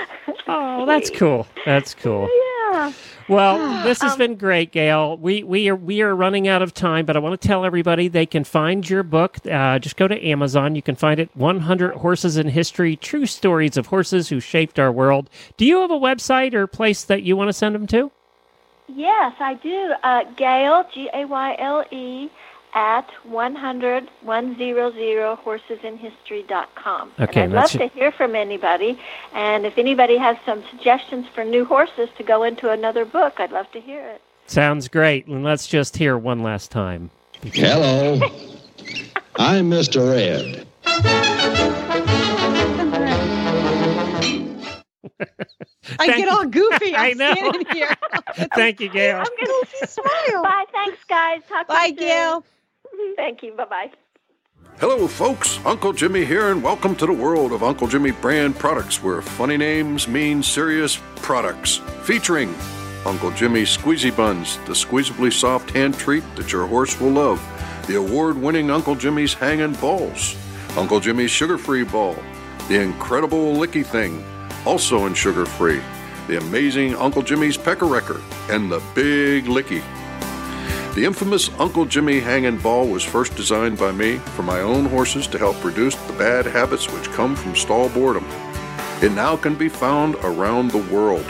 Oh, 0.49 0.87
that's 0.87 1.11
cool. 1.11 1.47
That's 1.65 1.95
cool. 1.95 2.29
yeah. 2.73 2.93
Well, 3.29 3.83
this 3.85 4.01
has 4.03 4.13
Um, 4.13 4.19
been 4.19 4.35
great, 4.37 4.71
Gayle. 4.71 5.17
We 5.17 5.43
we 5.43 5.69
are 5.69 5.75
we 5.77 6.03
are 6.03 6.15
running 6.15 6.47
out 6.47 6.63
of 6.63 6.73
time, 6.73 7.05
but 7.05 7.17
I 7.17 7.19
want 7.21 7.41
to 7.41 7.49
tell 7.49 7.65
everybody 7.65 8.07
they 8.09 8.27
can 8.27 8.45
find 8.45 8.89
your 8.89 9.03
book. 9.03 9.39
Uh, 9.51 9.79
just 9.81 9.97
go 9.97 10.07
to 10.07 10.25
Amazon. 10.25 10.77
You 10.77 10.83
can 10.83 10.95
find 10.95 11.19
it. 11.19 11.31
One 11.35 11.61
hundred 11.61 11.95
horses 11.97 12.37
in 12.37 12.49
history: 12.49 12.95
true 12.97 13.27
stories 13.27 13.77
of 13.77 13.87
horses 13.87 14.29
who 14.29 14.39
shaped 14.39 14.79
our 14.79 14.93
world. 14.93 15.29
Do 15.57 15.65
you 15.65 15.81
have 15.81 15.91
a 15.91 15.99
website 15.99 16.55
or 16.55 16.67
place 16.69 17.03
that 17.05 17.23
you 17.23 17.37
want 17.37 17.49
to 17.49 17.53
send 17.53 17.75
them 17.75 17.87
to? 17.89 18.11
Yes, 18.89 19.35
I 19.41 19.55
do. 19.55 19.93
Uh, 20.05 20.23
Gayle, 20.37 20.85
G 20.95 21.09
A 21.13 21.25
Y 21.25 21.57
L 21.59 21.85
E, 21.91 22.29
at 22.77 23.11
100, 23.25 24.09
100 24.23 24.87
horsesinhistory.com. 24.87 27.13
Okay, 27.19 27.43
and 27.43 27.53
I'd 27.53 27.57
that's 27.63 27.75
love 27.75 27.91
to 27.91 27.99
hear 27.99 28.13
from 28.13 28.37
anybody. 28.37 29.01
And 29.35 29.65
if 29.65 29.79
anybody 29.79 30.19
has 30.19 30.37
some 30.45 30.63
suggestions 30.71 31.27
for 31.35 31.43
new 31.43 31.65
horses 31.65 32.11
to 32.19 32.23
go 32.23 32.43
into 32.43 32.69
another 32.71 33.07
book, 33.07 33.41
I'd 33.41 33.51
love 33.51 33.71
to 33.73 33.81
hear 33.81 34.07
it. 34.07 34.21
Sounds 34.47 34.89
great. 34.89 35.27
And 35.27 35.43
let's 35.43 35.67
just 35.67 35.97
hear 35.97 36.19
one 36.19 36.43
last 36.43 36.71
time. 36.71 37.11
Hello. 37.43 38.21
I'm 39.37 39.71
Mr. 39.71 40.15
Ed. 40.15 40.67
I 45.99 46.07
Thank 46.09 46.17
get 46.17 46.29
all 46.29 46.45
goofy. 46.47 46.95
I 46.99 47.11
I'm 47.11 47.19
know. 47.19 47.33
standing 47.33 47.67
here. 47.73 47.95
Thank 48.55 48.81
you, 48.81 48.89
Gayle. 48.91 49.19
I'm 49.19 49.25
gonna 49.25 49.89
smile. 49.89 50.43
Bye. 50.43 50.65
Thanks, 50.73 51.05
guys. 51.05 51.41
Talk 51.49 51.69
to 51.69 51.73
Bye, 51.73 51.95
you 51.99 52.09
soon. 52.09 52.43
Thank 53.17 53.43
you. 53.43 53.53
Bye 53.53 53.65
bye. 53.65 53.91
Hello, 54.79 55.07
folks. 55.07 55.59
Uncle 55.65 55.93
Jimmy 55.93 56.25
here, 56.25 56.51
and 56.51 56.63
welcome 56.63 56.95
to 56.97 57.07
the 57.07 57.13
world 57.13 57.53
of 57.53 57.63
Uncle 57.63 57.87
Jimmy 57.87 58.11
brand 58.11 58.59
products, 58.59 59.03
where 59.03 59.23
funny 59.23 59.57
names 59.57 60.07
mean 60.07 60.43
serious 60.43 61.01
products. 61.17 61.79
Featuring 62.03 62.55
Uncle 63.07 63.31
Jimmy's 63.31 63.75
Squeezy 63.75 64.15
Buns, 64.15 64.59
the 64.67 64.73
squeezably 64.73 65.33
soft 65.33 65.71
hand 65.71 65.97
treat 65.97 66.25
that 66.37 66.53
your 66.53 66.67
horse 66.67 67.01
will 67.01 67.11
love. 67.11 67.41
The 67.87 67.97
award 67.97 68.37
winning 68.37 68.71
Uncle 68.71 68.97
Jimmy's 68.97 69.33
Hanging 69.33 69.75
Balls. 69.75 70.37
Uncle 70.77 71.01
Jimmy's 71.01 71.31
Sugar 71.31 71.57
Free 71.57 71.85
Ball. 71.85 72.17
The 72.69 72.81
incredible 72.81 73.55
Licky 73.55 73.87
Thing, 73.87 74.25
also 74.67 75.07
in 75.07 75.15
sugar 75.15 75.47
free. 75.47 75.81
The 76.27 76.39
amazing 76.39 76.97
Uncle 76.97 77.23
Jimmy's 77.23 77.57
Pecker 77.57 77.87
Wrecker. 77.87 78.21
And 78.51 78.71
the 78.71 78.83
Big 78.95 79.45
Licky. 79.45 79.83
The 80.97 81.05
infamous 81.05 81.51
Uncle 81.59 81.85
Jimmy 81.85 82.21
hanging 82.21 82.57
ball 82.57 82.89
was 82.89 83.05
first 83.05 83.37
designed 83.37 83.77
by 83.77 83.93
me 83.93 84.17
for 84.17 84.43
my 84.43 84.61
own 84.63 84.87
horses 84.87 85.27
to 85.27 85.37
help 85.37 85.63
reduce 85.63 85.95
the 85.95 86.15
bad 86.15 86.47
habits 86.47 86.91
which 86.91 87.11
come 87.11 87.37
from 87.37 87.55
stall 87.55 87.91
boredom. 87.91 88.25
It 89.03 89.13
now 89.13 89.37
can 89.37 89.57
be 89.57 89.69
found 89.69 90.15
around 90.23 90.71
the 90.71 90.91
world. 90.91 91.27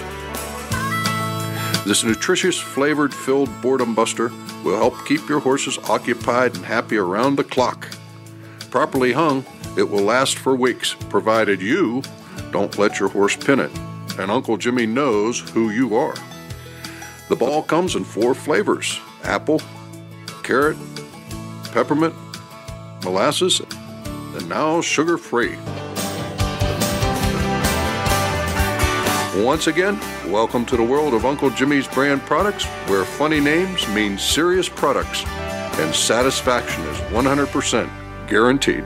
This 1.84 2.04
nutritious, 2.04 2.56
flavored, 2.56 3.12
filled 3.12 3.50
boredom 3.60 3.92
buster 3.92 4.30
will 4.62 4.76
help 4.76 5.04
keep 5.04 5.28
your 5.28 5.40
horses 5.40 5.78
occupied 5.90 6.54
and 6.54 6.64
happy 6.64 6.96
around 6.96 7.34
the 7.34 7.42
clock. 7.42 7.88
Properly 8.70 9.14
hung, 9.14 9.44
it 9.76 9.90
will 9.90 10.04
last 10.04 10.38
for 10.38 10.54
weeks, 10.54 10.94
provided 11.08 11.60
you 11.60 12.04
don't 12.52 12.78
let 12.78 13.00
your 13.00 13.08
horse 13.08 13.34
pin 13.34 13.58
it. 13.58 13.76
And 14.16 14.30
Uncle 14.30 14.58
Jimmy 14.58 14.86
knows 14.86 15.40
who 15.40 15.70
you 15.70 15.96
are. 15.96 16.14
The 17.28 17.34
ball 17.34 17.64
comes 17.64 17.96
in 17.96 18.04
four 18.04 18.32
flavors 18.32 19.00
apple, 19.26 19.60
carrot, 20.42 20.76
peppermint, 21.72 22.14
molasses, 23.02 23.60
and 23.60 24.48
now 24.48 24.80
sugar 24.80 25.18
free. 25.18 25.56
Once 29.44 29.66
again, 29.66 29.98
welcome 30.30 30.64
to 30.64 30.76
the 30.76 30.82
world 30.82 31.12
of 31.12 31.26
Uncle 31.26 31.50
Jimmy's 31.50 31.86
brand 31.88 32.22
products, 32.22 32.64
where 32.88 33.04
funny 33.04 33.40
names 33.40 33.86
mean 33.88 34.16
serious 34.16 34.68
products 34.68 35.24
and 35.78 35.94
satisfaction 35.94 36.82
is 36.84 36.98
100% 37.10 38.28
guaranteed. 38.28 38.84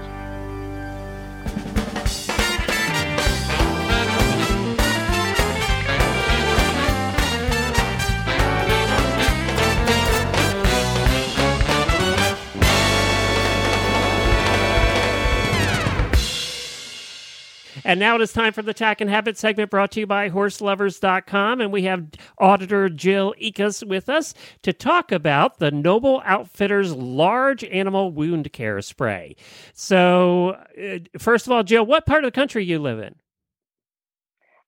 And 17.90 17.98
now 17.98 18.14
it 18.14 18.20
is 18.20 18.32
time 18.32 18.52
for 18.52 18.62
the 18.62 18.72
Tack 18.72 19.00
and 19.00 19.10
Habit 19.10 19.36
segment 19.36 19.68
brought 19.68 19.90
to 19.90 19.98
you 19.98 20.06
by 20.06 20.30
horselovers.com. 20.30 21.60
And 21.60 21.72
we 21.72 21.82
have 21.82 22.06
auditor 22.38 22.88
Jill 22.88 23.34
Ekas 23.42 23.84
with 23.84 24.08
us 24.08 24.32
to 24.62 24.72
talk 24.72 25.10
about 25.10 25.58
the 25.58 25.72
Noble 25.72 26.22
Outfitters 26.24 26.94
large 26.94 27.64
animal 27.64 28.12
wound 28.12 28.52
care 28.52 28.80
spray. 28.80 29.34
So, 29.72 30.50
uh, 30.80 31.00
first 31.18 31.48
of 31.48 31.52
all, 31.52 31.64
Jill, 31.64 31.84
what 31.84 32.06
part 32.06 32.22
of 32.22 32.28
the 32.28 32.40
country 32.40 32.64
you 32.64 32.78
live 32.78 33.00
in? 33.00 33.16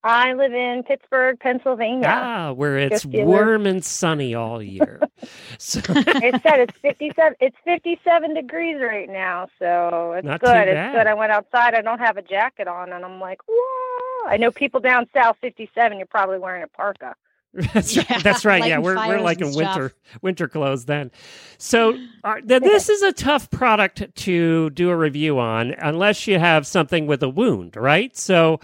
I 0.05 0.32
live 0.32 0.53
in 0.53 0.82
Pittsburgh, 0.82 1.38
Pennsylvania. 1.38 2.09
Ah, 2.09 2.53
where 2.53 2.76
it's 2.78 2.90
Just 3.03 3.05
in 3.07 3.11
the- 3.12 3.24
warm 3.24 3.66
and 3.66 3.84
sunny 3.84 4.34
all 4.34 4.61
year. 4.62 5.00
so, 5.59 5.80
it 5.88 6.42
said 6.42 6.59
it's 6.61 6.76
57 6.80 7.34
it's 7.40 7.57
57 7.64 8.34
degrees 8.34 8.78
right 8.80 9.09
now 9.09 9.46
so 9.59 10.14
it's 10.16 10.26
Not 10.26 10.40
too 10.40 10.46
good 10.46 10.66
it's 10.68 10.92
good 10.92 11.07
i 11.07 11.14
went 11.14 11.30
outside 11.30 11.74
i 11.74 11.80
don't 11.80 12.00
have 12.00 12.16
a 12.16 12.22
jacket 12.22 12.66
on 12.66 12.92
and 12.92 13.05
i'm 13.05 13.20
like 13.20 13.38
whoa 13.48 14.28
i 14.28 14.36
know 14.36 14.50
people 14.50 14.80
down 14.80 15.07
south 15.14 15.36
57 15.40 15.96
you're 15.98 16.07
probably 16.07 16.38
wearing 16.38 16.64
a 16.64 16.66
parka 16.66 17.14
that's, 17.55 17.94
Yeah, 17.94 18.05
right. 18.11 18.22
that's 18.24 18.44
right. 18.44 18.66
Yeah, 18.66 18.78
we're 18.80 18.96
we're 18.96 19.20
like 19.20 19.40
in 19.40 19.48
and 19.48 19.57
winter 19.57 19.92
winter 20.22 20.48
clothes 20.48 20.86
then. 20.86 21.11
So 21.59 21.98
uh, 22.24 22.36
th- 22.40 22.62
this 22.62 22.88
is 22.88 23.03
a 23.03 23.12
tough 23.12 23.50
product 23.50 24.03
to 24.14 24.70
do 24.70 24.88
a 24.88 24.96
review 24.96 25.38
on 25.38 25.74
unless 25.78 26.26
you 26.26 26.38
have 26.38 26.66
something 26.66 27.07
with 27.07 27.22
a 27.22 27.28
wound, 27.28 27.76
right? 27.76 28.16
So 28.16 28.59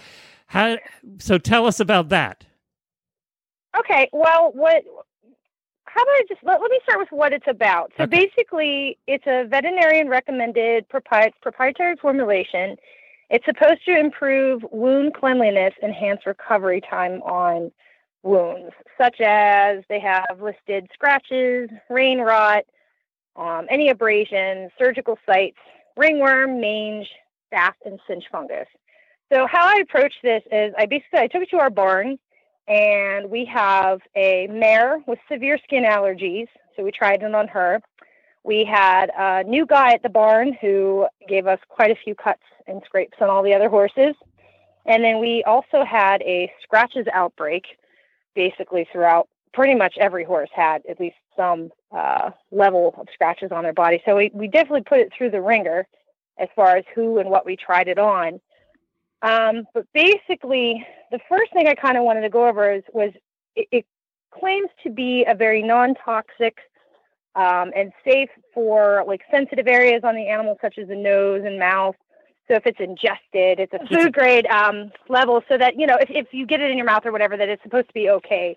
how 0.49 0.77
so 1.19 1.39
tell 1.39 1.67
us 1.67 1.81
about 1.81 2.09
that. 2.11 2.45
okay 3.79 4.09
well 4.13 4.51
what 4.55 4.83
how 5.85 6.03
about 6.03 6.13
I 6.13 6.23
just 6.29 6.43
let, 6.45 6.61
let 6.61 6.71
me 6.71 6.81
start 6.83 6.99
with 7.01 7.09
what 7.11 7.33
it's 7.33 7.47
about 7.49 7.93
so 7.97 8.05
Okay. 8.05 8.27
basically 8.27 8.99
it's 9.07 9.25
a 9.27 9.47
veterinarian 9.47 10.09
recommended 10.09 10.89
propri- 10.89 11.33
proprietary 11.43 11.97
formulation 11.97 12.77
it's 13.31 13.45
supposed 13.45 13.85
to 13.87 13.99
improve 13.99 14.65
wound 14.73 15.15
cleanliness 15.15 15.75
enhance 15.83 16.21
recovery 16.27 16.81
time 16.81 17.21
on 17.23 17.71
wounds, 18.23 18.73
such 19.01 19.21
as 19.21 19.85
they 19.89 20.01
have 20.01 20.41
listed 20.41 20.89
scratches, 20.93 21.69
rain 21.89 22.21
rot, 22.21 22.65
um, 23.37 23.67
any 23.71 23.91
abrasions, 23.91 24.71
surgical 24.79 25.19
sites, 25.27 25.59
ringworm, 25.97 26.61
mange, 26.61 27.09
staph, 27.53 27.75
and 27.85 28.01
cinch 28.09 28.25
fungus. 28.33 28.67
So 29.33 29.47
how 29.47 29.67
I 29.67 29.81
approach 29.83 30.15
this 30.23 30.43
is 30.51 30.73
I 30.79 30.87
basically 30.87 31.21
I 31.21 31.27
took 31.27 31.43
it 31.43 31.51
to 31.51 31.59
our 31.59 31.71
barn 31.71 32.19
and 32.67 33.31
we 33.31 33.45
have 33.47 34.01
a 34.17 34.47
mare 34.51 35.03
with 35.07 35.19
severe 35.31 35.59
skin 35.65 35.85
allergies. 35.85 36.47
So 36.77 36.83
we 36.83 36.93
tried 36.93 37.23
it 37.23 37.35
on 37.35 37.49
her. 37.49 37.81
We 38.45 38.65
had 38.65 39.11
a 39.19 39.45
new 39.45 39.67
guy 39.67 39.93
at 39.93 40.03
the 40.03 40.09
barn 40.09 40.57
who 40.61 41.07
gave 41.29 41.47
us 41.47 41.59
quite 41.69 41.91
a 41.91 41.97
few 42.03 42.15
cuts 42.15 42.43
and 42.67 42.83
scrapes 42.85 43.19
on 43.21 43.29
all 43.29 43.43
the 43.43 43.53
other 43.53 43.69
horses. 43.69 44.15
And 44.87 45.05
then 45.05 45.21
we 45.21 45.45
also 45.45 45.85
had 45.85 46.23
a 46.23 46.51
scratches 46.63 47.07
outbreak 47.13 47.65
basically 48.35 48.89
throughout 48.91 49.29
pretty 49.53 49.75
much 49.75 49.97
every 49.99 50.25
horse 50.25 50.51
had 50.55 50.83
at 50.89 51.01
least 51.01 51.17
some 51.37 51.71
uh, 51.95 52.31
level 52.51 52.95
of 52.99 53.09
scratches 53.13 53.53
on 53.53 53.65
their 53.65 53.73
body. 53.73 54.01
So 54.07 54.17
we, 54.17 54.31
we 54.33 54.49
definitely 54.49 54.83
put 54.83 55.01
it 55.01 55.13
through 55.17 55.31
the 55.31 55.43
ringer 55.43 55.87
as 56.39 56.49
far 56.55 56.77
as 56.77 56.85
who 56.95 57.19
and 57.19 57.29
what 57.29 57.45
we 57.45 57.57
tried 57.57 57.89
it 57.89 57.99
on. 57.99 58.41
Um, 59.23 59.67
but 59.75 59.87
basically, 59.93 60.87
the 61.11 61.19
first 61.29 61.53
thing 61.53 61.67
I 61.67 61.75
kind 61.75 61.97
of 61.97 62.05
wanted 62.05 62.23
to 62.23 62.31
go 62.31 62.47
over 62.47 62.73
is, 62.73 62.83
was 62.93 63.11
it, 63.57 63.69
it 63.73 63.87
claims 64.31 64.69
to 64.85 64.91
be 64.91 65.25
a 65.27 65.35
very 65.35 65.63
non-toxic 65.63 66.59
um, 67.35 67.73
and 67.75 67.93
safe 68.05 68.31
for 68.55 69.05
like 69.07 69.23
sensitive 69.31 69.67
areas 69.67 70.03
on 70.05 70.15
the 70.15 70.29
animal, 70.29 70.57
such 70.61 70.79
as 70.79 70.89
the 70.89 70.97
nose 70.97 71.43
and 71.45 71.59
mouth. 71.59 71.97
So 72.47 72.55
if 72.55 72.67
it's 72.67 72.81
ingested, 72.81 73.61
it's 73.61 73.75
a 73.75 73.87
food 73.87 74.15
grade 74.15 74.47
um, 74.47 74.91
level, 75.09 75.43
so 75.49 75.59
that 75.59 75.79
you 75.79 75.87
know 75.87 75.99
if, 76.01 76.09
if 76.11 76.29
you 76.33 76.47
get 76.47 76.61
it 76.61 76.71
in 76.71 76.79
your 76.79 76.87
mouth 76.87 77.05
or 77.05 77.13
whatever, 77.13 77.37
that 77.37 77.49
it's 77.49 77.63
supposed 77.63 77.89
to 77.89 77.95
be 77.95 78.09
okay 78.09 78.57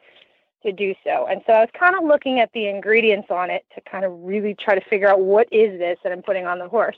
to 0.64 0.72
do 0.72 0.94
so. 1.04 1.28
And 1.30 1.42
so 1.46 1.54
I 1.54 1.60
was 1.60 1.70
kind 1.78 1.96
of 1.96 2.04
looking 2.04 2.40
at 2.40 2.52
the 2.54 2.68
ingredients 2.68 3.28
on 3.30 3.50
it 3.50 3.66
to 3.76 3.82
kind 3.90 4.06
of 4.06 4.12
really 4.22 4.56
try 4.56 4.76
to 4.76 4.90
figure 4.90 5.10
out 5.10 5.20
what 5.20 5.48
is 5.52 5.78
this 5.80 5.98
that 6.04 6.12
I'm 6.12 6.22
putting 6.22 6.46
on 6.46 6.60
the 6.60 6.70
horse. 6.70 6.96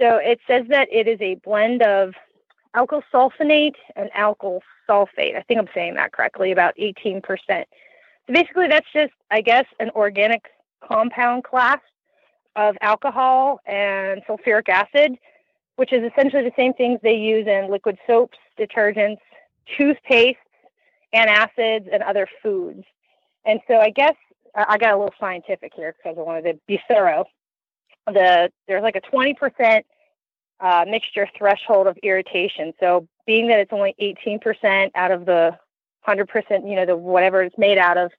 So 0.00 0.16
it 0.16 0.38
says 0.46 0.64
that 0.68 0.88
it 0.90 1.06
is 1.06 1.20
a 1.20 1.34
blend 1.44 1.82
of 1.82 2.14
alkyl 2.74 3.02
sulfonate 3.12 3.76
and 3.96 4.10
alkyl 4.12 4.60
sulfate. 4.88 5.36
I 5.36 5.42
think 5.42 5.60
I'm 5.60 5.68
saying 5.74 5.94
that 5.94 6.12
correctly, 6.12 6.52
about 6.52 6.74
18%. 6.76 7.22
So 7.48 7.64
basically, 8.32 8.68
that's 8.68 8.86
just, 8.92 9.12
I 9.30 9.40
guess, 9.40 9.66
an 9.80 9.90
organic 9.90 10.44
compound 10.86 11.44
class 11.44 11.80
of 12.56 12.76
alcohol 12.80 13.60
and 13.66 14.22
sulfuric 14.28 14.68
acid, 14.68 15.16
which 15.76 15.92
is 15.92 16.02
essentially 16.10 16.42
the 16.42 16.52
same 16.56 16.72
things 16.74 17.00
they 17.02 17.16
use 17.16 17.46
in 17.46 17.70
liquid 17.70 17.98
soaps, 18.06 18.38
detergents, 18.58 19.18
toothpaste, 19.76 20.38
antacids, 21.14 21.88
and 21.92 22.02
other 22.02 22.28
foods. 22.42 22.84
And 23.44 23.60
so 23.68 23.78
I 23.78 23.90
guess 23.90 24.14
I 24.54 24.78
got 24.78 24.94
a 24.94 24.96
little 24.96 25.14
scientific 25.18 25.72
here 25.74 25.94
because 25.96 26.16
I 26.18 26.22
wanted 26.22 26.52
to 26.52 26.58
be 26.66 26.80
thorough. 26.88 27.24
The 28.06 28.50
there's 28.68 28.82
like 28.82 28.96
a 28.96 29.00
20% 29.00 29.82
uh, 30.60 30.84
mixture 30.88 31.28
threshold 31.36 31.86
of 31.86 31.96
irritation. 32.02 32.72
So 32.80 33.06
being 33.26 33.48
that 33.48 33.58
it's 33.58 33.72
only 33.72 33.94
18% 34.00 34.90
out 34.94 35.10
of 35.10 35.26
the 35.26 35.58
100%, 36.06 36.68
you 36.68 36.76
know, 36.76 36.86
the 36.86 36.96
whatever 36.96 37.42
it's 37.42 37.58
made 37.58 37.78
out 37.78 37.98
of, 37.98 38.10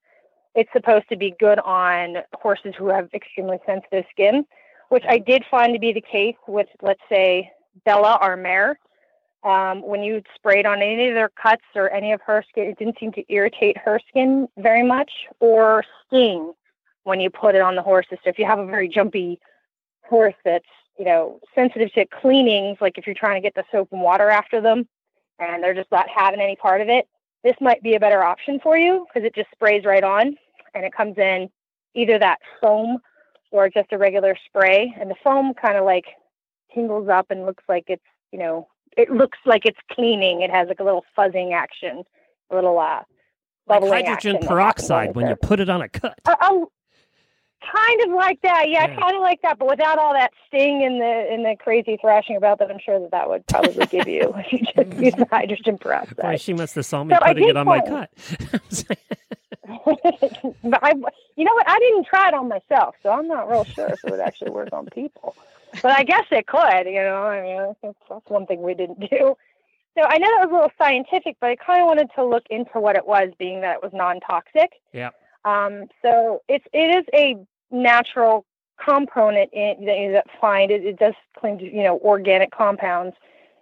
it's 0.55 0.71
supposed 0.73 1.07
to 1.09 1.17
be 1.17 1.35
good 1.39 1.59
on 1.59 2.17
horses 2.33 2.73
who 2.77 2.87
have 2.87 3.09
extremely 3.13 3.57
sensitive 3.65 4.05
skin, 4.09 4.45
which 4.89 5.03
I 5.07 5.17
did 5.17 5.43
find 5.49 5.73
to 5.73 5.79
be 5.79 5.91
the 5.91 6.01
case 6.01 6.35
with, 6.47 6.67
let's 6.81 7.01
say, 7.09 7.51
Bella, 7.85 8.17
our 8.21 8.37
mare. 8.37 8.79
Um, 9.43 9.83
when 9.83 10.01
you 10.01 10.23
sprayed 10.33 10.65
on 10.65 10.81
any 10.81 11.09
of 11.09 11.13
their 11.13 11.29
cuts 11.29 11.63
or 11.75 11.91
any 11.91 12.13
of 12.13 12.21
her 12.21 12.43
skin, 12.49 12.65
it 12.65 12.79
didn't 12.79 12.97
seem 12.99 13.11
to 13.11 13.23
irritate 13.31 13.77
her 13.77 13.99
skin 14.09 14.47
very 14.57 14.81
much 14.81 15.11
or 15.39 15.83
sting 16.07 16.53
when 17.03 17.19
you 17.19 17.29
put 17.29 17.53
it 17.53 17.61
on 17.61 17.75
the 17.75 17.83
horses. 17.83 18.17
So 18.23 18.29
if 18.31 18.39
you 18.39 18.45
have 18.45 18.57
a 18.57 18.65
very 18.65 18.87
jumpy 18.87 19.39
horse 20.01 20.33
that's 20.43 20.65
you 20.97 21.05
know 21.05 21.39
sensitive 21.53 21.91
to 21.93 22.05
cleanings, 22.21 22.77
like 22.81 22.97
if 22.97 23.05
you're 23.05 23.15
trying 23.15 23.41
to 23.41 23.45
get 23.45 23.55
the 23.55 23.63
soap 23.71 23.89
and 23.91 24.01
water 24.01 24.29
after 24.29 24.61
them, 24.61 24.87
and 25.39 25.63
they're 25.63 25.73
just 25.73 25.91
not 25.91 26.07
having 26.09 26.41
any 26.41 26.55
part 26.55 26.81
of 26.81 26.89
it, 26.89 27.07
this 27.43 27.55
might 27.61 27.81
be 27.83 27.95
a 27.95 27.99
better 27.99 28.23
option 28.23 28.59
for 28.61 28.77
you 28.77 29.05
because 29.07 29.25
it 29.25 29.35
just 29.35 29.49
sprays 29.51 29.85
right 29.85 30.03
on 30.03 30.35
and 30.73 30.85
it 30.85 30.93
comes 30.93 31.17
in 31.17 31.49
either 31.95 32.19
that 32.19 32.39
foam 32.61 32.97
or 33.51 33.69
just 33.69 33.91
a 33.91 33.97
regular 33.97 34.35
spray, 34.45 34.93
and 34.99 35.09
the 35.09 35.15
foam 35.23 35.53
kind 35.53 35.77
of 35.77 35.85
like 35.85 36.05
tingles 36.73 37.07
up 37.07 37.27
and 37.29 37.45
looks 37.45 37.63
like 37.69 37.85
it's 37.87 38.03
you 38.31 38.39
know 38.39 38.67
it 38.97 39.09
looks 39.09 39.37
like 39.45 39.65
it's 39.65 39.79
cleaning. 39.91 40.41
It 40.41 40.51
has 40.51 40.67
like 40.67 40.79
a 40.79 40.83
little 40.83 41.05
fuzzing 41.17 41.53
action, 41.53 42.03
a 42.51 42.55
little 42.55 42.79
uh, 42.79 43.01
Like 43.67 43.81
hydrogen 43.81 44.07
action 44.07 44.33
that 44.33 44.43
happens 44.43 44.45
on 44.45 44.57
peroxide 44.57 45.15
when 45.15 45.27
you 45.27 45.35
put 45.35 45.59
it 45.59 45.69
on 45.69 45.81
a 45.81 45.89
cut. 45.89 46.19
Uh, 46.25 46.65
kind 47.61 48.01
of 48.01 48.09
like 48.11 48.41
that. 48.41 48.69
Yeah, 48.69 48.87
Yeah. 48.87 48.95
kind 48.99 49.15
of 49.15 49.21
like 49.21 49.41
that, 49.41 49.57
but 49.59 49.67
without 49.67 49.97
all 49.97 50.13
that 50.13 50.31
sting 50.47 50.83
and 50.83 51.01
the 51.01 51.27
and 51.31 51.45
the 51.45 51.55
crazy 51.59 51.97
thrashing 51.99 52.35
about 52.35 52.59
that. 52.59 52.71
I'm 52.71 52.79
sure 52.79 52.99
that 52.99 53.11
that 53.11 53.29
would 53.29 53.45
probably 53.47 53.85
give 53.87 54.07
you 54.07 54.33
if 54.37 54.51
you 54.51 54.59
just 54.59 54.75
mm-hmm. 54.75 55.03
use 55.03 55.15
the 55.15 55.27
hydrogen 55.29 55.75
Boy, 55.75 55.89
peroxide. 55.89 56.41
she 56.41 56.53
must 56.53 56.75
have 56.75 56.85
saw 56.85 57.03
me 57.03 57.15
So 57.15 57.19
putting 57.25 57.49
it 57.49 57.57
on 57.57 57.65
my 57.65 57.81
cut. 57.81 58.09
but 60.63 60.83
I, 60.83 60.93
you 61.35 61.43
know 61.43 61.53
what? 61.53 61.67
I 61.69 61.79
didn't 61.79 62.05
try 62.05 62.27
it 62.29 62.33
on 62.33 62.47
myself, 62.47 62.95
so 63.01 63.09
I'm 63.09 63.27
not 63.27 63.49
real 63.49 63.63
sure 63.63 63.87
if 63.87 64.03
it 64.03 64.11
would 64.11 64.19
actually 64.19 64.51
work 64.51 64.69
on 64.71 64.85
people. 64.87 65.35
But 65.81 65.91
I 65.97 66.03
guess 66.03 66.25
it 66.31 66.47
could. 66.47 66.85
You 66.85 67.01
know, 67.01 67.23
I 67.23 67.41
mean, 67.41 67.75
that's, 67.81 67.95
that's 68.09 68.29
one 68.29 68.45
thing 68.45 68.61
we 68.61 68.73
didn't 68.73 68.99
do. 68.99 69.35
So 69.97 70.03
I 70.03 70.17
know 70.17 70.27
that 70.27 70.47
was 70.47 70.49
a 70.51 70.53
little 70.53 70.71
scientific, 70.77 71.37
but 71.39 71.49
I 71.49 71.55
kind 71.55 71.81
of 71.81 71.87
wanted 71.87 72.09
to 72.15 72.23
look 72.25 72.43
into 72.49 72.79
what 72.79 72.95
it 72.95 73.07
was, 73.07 73.29
being 73.39 73.61
that 73.61 73.77
it 73.77 73.83
was 73.83 73.91
non-toxic. 73.93 74.73
yeah. 74.93 75.09
Um, 75.45 75.85
so 76.01 76.41
it's 76.49 76.65
it 76.73 76.97
is 76.97 77.05
a 77.13 77.37
natural 77.71 78.45
component 78.83 79.53
in, 79.53 79.85
that 79.85 79.97
you 79.97 80.21
find 80.41 80.71
it, 80.71 80.83
it 80.83 80.99
does 80.99 81.13
claim 81.39 81.57
to 81.59 81.63
you 81.63 81.83
know 81.83 81.99
organic 81.99 82.51
compounds 82.51 83.15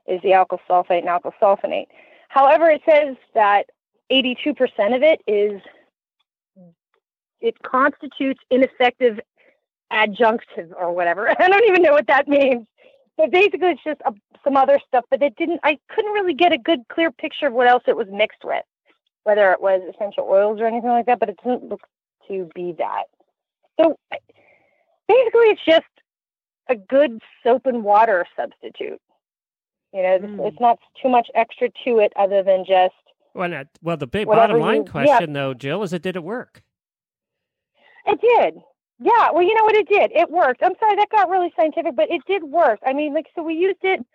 is 0.07 0.21
the 0.21 0.29
alkyl 0.29 0.59
sulfate 0.69 0.99
and 0.99 1.07
alkyl 1.07 1.33
sulfonate. 1.41 1.87
However, 2.29 2.69
it 2.69 2.81
says 2.89 3.15
that 3.35 3.67
82% 4.11 4.95
of 4.95 5.03
it 5.03 5.21
is 5.27 5.61
it 7.41 7.61
constitutes 7.61 8.39
ineffective 8.49 9.19
adjunctive 9.91 10.71
or 10.79 10.93
whatever. 10.93 11.29
I 11.39 11.47
don't 11.47 11.65
even 11.65 11.83
know 11.83 11.93
what 11.93 12.07
that 12.07 12.27
means. 12.27 12.65
But 13.17 13.29
basically, 13.29 13.69
it's 13.69 13.83
just 13.83 14.01
a, 14.05 14.13
some 14.43 14.57
other 14.57 14.79
stuff. 14.87 15.05
But 15.11 15.21
it 15.21 15.35
didn't. 15.35 15.59
I 15.63 15.77
couldn't 15.89 16.13
really 16.13 16.33
get 16.33 16.51
a 16.51 16.57
good, 16.57 16.79
clear 16.89 17.11
picture 17.11 17.47
of 17.47 17.53
what 17.53 17.67
else 17.67 17.83
it 17.87 17.95
was 17.95 18.07
mixed 18.09 18.43
with 18.43 18.63
whether 19.23 19.51
it 19.51 19.61
was 19.61 19.81
essential 19.93 20.25
oils 20.29 20.59
or 20.59 20.65
anything 20.67 20.89
like 20.89 21.05
that, 21.05 21.19
but 21.19 21.29
it 21.29 21.37
doesn't 21.43 21.69
look 21.69 21.81
to 22.27 22.49
be 22.55 22.73
that. 22.77 23.03
So 23.79 23.97
basically, 25.07 25.47
it's 25.49 25.65
just 25.65 25.85
a 26.69 26.75
good 26.75 27.19
soap 27.43 27.65
and 27.65 27.83
water 27.83 28.25
substitute. 28.35 29.01
You 29.93 30.01
know, 30.03 30.19
Mm. 30.19 30.47
it's 30.47 30.59
not 30.59 30.79
too 31.01 31.09
much 31.09 31.29
extra 31.35 31.69
to 31.85 31.99
it 31.99 32.11
other 32.15 32.41
than 32.43 32.65
just 32.65 32.93
Well, 33.33 33.49
not, 33.49 33.67
well, 33.81 33.97
the 33.97 34.07
big 34.07 34.27
bottom 34.27 34.59
line 34.59 34.77
you- 34.77 34.83
yeah. 34.85 34.91
question, 34.91 35.33
though, 35.33 35.53
Jill, 35.53 35.83
is 35.83 35.93
it 35.93 36.01
did 36.01 36.15
it 36.15 36.23
work? 36.23 36.63
it 38.05 38.19
did. 38.19 38.61
Yeah, 38.99 39.31
well, 39.31 39.41
you 39.43 39.53
know 39.55 39.63
what? 39.63 39.75
It 39.75 39.87
did. 39.87 40.11
It 40.13 40.29
worked. 40.29 40.61
I'm 40.61 40.75
sorry, 40.79 40.95
that 40.95 41.09
got 41.09 41.29
really 41.29 41.51
scientific, 41.55 41.95
but 41.95 42.11
it 42.11 42.21
did 42.25 42.43
work. 42.43 42.79
I 42.85 42.93
mean, 42.93 43.13
like, 43.13 43.27
so 43.35 43.41
we 43.43 43.53
used 43.55 43.83
it 43.83 44.05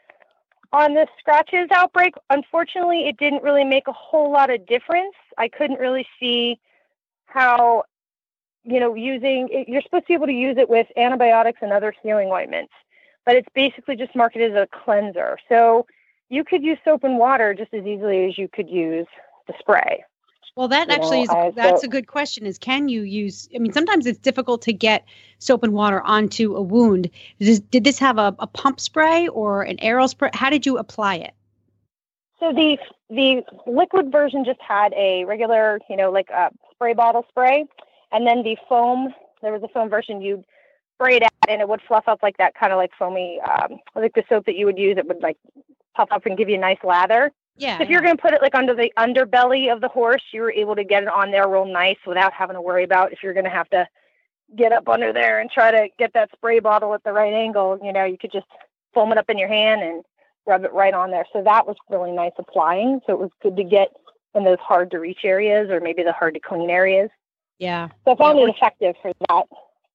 on 0.72 0.94
the 0.94 1.06
scratches 1.18 1.68
outbreak. 1.72 2.14
Unfortunately, 2.30 3.08
it 3.08 3.16
didn't 3.16 3.42
really 3.42 3.64
make 3.64 3.88
a 3.88 3.92
whole 3.92 4.30
lot 4.30 4.50
of 4.50 4.66
difference. 4.66 5.14
I 5.36 5.48
couldn't 5.48 5.80
really 5.80 6.06
see 6.20 6.58
how, 7.26 7.84
you 8.64 8.80
know, 8.80 8.94
using 8.94 9.64
you're 9.66 9.82
supposed 9.82 10.04
to 10.04 10.08
be 10.08 10.14
able 10.14 10.26
to 10.26 10.32
use 10.32 10.56
it 10.58 10.68
with 10.68 10.86
antibiotics 10.96 11.58
and 11.62 11.72
other 11.72 11.94
healing 12.02 12.28
ointments, 12.28 12.72
but 13.24 13.36
it's 13.36 13.48
basically 13.54 13.96
just 13.96 14.14
marketed 14.14 14.56
as 14.56 14.62
a 14.62 14.84
cleanser. 14.84 15.38
So 15.48 15.86
you 16.28 16.44
could 16.44 16.62
use 16.62 16.78
soap 16.84 17.04
and 17.04 17.18
water 17.18 17.54
just 17.54 17.72
as 17.72 17.86
easily 17.86 18.26
as 18.26 18.36
you 18.36 18.48
could 18.48 18.68
use 18.68 19.06
the 19.46 19.54
spray. 19.58 20.04
Well, 20.58 20.66
that 20.66 20.88
You 20.88 20.94
actually 20.94 21.22
know, 21.22 21.48
is 21.50 21.54
that's 21.54 21.82
so- 21.82 21.86
a 21.86 21.88
good 21.88 22.08
question. 22.08 22.44
Is 22.44 22.58
can 22.58 22.88
you 22.88 23.02
use? 23.02 23.48
I 23.54 23.58
mean, 23.58 23.72
sometimes 23.72 24.06
it's 24.06 24.18
difficult 24.18 24.60
to 24.62 24.72
get 24.72 25.04
soap 25.38 25.62
and 25.62 25.72
water 25.72 26.02
onto 26.02 26.56
a 26.56 26.60
wound. 26.60 27.08
Does, 27.38 27.60
did 27.60 27.84
this 27.84 27.96
have 28.00 28.18
a, 28.18 28.34
a 28.40 28.48
pump 28.48 28.80
spray 28.80 29.28
or 29.28 29.62
an 29.62 29.76
aerosol 29.76 30.08
spray? 30.08 30.30
How 30.34 30.50
did 30.50 30.66
you 30.66 30.76
apply 30.76 31.14
it? 31.14 31.32
So 32.40 32.52
the 32.52 32.76
the 33.08 33.44
liquid 33.68 34.10
version 34.10 34.44
just 34.44 34.60
had 34.60 34.92
a 34.94 35.24
regular, 35.26 35.78
you 35.88 35.96
know, 35.96 36.10
like 36.10 36.28
a 36.30 36.50
spray 36.72 36.92
bottle 36.92 37.24
spray, 37.28 37.64
and 38.10 38.26
then 38.26 38.42
the 38.42 38.56
foam. 38.68 39.14
There 39.42 39.52
was 39.52 39.62
a 39.62 39.68
foam 39.68 39.88
version 39.88 40.20
you 40.20 40.42
spray 40.96 41.18
it 41.18 41.22
out, 41.22 41.30
and 41.48 41.60
it 41.60 41.68
would 41.68 41.82
fluff 41.86 42.08
up 42.08 42.18
like 42.20 42.36
that 42.38 42.56
kind 42.56 42.72
of 42.72 42.78
like 42.78 42.90
foamy, 42.98 43.40
um, 43.42 43.78
like 43.94 44.14
the 44.14 44.24
soap 44.28 44.46
that 44.46 44.56
you 44.56 44.66
would 44.66 44.76
use. 44.76 44.98
It 44.98 45.06
would 45.06 45.22
like 45.22 45.36
puff 45.94 46.08
up 46.10 46.26
and 46.26 46.36
give 46.36 46.48
you 46.48 46.56
a 46.56 46.58
nice 46.58 46.82
lather. 46.82 47.30
Yeah. 47.58 47.82
If 47.82 47.88
you're 47.90 48.00
going 48.00 48.16
to 48.16 48.22
put 48.22 48.32
it 48.34 48.40
like 48.42 48.54
under 48.54 48.74
the 48.74 48.92
underbelly 48.96 49.72
of 49.72 49.80
the 49.80 49.88
horse, 49.88 50.22
you 50.32 50.40
were 50.42 50.52
able 50.52 50.76
to 50.76 50.84
get 50.84 51.02
it 51.02 51.08
on 51.08 51.30
there 51.30 51.48
real 51.48 51.64
nice 51.66 51.98
without 52.06 52.32
having 52.32 52.54
to 52.54 52.60
worry 52.62 52.84
about 52.84 53.12
if 53.12 53.22
you're 53.22 53.34
going 53.34 53.44
to 53.44 53.50
have 53.50 53.68
to 53.70 53.86
get 54.56 54.72
up 54.72 54.88
under 54.88 55.12
there 55.12 55.40
and 55.40 55.50
try 55.50 55.70
to 55.70 55.88
get 55.98 56.12
that 56.14 56.30
spray 56.32 56.60
bottle 56.60 56.94
at 56.94 57.02
the 57.04 57.12
right 57.12 57.32
angle. 57.34 57.78
You 57.82 57.92
know, 57.92 58.04
you 58.04 58.16
could 58.16 58.32
just 58.32 58.46
foam 58.94 59.12
it 59.12 59.18
up 59.18 59.28
in 59.28 59.38
your 59.38 59.48
hand 59.48 59.82
and 59.82 60.04
rub 60.46 60.64
it 60.64 60.72
right 60.72 60.94
on 60.94 61.10
there. 61.10 61.26
So 61.32 61.42
that 61.42 61.66
was 61.66 61.76
really 61.90 62.12
nice 62.12 62.32
applying. 62.38 63.00
So 63.06 63.12
it 63.12 63.18
was 63.18 63.30
good 63.42 63.56
to 63.56 63.64
get 63.64 63.88
in 64.34 64.44
those 64.44 64.58
hard 64.60 64.90
to 64.92 64.98
reach 64.98 65.20
areas 65.24 65.68
or 65.70 65.80
maybe 65.80 66.02
the 66.02 66.12
hard 66.12 66.34
to 66.34 66.40
clean 66.40 66.70
areas. 66.70 67.10
yeah. 67.58 67.88
So 68.04 68.12
I 68.12 68.16
found 68.16 68.38
Yeah, 68.38 68.44
it 68.46 68.50
effective 68.50 68.94
for 69.02 69.12
that. 69.28 69.44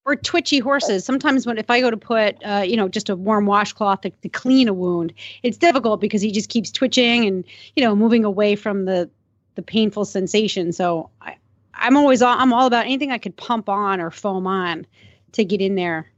Or 0.06 0.18
twitchy 0.18 0.60
horses. 0.60 1.06
Sometimes 1.06 1.46
when 1.46 1.58
if 1.58 1.70
I 1.70 1.80
go 1.80 1.90
to 1.90 1.96
put, 1.96 2.36
uh, 2.44 2.64
you 2.66 2.76
know, 2.76 2.90
just 2.90 3.10
a 3.10 3.16
warm 3.16 3.46
washcloth 3.46 4.02
to, 4.02 4.10
to 4.10 4.30
clean 4.30 4.68
a 4.68 4.74
wound, 4.74 5.14
it's 5.44 5.58
difficult 5.58 6.02
because 6.02 6.22
he 6.22 6.32
just 6.32 6.50
keeps 6.50 6.72
twitching 6.72 7.26
and 7.26 7.46
you 7.78 7.84
know 7.84 7.96
moving 7.96 8.26
away 8.26 8.58
from 8.58 8.84
the 8.84 9.10
the 9.56 9.62
painful 9.62 10.04
sensation. 10.04 10.74
So 10.74 11.10
I, 11.22 11.38
I'm 11.74 11.96
always 11.96 12.22
all, 12.22 12.38
I'm 12.38 12.52
all 12.52 12.68
about 12.68 12.86
anything 12.86 13.12
I 13.12 13.18
could 13.18 13.36
pump 13.38 13.70
on 13.70 14.02
or 14.02 14.12
foam 14.12 14.46
on 14.46 14.86
to 15.34 15.46
get 15.46 15.62
in 15.62 15.76
there. 15.76 16.12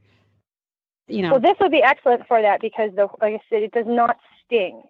You 1.07 1.21
know. 1.21 1.31
Well, 1.31 1.39
this 1.39 1.57
would 1.59 1.71
be 1.71 1.83
excellent 1.83 2.27
for 2.27 2.41
that 2.41 2.61
because 2.61 2.89
the 2.95 3.07
like 3.21 3.35
I 3.35 3.39
said, 3.49 3.61
it 3.61 3.71
does 3.71 3.85
not 3.87 4.17
sting. 4.45 4.81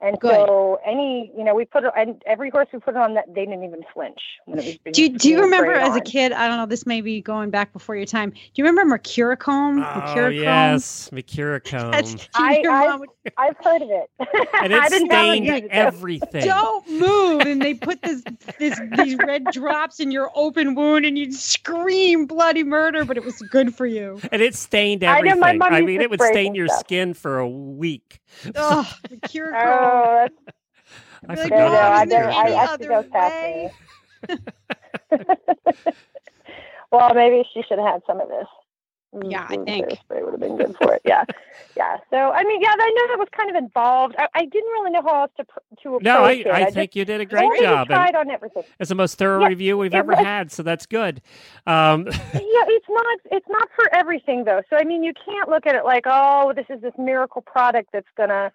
And 0.00 0.18
Good. 0.20 0.32
so 0.34 0.78
any, 0.86 1.32
you 1.36 1.44
know, 1.44 1.54
we 1.54 1.64
put 1.64 1.84
it, 1.84 1.92
and 1.96 2.20
every 2.26 2.50
horse 2.50 2.68
we 2.72 2.78
put 2.78 2.94
it 2.94 2.96
on 2.98 3.14
that, 3.14 3.26
they 3.34 3.46
didn't 3.46 3.64
even 3.64 3.82
flinch 3.94 4.18
when 4.44 4.58
it 4.58 4.64
was 4.66 4.76
being 4.78 4.92
Do 4.92 5.02
you, 5.02 5.08
do 5.10 5.28
you 5.30 5.40
remember 5.40 5.72
sprayed 5.74 5.88
as 5.90 5.96
a 5.96 6.00
kid? 6.00 6.32
I 6.32 6.46
don't 6.48 6.58
know. 6.58 6.66
This 6.66 6.84
may 6.86 7.00
be 7.00 7.20
going 7.20 7.50
back 7.50 7.72
before 7.72 7.96
your 7.96 8.04
time. 8.06 8.30
Do 8.30 8.36
you 8.56 8.64
remember 8.64 8.98
Mercurochrome? 8.98 9.78
Oh 9.82 10.00
Mercurochrome? 10.00 10.42
yes, 10.42 11.08
That's 11.12 11.24
Mercurochrome. 11.34 12.28
I- 12.34 12.58
your 12.58 12.72
I- 12.72 12.86
mom 12.86 13.00
would 13.00 13.08
I've 13.38 13.56
heard 13.62 13.82
of 13.82 13.88
it. 13.90 14.10
and 14.62 14.74
i've 14.74 14.92
stained 14.92 15.46
it. 15.48 15.64
everything. 15.70 16.44
don't 16.44 16.86
move 16.90 17.40
and 17.42 17.62
they 17.62 17.72
put 17.72 18.02
this 18.02 18.22
this 18.58 18.78
these 18.96 19.16
red 19.16 19.44
drops 19.46 19.98
in 19.98 20.10
your 20.10 20.30
open 20.34 20.74
wound 20.74 21.06
and 21.06 21.16
you'd 21.18 21.32
scream 21.32 22.26
bloody 22.26 22.62
murder 22.64 23.04
but 23.06 23.16
it 23.16 23.24
was 23.24 23.40
good 23.50 23.74
for 23.74 23.86
you 23.86 24.20
And 24.30 24.42
it 24.42 24.54
stained 24.54 25.02
everything. 25.02 25.32
I 25.32 25.34
know, 25.34 25.46
everything. 25.46 25.58
my 25.58 25.68
mom 25.70 25.74
I 25.74 25.80
mean, 25.80 26.00
it 26.02 26.10
would 26.10 26.20
stain 26.20 26.54
your 26.54 26.68
stuff. 26.68 26.80
skin 26.80 27.14
for 27.14 27.38
a 27.38 27.48
week. 27.48 28.20
oh 28.56 28.94
Mercurochrome 29.10 29.54
Oh, 29.54 30.28
that's 30.28 30.34
I 31.28 31.34
Like, 31.34 31.50
no, 31.50 31.68
no, 31.68 31.74
I, 31.74 32.02
is 32.04 32.08
there 32.10 32.24
don't, 32.24 32.34
I 32.34 32.46
any 32.46 32.54
actually 32.54 32.86
other 32.88 33.02
goes 33.02 33.10
way? 33.12 33.72
well, 36.92 37.14
maybe 37.14 37.44
she 37.52 37.62
should 37.62 37.78
have 37.78 37.86
had 37.86 38.02
some 38.06 38.20
of 38.20 38.28
this. 38.28 38.46
Mm, 39.14 39.30
Yeah, 39.30 39.46
I 39.48 39.56
mm, 39.56 39.64
think. 39.64 39.98
spray 40.00 40.22
would 40.22 40.32
have 40.32 40.40
been 40.40 40.56
good 40.56 40.76
for 40.80 40.94
it. 40.94 41.02
Yeah, 41.04 41.24
yeah. 41.76 41.98
So 42.10 42.16
I 42.16 42.44
mean, 42.44 42.60
yeah, 42.62 42.70
I 42.72 42.90
know 42.90 43.08
that 43.12 43.18
was 43.18 43.28
kind 43.36 43.50
of 43.50 43.56
involved. 43.56 44.14
I, 44.18 44.28
I 44.34 44.44
didn't 44.46 44.70
really 44.72 44.90
know 44.90 45.02
how 45.02 45.22
else 45.22 45.30
to 45.38 45.44
to 45.82 45.96
approach 45.96 46.04
No, 46.04 46.24
I, 46.24 46.32
it. 46.32 46.46
I 46.48 46.64
just 46.64 46.74
think 46.74 46.96
you 46.96 47.04
did 47.04 47.20
a 47.20 47.24
great 47.26 47.50
job. 47.60 47.88
Tried 47.88 48.14
on 48.16 48.30
everything. 48.30 48.64
it's 48.80 48.88
the 48.88 48.94
most 48.94 49.18
thorough 49.18 49.40
Yeah, 49.40 49.48
review 49.48 49.78
we've 49.78 49.94
ever 49.94 50.12
was. 50.12 50.24
had, 50.24 50.50
so 50.52 50.62
that's 50.62 50.86
good. 50.86 51.22
Um, 51.66 52.06
yeah, 52.34 52.64
it's 52.68 52.86
not 52.88 53.18
it's 53.30 53.48
not 53.48 53.68
for 53.76 53.92
everything 53.94 54.44
though. 54.44 54.62
So 54.70 54.76
I 54.76 54.84
mean, 54.84 55.02
you 55.04 55.12
can't 55.24 55.48
look 55.48 55.66
at 55.66 55.74
it 55.74 55.84
like, 55.84 56.04
oh, 56.06 56.52
this 56.54 56.66
is 56.68 56.80
this 56.82 56.94
miracle 56.98 57.42
product 57.42 57.90
that's 57.92 58.08
gonna 58.16 58.52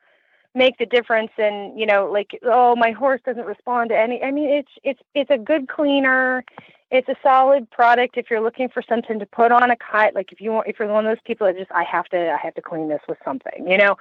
make 0.56 0.78
the 0.78 0.86
difference, 0.86 1.32
and 1.38 1.80
you 1.80 1.86
know, 1.86 2.10
like, 2.12 2.40
oh, 2.44 2.76
my 2.76 2.92
horse 2.92 3.22
doesn't 3.26 3.46
respond 3.46 3.90
to 3.90 3.98
any. 3.98 4.22
I 4.24 4.32
mean, 4.32 4.50
it's 4.50 4.72
it's 4.84 5.02
it's 5.16 5.30
a 5.32 5.38
good 5.38 5.68
cleaner. 5.70 6.44
It's 6.92 7.08
a 7.08 7.16
solid 7.22 7.70
product 7.70 8.18
if 8.18 8.32
you're 8.32 8.42
looking 8.42 8.70
for 8.70 8.82
something 8.82 9.20
to 9.20 9.26
put 9.26 9.52
on 9.52 9.70
a 9.70 9.76
kite. 9.76 10.16
Like 10.16 10.32
if 10.32 10.42
you 10.42 10.52
want, 10.52 10.68
if 10.68 10.80
you're 10.80 10.88
one 10.88 11.06
of 11.06 11.12
those 11.12 11.24
people 11.24 11.46
that 11.46 11.58
just, 11.58 11.72
I 11.72 11.84
have 11.84 12.06
to, 12.10 12.32
I 12.32 12.38
have 12.38 12.56
to 12.56 12.62
clean 12.62 12.90
this 12.90 13.02
with 13.08 13.18
something, 13.24 13.68
you 13.68 13.78
know. 13.78 13.96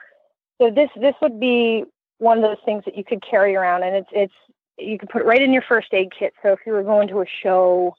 So 0.61 0.71
this 0.71 0.91
this 0.97 1.15
would 1.21 1.39
be 1.39 1.85
one 2.19 2.39
of 2.39 2.43
those 2.43 2.57
things 2.65 2.85
that 2.85 2.97
you 2.97 3.05
could 3.05 3.23
carry 3.23 3.55
around, 3.55 3.83
and 3.83 3.95
it's 3.95 4.09
it's 4.13 4.33
you 4.79 4.99
could 4.99 5.09
put 5.09 5.23
it 5.23 5.27
right 5.27 5.43
in 5.43 5.53
your 5.53 5.63
first 5.63 5.89
aid 5.93 6.09
kit. 6.17 6.33
So 6.43 6.53
if 6.53 6.61
you 6.67 6.73
were 6.73 6.83
going 6.83 7.09
to 7.09 7.21
a 7.21 7.27
show 7.43 7.95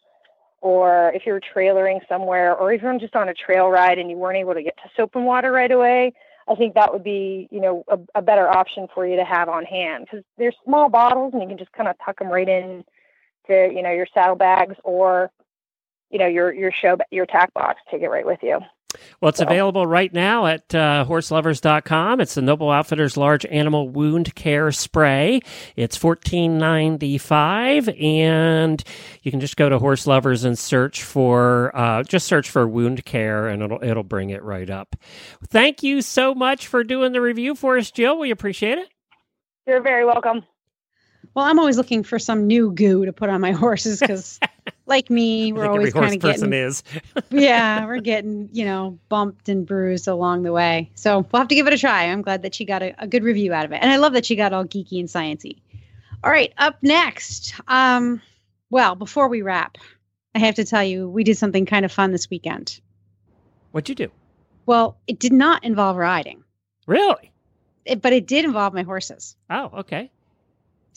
or 0.61 1.11
if 1.15 1.25
you 1.25 1.31
were 1.33 1.41
trailering 1.41 1.99
somewhere, 2.09 2.55
or 2.55 2.73
even 2.73 2.99
just 2.99 3.15
on 3.15 3.29
a 3.29 3.33
trail 3.33 3.69
ride 3.69 3.97
and 3.97 4.09
you 4.09 4.17
weren't 4.17 4.37
able 4.37 4.53
to 4.53 4.63
get 4.63 4.75
to 4.77 4.89
soap 4.95 5.15
and 5.15 5.25
water 5.25 5.51
right 5.51 5.71
away, 5.71 6.13
I 6.49 6.55
think 6.55 6.73
that 6.73 6.91
would 6.91 7.03
be, 7.03 7.47
you 7.51 7.61
know, 7.61 7.85
a, 7.87 7.99
a 8.15 8.21
better 8.21 8.47
option 8.47 8.87
for 8.93 9.07
you 9.07 9.15
to 9.15 9.23
have 9.23 9.47
on 9.47 9.63
hand 9.63 10.05
because 10.05 10.25
they're 10.37 10.51
small 10.65 10.89
bottles 10.89 11.33
and 11.33 11.41
you 11.41 11.47
can 11.47 11.57
just 11.57 11.71
kind 11.71 11.87
of 11.87 11.95
tuck 12.03 12.19
them 12.19 12.27
right 12.27 12.49
in 12.49 12.83
to, 13.49 13.69
you 13.73 13.83
know, 13.83 13.91
your 13.91 14.07
saddlebags 14.13 14.75
or, 14.83 15.29
you 16.09 16.17
know, 16.19 16.27
your 16.27 16.53
your 16.53 16.71
show 16.71 16.97
your 17.11 17.25
tack 17.25 17.53
box. 17.53 17.81
Take 17.91 18.01
it 18.01 18.09
right 18.09 18.25
with 18.25 18.39
you. 18.41 18.59
well, 19.21 19.29
it's 19.29 19.37
So- 19.37 19.45
available 19.45 19.85
right 19.85 20.11
now 20.11 20.47
at 20.47 20.73
uh, 20.73 21.05
horselovers.com. 21.07 22.19
It's 22.21 22.33
the 22.33 22.41
Noble 22.41 22.71
Outfitters 22.71 23.15
Large 23.17 23.45
Animal 23.45 23.89
Wound 23.89 24.33
Care 24.33 24.71
Spray. 24.71 25.41
It's 25.75 25.95
fourteen 25.95 26.57
ninety 26.57 27.17
five, 27.19 27.87
and 27.89 28.83
you 29.21 29.29
can 29.29 29.39
just 29.39 29.57
go 29.57 29.69
to 29.69 29.77
Horse 29.77 30.07
Lovers 30.07 30.43
and 30.45 30.57
search 30.57 31.03
for 31.03 31.71
uh, 31.75 32.01
just 32.03 32.25
search 32.25 32.49
for 32.49 32.67
wound 32.67 33.05
care, 33.05 33.47
and 33.47 33.61
it'll 33.61 33.83
it'll 33.83 34.03
bring 34.03 34.31
it 34.31 34.41
right 34.41 34.69
up. 34.69 34.95
Thank 35.49 35.83
you 35.83 36.01
so 36.01 36.33
much 36.33 36.65
for 36.65 36.83
doing 36.83 37.11
the 37.11 37.21
review 37.21 37.53
for 37.53 37.77
us, 37.77 37.91
Jill. 37.91 38.17
We 38.17 38.31
appreciate 38.31 38.79
it. 38.79 38.89
You're 39.67 39.81
very 39.83 40.03
welcome. 40.05 40.43
Well 41.33 41.45
i'm 41.45 41.59
always 41.59 41.77
looking 41.77 42.03
for 42.03 42.19
some 42.19 42.47
new 42.47 42.71
goo 42.71 43.05
to 43.05 43.13
put 43.13 43.29
on 43.29 43.41
my 43.41 43.51
horses 43.63 43.99
because 43.99 44.39
like 44.85 45.09
me 45.09 45.53
we're 45.53 45.67
always 45.67 45.93
kind 45.93 46.13
of 46.13 46.19
getting 46.19 46.53
is. 46.53 46.83
yeah 47.29 47.85
we're 47.85 47.99
getting 47.99 48.49
you 48.51 48.65
know 48.65 48.97
bumped 49.09 49.49
and 49.49 49.65
bruised 49.65 50.07
along 50.07 50.43
the 50.43 50.51
way 50.51 50.89
so 50.95 51.19
we'll 51.31 51.39
have 51.41 51.47
to 51.47 51.55
give 51.55 51.67
it 51.67 51.73
a 51.73 51.77
try 51.77 52.05
i'm 52.05 52.21
glad 52.21 52.41
that 52.41 52.53
she 52.55 52.65
got 52.65 52.81
a, 52.81 52.93
a 53.03 53.07
good 53.07 53.23
review 53.23 53.53
out 53.53 53.65
of 53.65 53.71
it 53.71 53.79
and 53.81 53.91
i 53.91 53.97
love 53.97 54.13
that 54.13 54.25
she 54.25 54.35
got 54.35 54.53
all 54.53 54.65
geeky 54.65 54.99
and 54.99 55.09
sciency 55.09 55.59
all 56.23 56.31
right 56.31 56.53
up 56.57 56.77
next 56.81 57.53
um 57.67 58.21
well 58.69 58.95
before 58.95 59.27
we 59.27 59.41
wrap 59.41 59.77
i 60.35 60.39
have 60.39 60.55
to 60.55 60.65
tell 60.65 60.83
you 60.83 61.07
we 61.09 61.23
did 61.23 61.37
something 61.37 61.65
kind 61.65 61.85
of 61.85 61.91
fun 61.91 62.11
this 62.11 62.29
weekend 62.29 62.79
What'd 63.71 63.89
you 63.89 63.95
do? 63.95 64.11
well 64.65 64.97
it 65.07 65.19
did 65.19 65.33
not 65.33 65.63
involve 65.63 65.95
riding 65.97 66.43
Really? 66.87 67.31
it, 67.85 68.01
but 68.01 68.13
it 68.13 68.25
did 68.25 68.45
involve 68.45 68.73
my 68.73 68.81
horses 68.83 69.35
Oh, 69.49 69.69
okay. 69.79 70.11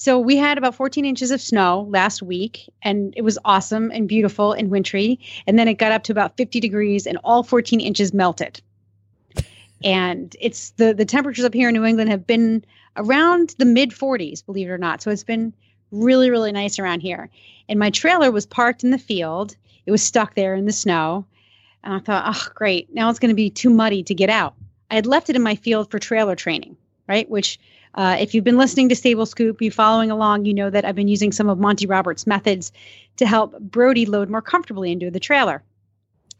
So 0.02 0.18
we 0.18 0.36
had 0.36 0.58
about 0.58 0.74
14 0.74 1.04
inches 1.04 1.30
of 1.30 1.40
snow 1.40 1.86
last 1.88 2.22
week, 2.22 2.68
and 2.82 3.14
it 3.16 3.22
was 3.22 3.38
awesome 3.44 3.92
and 3.92 4.08
beautiful 4.08 4.52
and 4.52 4.68
wintry. 4.68 5.20
And 5.46 5.56
then 5.56 5.68
it 5.68 5.74
got 5.74 5.92
up 5.92 6.02
to 6.04 6.12
about 6.12 6.36
50 6.36 6.58
degrees, 6.58 7.06
and 7.06 7.18
all 7.22 7.44
14 7.44 7.80
inches 7.80 8.12
melted. 8.12 8.60
and 9.84 10.34
it's 10.40 10.70
the 10.70 10.92
the 10.92 11.04
temperatures 11.04 11.44
up 11.44 11.54
here 11.54 11.68
in 11.68 11.74
New 11.74 11.84
England 11.84 12.10
have 12.10 12.26
been 12.26 12.64
around 12.96 13.54
the 13.58 13.64
mid 13.64 13.90
40s, 13.90 14.44
believe 14.44 14.66
it 14.66 14.72
or 14.72 14.76
not. 14.76 15.02
So 15.02 15.12
it's 15.12 15.22
been 15.22 15.52
really 15.92 16.30
really 16.30 16.50
nice 16.50 16.80
around 16.80 16.98
here. 16.98 17.30
And 17.68 17.78
my 17.78 17.90
trailer 17.90 18.32
was 18.32 18.44
parked 18.44 18.82
in 18.82 18.90
the 18.90 18.98
field. 18.98 19.54
It 19.86 19.92
was 19.92 20.02
stuck 20.02 20.34
there 20.34 20.56
in 20.56 20.66
the 20.66 20.72
snow, 20.72 21.26
and 21.84 21.94
I 21.94 22.00
thought, 22.00 22.24
oh 22.26 22.48
great, 22.56 22.92
now 22.92 23.08
it's 23.08 23.20
going 23.20 23.36
to 23.36 23.36
be 23.36 23.50
too 23.50 23.70
muddy 23.70 24.02
to 24.02 24.14
get 24.16 24.30
out. 24.30 24.54
I 24.90 24.96
had 24.96 25.06
left 25.06 25.30
it 25.30 25.36
in 25.36 25.42
my 25.42 25.54
field 25.54 25.92
for 25.92 26.00
trailer 26.00 26.34
training, 26.34 26.76
right? 27.06 27.30
Which 27.30 27.60
uh, 27.94 28.16
if 28.18 28.34
you've 28.34 28.44
been 28.44 28.56
listening 28.56 28.88
to 28.88 28.96
Stable 28.96 29.26
Scoop, 29.26 29.60
you 29.60 29.70
following 29.70 30.10
along, 30.10 30.44
you 30.44 30.54
know 30.54 30.70
that 30.70 30.84
I've 30.84 30.94
been 30.94 31.08
using 31.08 31.32
some 31.32 31.48
of 31.48 31.58
Monty 31.58 31.86
Roberts' 31.86 32.26
methods 32.26 32.72
to 33.16 33.26
help 33.26 33.58
Brody 33.60 34.06
load 34.06 34.30
more 34.30 34.42
comfortably 34.42 34.92
into 34.92 35.10
the 35.10 35.20
trailer. 35.20 35.62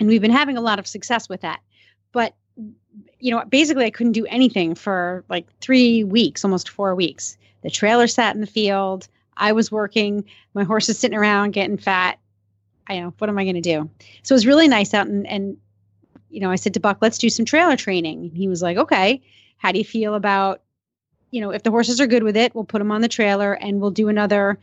And 0.01 0.09
we've 0.09 0.23
been 0.23 0.31
having 0.31 0.57
a 0.57 0.63
lot 0.63 0.79
of 0.79 0.87
success 0.87 1.29
with 1.29 1.43
that. 1.43 1.61
But, 2.13 2.35
you 3.19 3.31
know, 3.31 3.45
basically, 3.45 3.85
I 3.85 3.91
couldn't 3.91 4.13
do 4.13 4.27
anything 4.27 4.75
for 4.75 5.25
like 5.29 5.47
three 5.61 6.05
weeks, 6.05 6.45
almost 6.45 6.69
four 6.69 6.95
weeks. 6.95 7.37
The 7.63 7.71
trailer 7.71 8.07
sat 8.07 8.35
in 8.35 8.41
the 8.41 8.47
field. 8.47 9.07
I 9.37 9.53
was 9.53 9.71
working. 9.71 10.25
My 10.55 10.65
horse 10.65 10.89
is 10.89 10.99
sitting 10.99 11.17
around 11.17 11.53
getting 11.53 11.77
fat. 11.77 12.19
I 12.89 12.99
know, 12.99 13.15
what 13.19 13.31
am 13.31 13.39
I 13.39 13.45
going 13.45 13.55
to 13.55 13.61
do? 13.61 13.89
So 14.23 14.33
it 14.33 14.37
was 14.37 14.47
really 14.47 14.69
nice 14.69 14.93
out. 14.93 15.07
And, 15.07 15.27
and, 15.27 15.57
you 16.31 16.41
know, 16.41 16.51
I 16.51 16.57
said 16.57 16.75
to 16.75 16.81
Buck, 16.81 16.99
let's 17.01 17.19
do 17.19 17.29
some 17.29 17.45
trailer 17.45 17.77
training. 17.77 18.23
And 18.23 18.37
he 18.37 18.49
was 18.49 18.63
like, 18.63 18.77
okay, 18.77 19.23
how 19.59 19.71
do 19.71 19.79
you 19.79 19.85
feel 19.85 20.15
about 20.15 20.63
you 21.33 21.41
know, 21.41 21.51
if 21.51 21.65
the 21.65 21.71
horses 21.71 22.01
are 22.01 22.07
good 22.07 22.23
with 22.23 22.37
it, 22.37 22.55
we'll 22.55 22.65
put 22.65 22.79
them 22.79 22.93
on 22.93 23.01
the 23.01 23.09
trailer 23.09 23.55
and 23.55 23.81
we'll 23.81 23.91
do 23.91 24.09
another 24.09 24.59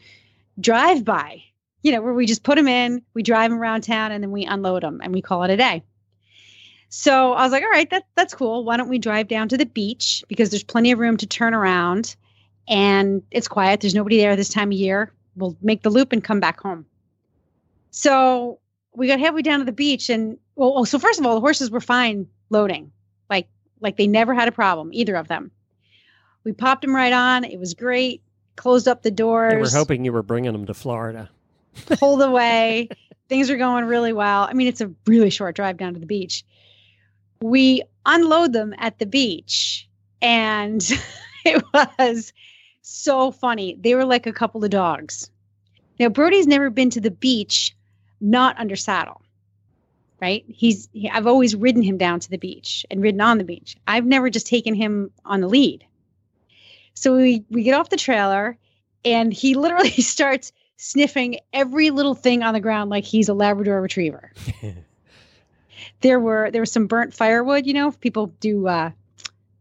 drive 0.59 1.03
by, 1.03 1.43
you 1.81 1.91
know, 1.91 2.01
where 2.01 2.13
we 2.13 2.25
just 2.25 2.43
put 2.43 2.55
them 2.55 2.67
in, 2.67 3.01
we 3.13 3.23
drive 3.23 3.49
them 3.49 3.59
around 3.59 3.81
town 3.81 4.11
and 4.11 4.23
then 4.23 4.31
we 4.31 4.45
unload 4.45 4.83
them 4.83 5.01
and 5.03 5.11
we 5.11 5.21
call 5.21 5.43
it 5.43 5.49
a 5.49 5.57
day. 5.57 5.83
So 6.87 7.33
I 7.33 7.43
was 7.43 7.51
like, 7.51 7.63
all 7.63 7.69
right, 7.69 7.89
that, 7.89 8.05
that's 8.15 8.33
cool. 8.33 8.63
Why 8.63 8.77
don't 8.77 8.87
we 8.87 8.99
drive 8.99 9.27
down 9.27 9.49
to 9.49 9.57
the 9.57 9.65
beach 9.65 10.23
because 10.27 10.51
there's 10.51 10.63
plenty 10.63 10.91
of 10.91 10.99
room 10.99 11.17
to 11.17 11.27
turn 11.27 11.53
around 11.53 12.15
and 12.67 13.23
it's 13.31 13.47
quiet. 13.47 13.81
There's 13.81 13.95
nobody 13.95 14.17
there 14.17 14.35
this 14.35 14.49
time 14.49 14.69
of 14.69 14.77
year. 14.77 15.11
We'll 15.35 15.57
make 15.61 15.81
the 15.81 15.89
loop 15.89 16.13
and 16.13 16.23
come 16.23 16.39
back 16.39 16.61
home. 16.61 16.85
So 17.91 18.59
we 18.93 19.07
got 19.07 19.19
halfway 19.19 19.41
down 19.41 19.59
to 19.59 19.65
the 19.65 19.71
beach 19.71 20.09
and 20.09 20.37
well, 20.55 20.73
oh, 20.75 20.83
so 20.83 20.99
first 20.99 21.19
of 21.19 21.25
all, 21.25 21.35
the 21.35 21.41
horses 21.41 21.71
were 21.71 21.81
fine 21.81 22.27
loading. 22.51 22.91
Like 23.27 23.47
like 23.79 23.97
they 23.97 24.07
never 24.07 24.35
had 24.35 24.47
a 24.47 24.51
problem, 24.51 24.91
either 24.93 25.15
of 25.15 25.27
them. 25.27 25.51
We 26.49 26.53
popped 26.53 26.81
them 26.81 26.95
right 26.95 27.13
on. 27.13 27.43
It 27.43 27.59
was 27.59 27.75
great. 27.75 28.23
Closed 28.55 28.87
up 28.87 29.03
the 29.03 29.11
doors. 29.11 29.53
They 29.53 29.59
were 29.59 29.69
hoping 29.69 30.03
you 30.03 30.11
were 30.11 30.23
bringing 30.23 30.51
them 30.51 30.65
to 30.65 30.73
Florida. 30.73 31.29
pulled 31.99 32.21
away. 32.23 32.89
Things 33.27 33.51
are 33.51 33.55
going 33.55 33.85
really 33.85 34.13
well. 34.13 34.47
I 34.49 34.53
mean, 34.53 34.67
it's 34.67 34.81
a 34.81 34.91
really 35.05 35.29
short 35.29 35.55
drive 35.55 35.77
down 35.77 35.93
to 35.93 35.99
the 35.99 36.07
beach. 36.07 36.43
We 37.43 37.83
unload 38.07 38.53
them 38.53 38.73
at 38.79 38.97
the 38.97 39.05
beach, 39.05 39.87
and 40.23 40.81
it 41.45 41.63
was 41.71 42.33
so 42.81 43.29
funny. 43.29 43.77
They 43.79 43.93
were 43.93 44.05
like 44.05 44.25
a 44.25 44.33
couple 44.33 44.63
of 44.63 44.71
dogs. 44.71 45.29
Now, 45.99 46.09
Brody's 46.09 46.47
never 46.47 46.71
been 46.71 46.89
to 46.89 46.99
the 46.99 47.11
beach 47.11 47.75
not 48.21 48.57
under 48.57 48.75
saddle, 48.75 49.21
right? 50.19 50.43
He's 50.47 50.89
he, 50.93 51.11
I've 51.11 51.27
always 51.27 51.55
ridden 51.55 51.83
him 51.83 51.99
down 51.99 52.19
to 52.21 52.29
the 52.31 52.39
beach 52.39 52.87
and 52.89 53.03
ridden 53.03 53.21
on 53.21 53.37
the 53.37 53.43
beach. 53.43 53.77
I've 53.87 54.07
never 54.07 54.31
just 54.31 54.47
taken 54.47 54.73
him 54.73 55.11
on 55.25 55.41
the 55.41 55.47
lead. 55.47 55.85
So 56.99 57.15
we 57.15 57.45
we 57.49 57.63
get 57.63 57.75
off 57.75 57.89
the 57.89 57.95
trailer, 57.95 58.57
and 59.05 59.31
he 59.31 59.55
literally 59.55 59.89
starts 60.01 60.51
sniffing 60.75 61.39
every 61.53 61.91
little 61.91 62.13
thing 62.13 62.43
on 62.43 62.53
the 62.53 62.59
ground 62.59 62.89
like 62.89 63.05
he's 63.05 63.29
a 63.29 63.33
Labrador 63.33 63.81
Retriever. 63.81 64.33
there 66.01 66.19
were 66.19 66.51
there 66.51 66.61
was 66.61 66.73
some 66.73 66.87
burnt 66.87 67.13
firewood. 67.13 67.65
You 67.65 67.73
know, 67.73 67.91
people 67.91 68.27
do 68.41 68.67
uh, 68.67 68.91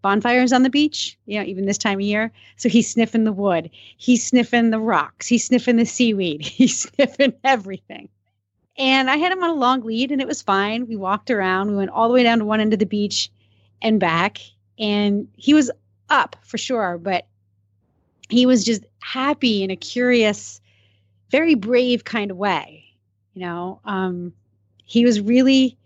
bonfires 0.02 0.52
on 0.52 0.64
the 0.64 0.70
beach. 0.70 1.16
You 1.26 1.38
know, 1.38 1.44
even 1.44 1.64
this 1.64 1.78
time 1.78 1.98
of 1.98 2.04
year. 2.04 2.32
So 2.56 2.68
he's 2.68 2.90
sniffing 2.90 3.22
the 3.22 3.32
wood. 3.32 3.70
He's 3.72 4.26
sniffing 4.26 4.70
the 4.70 4.80
rocks. 4.80 5.28
He's 5.28 5.46
sniffing 5.46 5.76
the 5.76 5.86
seaweed. 5.86 6.40
He's 6.44 6.88
sniffing 6.88 7.34
everything. 7.44 8.08
And 8.76 9.08
I 9.08 9.16
had 9.16 9.30
him 9.30 9.44
on 9.44 9.50
a 9.50 9.54
long 9.54 9.82
lead, 9.82 10.10
and 10.10 10.20
it 10.20 10.26
was 10.26 10.42
fine. 10.42 10.88
We 10.88 10.96
walked 10.96 11.30
around. 11.30 11.70
We 11.70 11.76
went 11.76 11.90
all 11.90 12.08
the 12.08 12.14
way 12.14 12.24
down 12.24 12.40
to 12.40 12.44
one 12.44 12.60
end 12.60 12.72
of 12.72 12.80
the 12.80 12.86
beach 12.86 13.30
and 13.80 14.00
back, 14.00 14.38
and 14.76 15.28
he 15.36 15.54
was 15.54 15.70
up 16.10 16.36
for 16.44 16.58
sure, 16.58 16.98
but 16.98 17.26
he 18.28 18.46
was 18.46 18.64
just 18.64 18.84
happy 19.00 19.62
in 19.62 19.70
a 19.70 19.76
curious, 19.76 20.60
very 21.30 21.54
brave 21.54 22.04
kind 22.04 22.30
of 22.30 22.36
way. 22.36 22.84
You 23.34 23.42
know, 23.42 23.80
um, 23.84 24.32
he 24.84 25.04
was 25.04 25.20
really, 25.20 25.76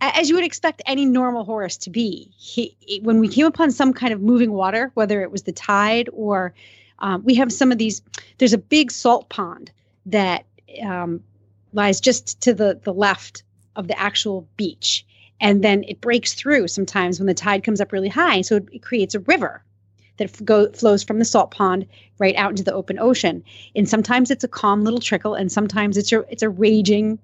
as 0.00 0.28
you 0.28 0.34
would 0.36 0.44
expect 0.44 0.82
any 0.86 1.04
normal 1.04 1.44
horse 1.44 1.76
to 1.78 1.90
be. 1.90 2.30
He, 2.36 3.00
when 3.02 3.20
we 3.20 3.28
came 3.28 3.46
upon 3.46 3.70
some 3.70 3.92
kind 3.92 4.12
of 4.12 4.20
moving 4.20 4.52
water, 4.52 4.90
whether 4.94 5.22
it 5.22 5.30
was 5.30 5.42
the 5.42 5.52
tide 5.52 6.08
or 6.12 6.54
um, 7.00 7.24
we 7.24 7.34
have 7.36 7.52
some 7.52 7.70
of 7.70 7.78
these, 7.78 8.02
there's 8.38 8.52
a 8.52 8.58
big 8.58 8.90
salt 8.90 9.28
pond 9.28 9.70
that 10.06 10.46
um, 10.82 11.22
lies 11.72 12.00
just 12.00 12.40
to 12.42 12.54
the 12.54 12.80
the 12.82 12.92
left 12.92 13.42
of 13.76 13.88
the 13.88 13.98
actual 13.98 14.48
beach 14.56 15.04
and 15.40 15.62
then 15.62 15.84
it 15.84 16.00
breaks 16.00 16.34
through 16.34 16.68
sometimes 16.68 17.18
when 17.18 17.26
the 17.26 17.34
tide 17.34 17.64
comes 17.64 17.80
up 17.80 17.92
really 17.92 18.08
high. 18.08 18.40
So 18.40 18.56
it, 18.56 18.82
creates 18.82 19.14
a 19.14 19.20
river 19.20 19.62
that 20.16 20.44
go, 20.44 20.70
flows 20.72 21.04
from 21.04 21.18
the 21.18 21.24
salt 21.24 21.50
pond 21.50 21.86
right 22.18 22.34
out 22.36 22.50
into 22.50 22.64
the 22.64 22.72
open 22.72 22.98
ocean. 22.98 23.44
And 23.76 23.88
sometimes 23.88 24.30
it's 24.30 24.44
a 24.44 24.48
calm 24.48 24.82
little 24.82 25.00
trickle 25.00 25.34
and 25.34 25.50
sometimes 25.50 25.96
it's 25.96 26.12
a 26.12 26.20
it's 26.30 26.42
a 26.42 26.48
raging 26.48 27.18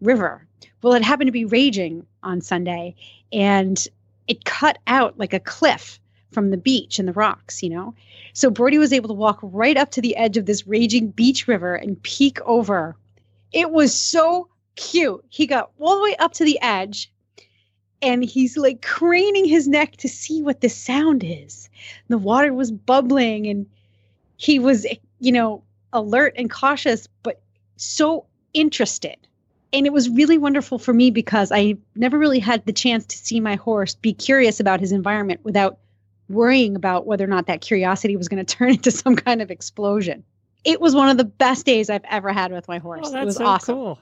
river. 0.00 0.46
Well 0.82 0.94
it 0.94 1.02
happened 1.02 1.28
to 1.28 1.32
be 1.32 1.44
raging 1.44 2.06
on 2.22 2.40
sunday 2.40 2.94
and 3.32 3.86
it 4.28 4.44
cut 4.44 4.78
out 4.86 5.18
like 5.18 5.32
a 5.32 5.40
cliff 5.40 5.98
from 6.30 6.50
the 6.50 6.56
beach 6.56 6.98
and 6.98 7.08
the 7.08 7.12
rocks 7.12 7.62
you 7.62 7.70
know? 7.70 7.94
So 8.32 8.50
brody 8.50 8.78
was 8.78 8.92
able 8.92 9.08
to 9.08 9.14
walk 9.14 9.40
right 9.42 9.76
up 9.76 9.90
to 9.92 10.00
the 10.00 10.14
edge 10.16 10.36
of 10.36 10.46
this 10.46 10.66
raging 10.66 11.08
beach 11.08 11.48
river 11.48 11.74
and 11.74 12.00
peek 12.02 12.40
over. 12.42 12.94
It 13.52 13.70
was 13.72 13.92
so 13.92 14.48
cute. 14.76 15.24
He 15.30 15.46
got 15.46 15.70
all 15.80 15.96
the 15.96 16.02
way 16.02 16.14
up 16.16 16.34
to 16.34 16.44
the 16.44 16.60
edge 16.60 17.10
and 18.02 18.24
he's 18.24 18.56
like 18.56 18.82
craning 18.82 19.46
his 19.46 19.66
neck 19.66 19.96
to 19.98 20.08
see 20.08 20.42
what 20.42 20.60
the 20.60 20.68
sound 20.68 21.24
is. 21.24 21.68
The 22.08 22.18
water 22.18 22.52
was 22.52 22.70
bubbling 22.70 23.46
and 23.46 23.66
he 24.36 24.58
was, 24.58 24.86
you 25.20 25.32
know, 25.32 25.62
alert 25.92 26.34
and 26.36 26.50
cautious, 26.50 27.08
but 27.22 27.40
so 27.76 28.26
interested. 28.52 29.16
And 29.72 29.86
it 29.86 29.92
was 29.92 30.08
really 30.08 30.38
wonderful 30.38 30.78
for 30.78 30.92
me 30.92 31.10
because 31.10 31.50
I 31.52 31.76
never 31.94 32.18
really 32.18 32.38
had 32.38 32.64
the 32.66 32.72
chance 32.72 33.04
to 33.06 33.16
see 33.16 33.40
my 33.40 33.56
horse 33.56 33.94
be 33.94 34.12
curious 34.12 34.60
about 34.60 34.80
his 34.80 34.92
environment 34.92 35.40
without 35.42 35.78
worrying 36.28 36.76
about 36.76 37.06
whether 37.06 37.24
or 37.24 37.28
not 37.28 37.46
that 37.46 37.60
curiosity 37.60 38.16
was 38.16 38.28
going 38.28 38.44
to 38.44 38.56
turn 38.56 38.70
into 38.70 38.90
some 38.90 39.16
kind 39.16 39.42
of 39.42 39.50
explosion 39.50 40.24
it 40.66 40.80
was 40.80 40.94
one 40.94 41.08
of 41.08 41.16
the 41.16 41.24
best 41.24 41.64
days 41.64 41.88
I've 41.88 42.04
ever 42.10 42.32
had 42.32 42.52
with 42.52 42.66
my 42.66 42.78
horse. 42.78 43.08
Oh, 43.10 43.16
it 43.16 43.24
was 43.24 43.36
so 43.36 43.46
awesome. 43.46 43.74
Cool. 43.76 43.98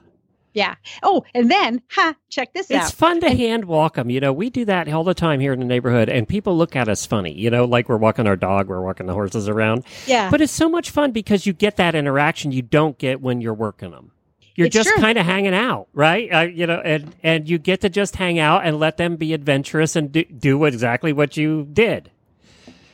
Yeah. 0.55 0.75
Oh, 1.03 1.25
and 1.35 1.51
then, 1.51 1.81
ha, 1.91 2.15
check 2.29 2.53
this 2.53 2.71
it's 2.71 2.79
out. 2.79 2.83
It's 2.83 2.91
fun 2.91 3.19
to 3.19 3.29
hand 3.29 3.65
walk 3.65 3.95
them. 3.95 4.09
You 4.09 4.21
know, 4.21 4.31
we 4.31 4.49
do 4.49 4.63
that 4.65 4.87
all 4.87 5.03
the 5.03 5.13
time 5.13 5.41
here 5.41 5.51
in 5.51 5.59
the 5.59 5.65
neighborhood, 5.65 6.07
and 6.07 6.25
people 6.27 6.57
look 6.57 6.77
at 6.77 6.87
us 6.87 7.05
funny, 7.05 7.33
you 7.33 7.49
know, 7.49 7.65
like 7.65 7.89
we're 7.89 7.97
walking 7.97 8.25
our 8.25 8.37
dog, 8.37 8.69
we're 8.69 8.81
walking 8.81 9.05
the 9.05 9.13
horses 9.13 9.49
around. 9.49 9.83
Yeah. 10.07 10.31
But 10.31 10.39
it's 10.39 10.53
so 10.53 10.69
much 10.69 10.91
fun 10.91 11.11
because 11.11 11.45
you 11.45 11.51
get 11.51 11.75
that 11.75 11.93
interaction 11.93 12.53
you 12.53 12.61
don't 12.61 12.97
get 12.97 13.19
when 13.21 13.41
you're 13.41 13.53
working 13.53 13.91
them. 13.91 14.11
You're 14.55 14.67
It's 14.67 14.73
just 14.73 14.95
kind 14.95 15.17
of 15.17 15.25
hanging 15.25 15.53
out, 15.53 15.89
right? 15.93 16.33
Uh, 16.33 16.39
you 16.43 16.65
know, 16.65 16.79
and, 16.79 17.13
and 17.21 17.49
you 17.49 17.57
get 17.57 17.81
to 17.81 17.89
just 17.89 18.15
hang 18.15 18.39
out 18.39 18.65
and 18.65 18.79
let 18.79 18.95
them 18.95 19.17
be 19.17 19.33
adventurous 19.33 19.97
and 19.97 20.09
do, 20.09 20.23
do 20.23 20.63
exactly 20.63 21.11
what 21.11 21.35
you 21.35 21.67
did. 21.73 22.09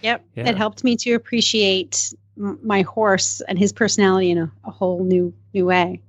Yep. 0.02 0.26
Yeah. 0.36 0.50
It 0.50 0.58
helped 0.58 0.84
me 0.84 0.96
to 0.96 1.14
appreciate 1.14 2.16
m- 2.36 2.58
my 2.64 2.82
horse 2.82 3.42
and 3.48 3.60
his 3.60 3.72
personality 3.72 4.32
in 4.32 4.40
a, 4.40 4.52
a 4.64 4.72
whole 4.72 5.04
new 5.04 5.32
new 5.54 5.68
way. 5.68 6.02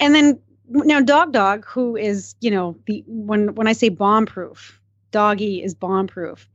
And 0.00 0.12
then 0.12 0.40
now 0.68 1.00
Dog 1.00 1.32
Dog, 1.32 1.64
who 1.66 1.96
is, 1.96 2.34
you 2.40 2.50
know, 2.50 2.76
the 2.86 3.04
when 3.06 3.54
when 3.54 3.66
I 3.66 3.72
say 3.72 3.88
bomb 3.88 4.26
proof, 4.26 4.80
doggy 5.10 5.62
is 5.62 5.74
bomb 5.74 6.06
proof. 6.06 6.48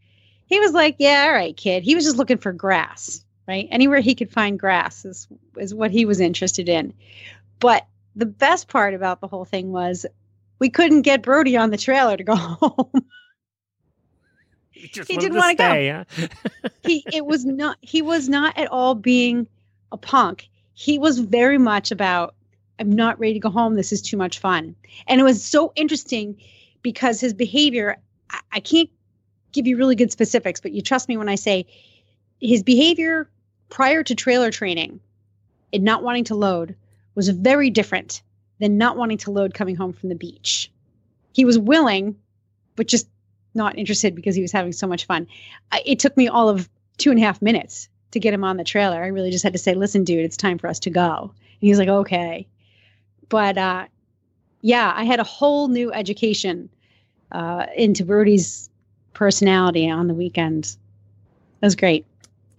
He 0.47 0.59
was 0.59 0.73
like, 0.73 0.95
Yeah, 0.99 1.25
all 1.27 1.33
right, 1.33 1.55
kid. 1.55 1.83
He 1.83 1.95
was 1.95 2.05
just 2.05 2.17
looking 2.17 2.37
for 2.37 2.51
grass, 2.51 3.23
right? 3.47 3.67
Anywhere 3.71 3.99
he 3.99 4.15
could 4.15 4.31
find 4.31 4.59
grass 4.59 5.05
is 5.05 5.27
is 5.57 5.73
what 5.73 5.91
he 5.91 6.05
was 6.05 6.19
interested 6.19 6.69
in. 6.69 6.93
But 7.59 7.85
the 8.15 8.25
best 8.25 8.67
part 8.67 8.93
about 8.93 9.21
the 9.21 9.27
whole 9.27 9.45
thing 9.45 9.71
was 9.71 10.05
we 10.57 10.69
couldn't 10.69 11.03
get 11.03 11.21
Brody 11.21 11.55
on 11.55 11.69
the 11.69 11.77
trailer 11.77 12.17
to 12.17 12.23
go 12.23 12.35
home. 12.35 13.05
Just 14.91 15.09
He 15.11 15.17
didn't 15.17 15.37
wanna 15.37 15.55
go. 15.55 15.63
stay, 15.65 15.89
huh? 15.89 16.27
he 16.83 17.03
it 17.11 17.25
was 17.25 17.45
not 17.45 17.77
he 17.81 18.01
was 18.01 18.29
not 18.29 18.57
at 18.57 18.69
all 18.69 18.95
being 18.95 19.47
a 19.91 19.97
punk 19.97 20.49
he 20.73 20.97
was 20.97 21.19
very 21.19 21.57
much 21.57 21.91
about 21.91 22.35
i'm 22.79 22.91
not 22.91 23.19
ready 23.19 23.33
to 23.33 23.39
go 23.39 23.49
home 23.49 23.75
this 23.75 23.91
is 23.91 24.01
too 24.01 24.17
much 24.17 24.39
fun 24.39 24.75
and 25.07 25.19
it 25.19 25.23
was 25.23 25.43
so 25.43 25.71
interesting 25.75 26.35
because 26.81 27.19
his 27.19 27.33
behavior 27.33 27.97
I, 28.29 28.39
I 28.53 28.59
can't 28.59 28.89
give 29.51 29.67
you 29.67 29.77
really 29.77 29.95
good 29.95 30.11
specifics 30.11 30.59
but 30.59 30.71
you 30.71 30.81
trust 30.81 31.09
me 31.09 31.17
when 31.17 31.29
i 31.29 31.35
say 31.35 31.65
his 32.39 32.63
behavior 32.63 33.29
prior 33.69 34.03
to 34.03 34.15
trailer 34.15 34.51
training 34.51 34.99
and 35.73 35.83
not 35.83 36.03
wanting 36.03 36.25
to 36.25 36.35
load 36.35 36.75
was 37.15 37.29
very 37.29 37.69
different 37.69 38.21
than 38.59 38.77
not 38.77 38.97
wanting 38.97 39.17
to 39.19 39.31
load 39.31 39.53
coming 39.53 39.75
home 39.75 39.93
from 39.93 40.09
the 40.09 40.15
beach 40.15 40.71
he 41.33 41.45
was 41.45 41.57
willing 41.57 42.15
but 42.75 42.87
just 42.87 43.07
not 43.55 43.77
interested 43.77 44.15
because 44.15 44.35
he 44.35 44.41
was 44.41 44.51
having 44.51 44.71
so 44.71 44.87
much 44.87 45.05
fun 45.05 45.27
it 45.85 45.99
took 45.99 46.15
me 46.15 46.27
all 46.27 46.49
of 46.49 46.69
two 46.97 47.09
and 47.09 47.19
a 47.19 47.23
half 47.23 47.41
minutes 47.41 47.89
to 48.11 48.19
get 48.19 48.33
him 48.33 48.43
on 48.43 48.57
the 48.57 48.63
trailer. 48.63 49.03
I 49.03 49.07
really 49.07 49.31
just 49.31 49.43
had 49.43 49.53
to 49.53 49.59
say, 49.59 49.73
listen, 49.73 50.03
dude, 50.03 50.25
it's 50.25 50.37
time 50.37 50.57
for 50.57 50.67
us 50.67 50.79
to 50.79 50.89
go. 50.89 51.31
And 51.33 51.67
he's 51.67 51.79
like, 51.79 51.89
okay. 51.89 52.47
But 53.29 53.57
uh, 53.57 53.85
yeah, 54.61 54.91
I 54.95 55.03
had 55.03 55.19
a 55.19 55.23
whole 55.23 55.67
new 55.67 55.91
education 55.93 56.69
uh, 57.31 57.67
into 57.75 58.03
Brody's 58.03 58.69
personality 59.13 59.89
on 59.89 60.07
the 60.07 60.13
weekend. 60.13 60.75
It 61.61 61.65
was 61.65 61.75
great. 61.75 62.05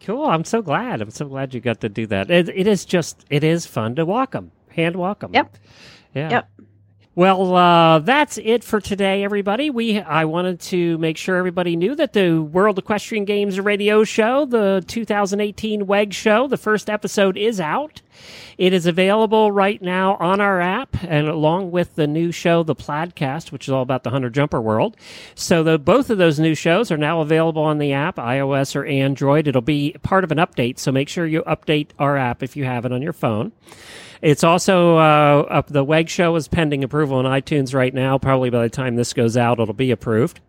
Cool. 0.01 0.25
I'm 0.25 0.45
so 0.45 0.63
glad. 0.63 1.03
I'm 1.03 1.11
so 1.11 1.27
glad 1.27 1.53
you 1.53 1.61
got 1.61 1.81
to 1.81 1.89
do 1.89 2.07
that. 2.07 2.31
It, 2.31 2.49
it 2.49 2.67
is 2.67 2.85
just, 2.85 3.25
it 3.29 3.45
is 3.45 3.67
fun 3.67 3.97
to 3.97 4.07
walk 4.07 4.33
them, 4.33 4.51
hand 4.71 4.97
walk 4.97 5.21
them. 5.21 5.35
Yep. 5.35 5.57
Yeah. 6.15 6.31
Yep. 6.31 6.51
Well, 7.21 7.55
uh, 7.55 7.99
that's 7.99 8.39
it 8.39 8.65
for 8.65 8.81
today, 8.81 9.25
everybody. 9.25 9.69
We 9.69 10.01
I 10.01 10.25
wanted 10.25 10.59
to 10.61 10.97
make 10.97 11.19
sure 11.19 11.37
everybody 11.37 11.77
knew 11.77 11.95
that 11.97 12.15
the 12.15 12.39
World 12.39 12.79
Equestrian 12.79 13.27
Games 13.27 13.61
radio 13.61 14.05
show, 14.05 14.47
the 14.47 14.83
2018 14.89 15.87
WEG 15.87 16.15
show, 16.15 16.49
the 16.49 16.57
first 16.57 16.89
episode 16.89 17.37
is 17.37 17.61
out. 17.61 18.01
It 18.57 18.73
is 18.73 18.87
available 18.87 19.53
right 19.53 19.83
now 19.83 20.17
on 20.17 20.41
our 20.41 20.63
app 20.63 20.97
and 21.05 21.29
along 21.29 21.73
with 21.73 21.95
the 21.95 22.07
new 22.07 22.33
show, 22.33 22.63
The 22.63 22.75
Plaidcast, 22.75 23.53
which 23.53 23.69
is 23.69 23.71
all 23.71 23.83
about 23.83 24.03
the 24.03 24.11
Hunter 24.11 24.31
Jumper 24.31 24.63
world. 24.63 24.97
So 25.35 25.63
the, 25.63 25.79
both 25.79 26.09
of 26.09 26.17
those 26.17 26.41
new 26.41 26.55
shows 26.55 26.91
are 26.91 26.97
now 26.97 27.21
available 27.21 27.63
on 27.63 27.77
the 27.77 27.93
app, 27.93 28.17
iOS 28.17 28.75
or 28.75 28.87
Android. 28.87 29.47
It'll 29.47 29.61
be 29.61 29.95
part 30.03 30.25
of 30.25 30.33
an 30.33 30.39
update, 30.39 30.79
so 30.79 30.91
make 30.91 31.11
sure 31.11 31.27
you 31.27 31.43
update 31.43 31.89
our 31.99 32.17
app 32.17 32.43
if 32.43 32.57
you 32.57 32.65
have 32.65 32.87
it 32.87 32.93
on 32.93 33.03
your 33.03 33.13
phone. 33.13 33.53
It's 34.23 34.45
also 34.45 34.99
uh, 34.99 35.47
up. 35.49 35.69
The 35.69 35.83
WEG 35.83 36.09
show 36.09 36.37
is 36.37 36.47
pending 36.47 36.85
approval 36.85 37.17
on 37.17 37.25
iTunes 37.25 37.75
right 37.75 37.93
now. 37.93 38.19
Probably 38.19 38.51
by 38.51 38.63
the 38.63 38.69
time 38.69 38.97
this 38.97 39.13
goes 39.13 39.37
out, 39.37 39.59
it'll 39.59 39.73
be 39.75 39.91
approved. 39.91 40.41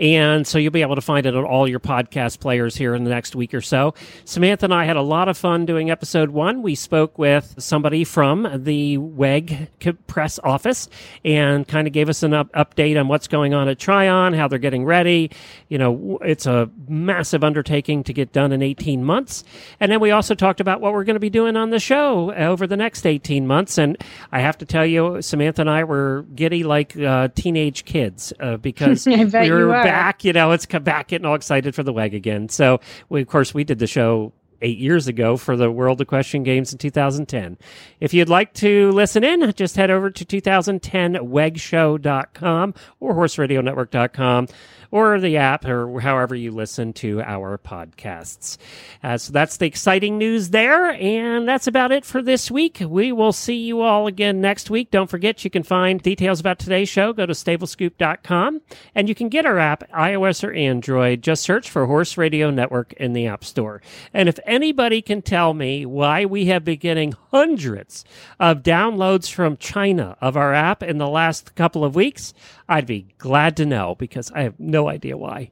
And 0.00 0.46
so 0.46 0.58
you'll 0.58 0.72
be 0.72 0.82
able 0.82 0.94
to 0.94 1.00
find 1.00 1.26
it 1.26 1.34
on 1.34 1.44
all 1.44 1.68
your 1.68 1.80
podcast 1.80 2.40
players 2.40 2.76
here 2.76 2.94
in 2.94 3.04
the 3.04 3.10
next 3.10 3.34
week 3.34 3.54
or 3.54 3.60
so. 3.60 3.94
Samantha 4.24 4.66
and 4.66 4.74
I 4.74 4.84
had 4.84 4.96
a 4.96 5.02
lot 5.02 5.28
of 5.28 5.36
fun 5.36 5.66
doing 5.66 5.90
episode 5.90 6.30
one. 6.30 6.62
We 6.62 6.74
spoke 6.74 7.18
with 7.18 7.54
somebody 7.58 8.04
from 8.04 8.48
the 8.64 8.98
WEG 8.98 9.68
press 10.06 10.38
office 10.44 10.88
and 11.24 11.66
kind 11.66 11.86
of 11.86 11.92
gave 11.92 12.08
us 12.08 12.22
an 12.22 12.32
up- 12.34 12.52
update 12.52 12.98
on 12.98 13.08
what's 13.08 13.28
going 13.28 13.54
on 13.54 13.68
at 13.68 13.78
Tryon, 13.78 14.34
how 14.34 14.48
they're 14.48 14.58
getting 14.58 14.84
ready. 14.84 15.30
You 15.68 15.78
know, 15.78 16.18
it's 16.22 16.46
a 16.46 16.70
massive 16.86 17.42
undertaking 17.42 18.04
to 18.04 18.12
get 18.12 18.32
done 18.32 18.52
in 18.52 18.62
18 18.62 19.04
months. 19.04 19.44
And 19.80 19.90
then 19.90 20.00
we 20.00 20.10
also 20.10 20.34
talked 20.34 20.60
about 20.60 20.80
what 20.80 20.92
we're 20.92 21.04
going 21.04 21.14
to 21.14 21.20
be 21.20 21.30
doing 21.30 21.56
on 21.56 21.70
the 21.70 21.80
show 21.80 22.32
over 22.34 22.66
the 22.66 22.76
next 22.76 23.06
18 23.06 23.46
months. 23.46 23.78
And 23.78 23.96
I 24.32 24.40
have 24.40 24.58
to 24.58 24.66
tell 24.66 24.86
you, 24.86 25.20
Samantha 25.22 25.62
and 25.62 25.70
I 25.70 25.84
were 25.84 26.24
giddy 26.34 26.62
like 26.62 26.96
uh, 26.96 27.28
teenage 27.34 27.84
kids 27.84 28.32
uh, 28.40 28.56
because 28.56 29.06
we 29.06 29.24
were 29.24 29.87
back. 29.88 30.24
You 30.24 30.32
know, 30.32 30.52
it's 30.52 30.66
come 30.66 30.82
back 30.82 31.08
getting 31.08 31.26
all 31.26 31.34
excited 31.34 31.74
for 31.74 31.82
the 31.82 31.92
WEG 31.92 32.14
again. 32.14 32.48
So, 32.48 32.80
we, 33.08 33.22
of 33.22 33.28
course, 33.28 33.54
we 33.54 33.64
did 33.64 33.78
the 33.78 33.86
show 33.86 34.32
eight 34.60 34.78
years 34.78 35.06
ago 35.06 35.36
for 35.36 35.56
the 35.56 35.70
World 35.70 36.00
Equestrian 36.00 36.42
Games 36.42 36.72
in 36.72 36.78
2010. 36.78 37.58
If 38.00 38.12
you'd 38.14 38.28
like 38.28 38.54
to 38.54 38.90
listen 38.92 39.22
in, 39.24 39.52
just 39.52 39.76
head 39.76 39.90
over 39.90 40.10
to 40.10 40.24
2010wegshow.com 40.24 42.74
or 43.00 43.14
horseradionetwork.com 43.14 44.48
or 44.90 45.20
the 45.20 45.36
app 45.36 45.64
or 45.64 46.00
however 46.00 46.34
you 46.34 46.50
listen 46.50 46.92
to 46.94 47.20
our 47.22 47.58
podcasts. 47.58 48.56
Uh, 49.02 49.18
so 49.18 49.32
that's 49.32 49.58
the 49.58 49.66
exciting 49.66 50.18
news 50.18 50.50
there. 50.50 50.90
And 50.92 51.46
that's 51.46 51.66
about 51.66 51.92
it 51.92 52.04
for 52.04 52.22
this 52.22 52.50
week. 52.50 52.80
We 52.80 53.12
will 53.12 53.32
see 53.32 53.56
you 53.56 53.80
all 53.80 54.06
again 54.06 54.40
next 54.40 54.70
week. 54.70 54.90
Don't 54.90 55.10
forget, 55.10 55.44
you 55.44 55.50
can 55.50 55.62
find 55.62 56.00
details 56.02 56.40
about 56.40 56.58
today's 56.58 56.88
show. 56.88 57.12
Go 57.12 57.26
to 57.26 57.32
stablescoop.com 57.32 58.60
and 58.94 59.08
you 59.08 59.14
can 59.14 59.28
get 59.28 59.46
our 59.46 59.58
app, 59.58 59.88
iOS 59.92 60.42
or 60.42 60.52
Android. 60.52 61.22
Just 61.22 61.42
search 61.42 61.70
for 61.70 61.86
Horse 61.86 62.16
Radio 62.16 62.50
Network 62.50 62.92
in 62.94 63.12
the 63.12 63.26
App 63.26 63.44
Store. 63.44 63.82
And 64.14 64.28
if 64.28 64.38
anybody 64.46 65.02
can 65.02 65.22
tell 65.22 65.54
me 65.54 65.84
why 65.84 66.24
we 66.24 66.46
have 66.46 66.64
been 66.64 66.78
getting 66.78 67.14
hundreds 67.30 68.04
of 68.40 68.62
downloads 68.62 69.30
from 69.30 69.56
China 69.56 70.16
of 70.20 70.36
our 70.36 70.54
app 70.54 70.82
in 70.82 70.98
the 70.98 71.08
last 71.08 71.54
couple 71.54 71.84
of 71.84 71.94
weeks, 71.94 72.32
I'd 72.68 72.86
be 72.86 73.06
glad 73.18 73.56
to 73.58 73.66
know 73.66 73.94
because 73.94 74.30
I 74.32 74.42
have 74.42 74.58
no 74.58 74.88
idea 74.88 75.16
why. 75.16 75.50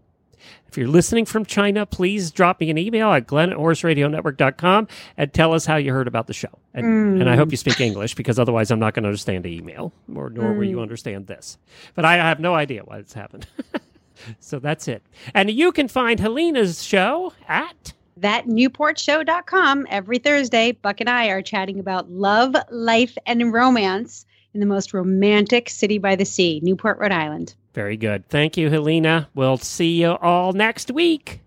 If 0.68 0.76
you're 0.76 0.88
listening 0.88 1.24
from 1.24 1.44
China, 1.44 1.86
please 1.86 2.30
drop 2.30 2.60
me 2.60 2.70
an 2.70 2.78
email 2.78 3.12
at 3.12 3.26
glenn 3.26 3.50
at 3.50 3.58
horseradionetwork.com 3.58 4.88
and 5.16 5.32
tell 5.32 5.54
us 5.54 5.64
how 5.66 5.76
you 5.76 5.92
heard 5.92 6.06
about 6.06 6.26
the 6.26 6.34
show. 6.34 6.58
And, 6.74 6.86
mm. 6.86 7.20
and 7.20 7.30
I 7.30 7.36
hope 7.36 7.50
you 7.50 7.56
speak 7.56 7.80
English 7.80 8.14
because 8.14 8.38
otherwise 8.38 8.70
I'm 8.70 8.78
not 8.78 8.94
going 8.94 9.04
to 9.04 9.08
understand 9.08 9.44
the 9.44 9.56
email, 9.56 9.92
or 10.14 10.30
nor 10.30 10.50
mm. 10.50 10.58
will 10.58 10.64
you 10.64 10.76
mm. 10.76 10.82
understand 10.82 11.26
this. 11.26 11.58
But 11.94 12.04
I 12.04 12.16
have 12.16 12.40
no 12.40 12.54
idea 12.54 12.82
why 12.84 12.98
it's 12.98 13.14
happened. 13.14 13.46
so 14.40 14.58
that's 14.58 14.86
it. 14.88 15.02
And 15.34 15.50
you 15.50 15.72
can 15.72 15.88
find 15.88 16.20
Helena's 16.20 16.82
show 16.82 17.32
at 17.48 17.94
that 18.18 18.46
newportshow.com 18.46 19.86
every 19.90 20.18
Thursday. 20.18 20.72
Buck 20.72 21.00
and 21.00 21.10
I 21.10 21.26
are 21.28 21.42
chatting 21.42 21.78
about 21.78 22.10
love, 22.10 22.54
life, 22.70 23.16
and 23.26 23.52
romance 23.52 24.26
in 24.56 24.60
the 24.60 24.66
most 24.66 24.94
romantic 24.94 25.68
city 25.68 25.98
by 25.98 26.16
the 26.16 26.24
sea, 26.24 26.60
Newport, 26.62 26.98
Rhode 26.98 27.12
Island. 27.12 27.54
Very 27.74 27.98
good. 27.98 28.26
Thank 28.30 28.56
you, 28.56 28.70
Helena. 28.70 29.28
We'll 29.34 29.58
see 29.58 30.00
you 30.00 30.12
all 30.12 30.54
next 30.54 30.90
week. 30.90 31.40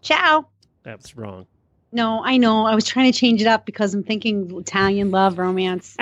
Ciao. 0.00 0.46
That's 0.82 1.14
wrong. 1.14 1.46
No, 1.92 2.24
I 2.24 2.38
know. 2.38 2.64
I 2.64 2.74
was 2.74 2.86
trying 2.86 3.12
to 3.12 3.18
change 3.18 3.42
it 3.42 3.46
up 3.46 3.66
because 3.66 3.92
I'm 3.92 4.02
thinking 4.02 4.50
Italian 4.58 5.10
love 5.10 5.38
romance. 5.38 5.96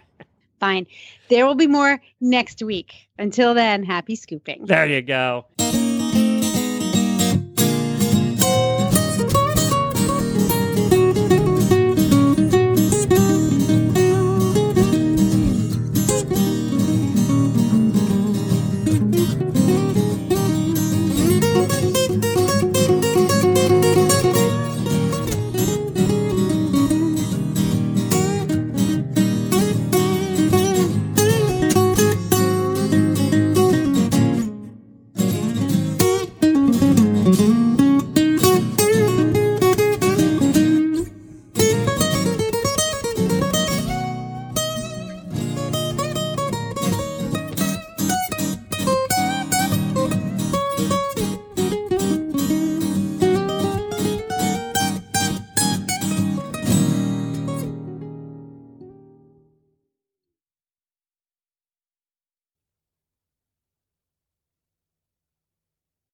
Fine. 0.60 0.86
There 1.28 1.46
will 1.46 1.54
be 1.54 1.66
more 1.66 2.00
next 2.20 2.62
week. 2.62 3.08
Until 3.18 3.54
then, 3.54 3.82
happy 3.82 4.16
scooping. 4.16 4.66
There 4.66 4.86
you 4.86 5.00
go. 5.00 5.46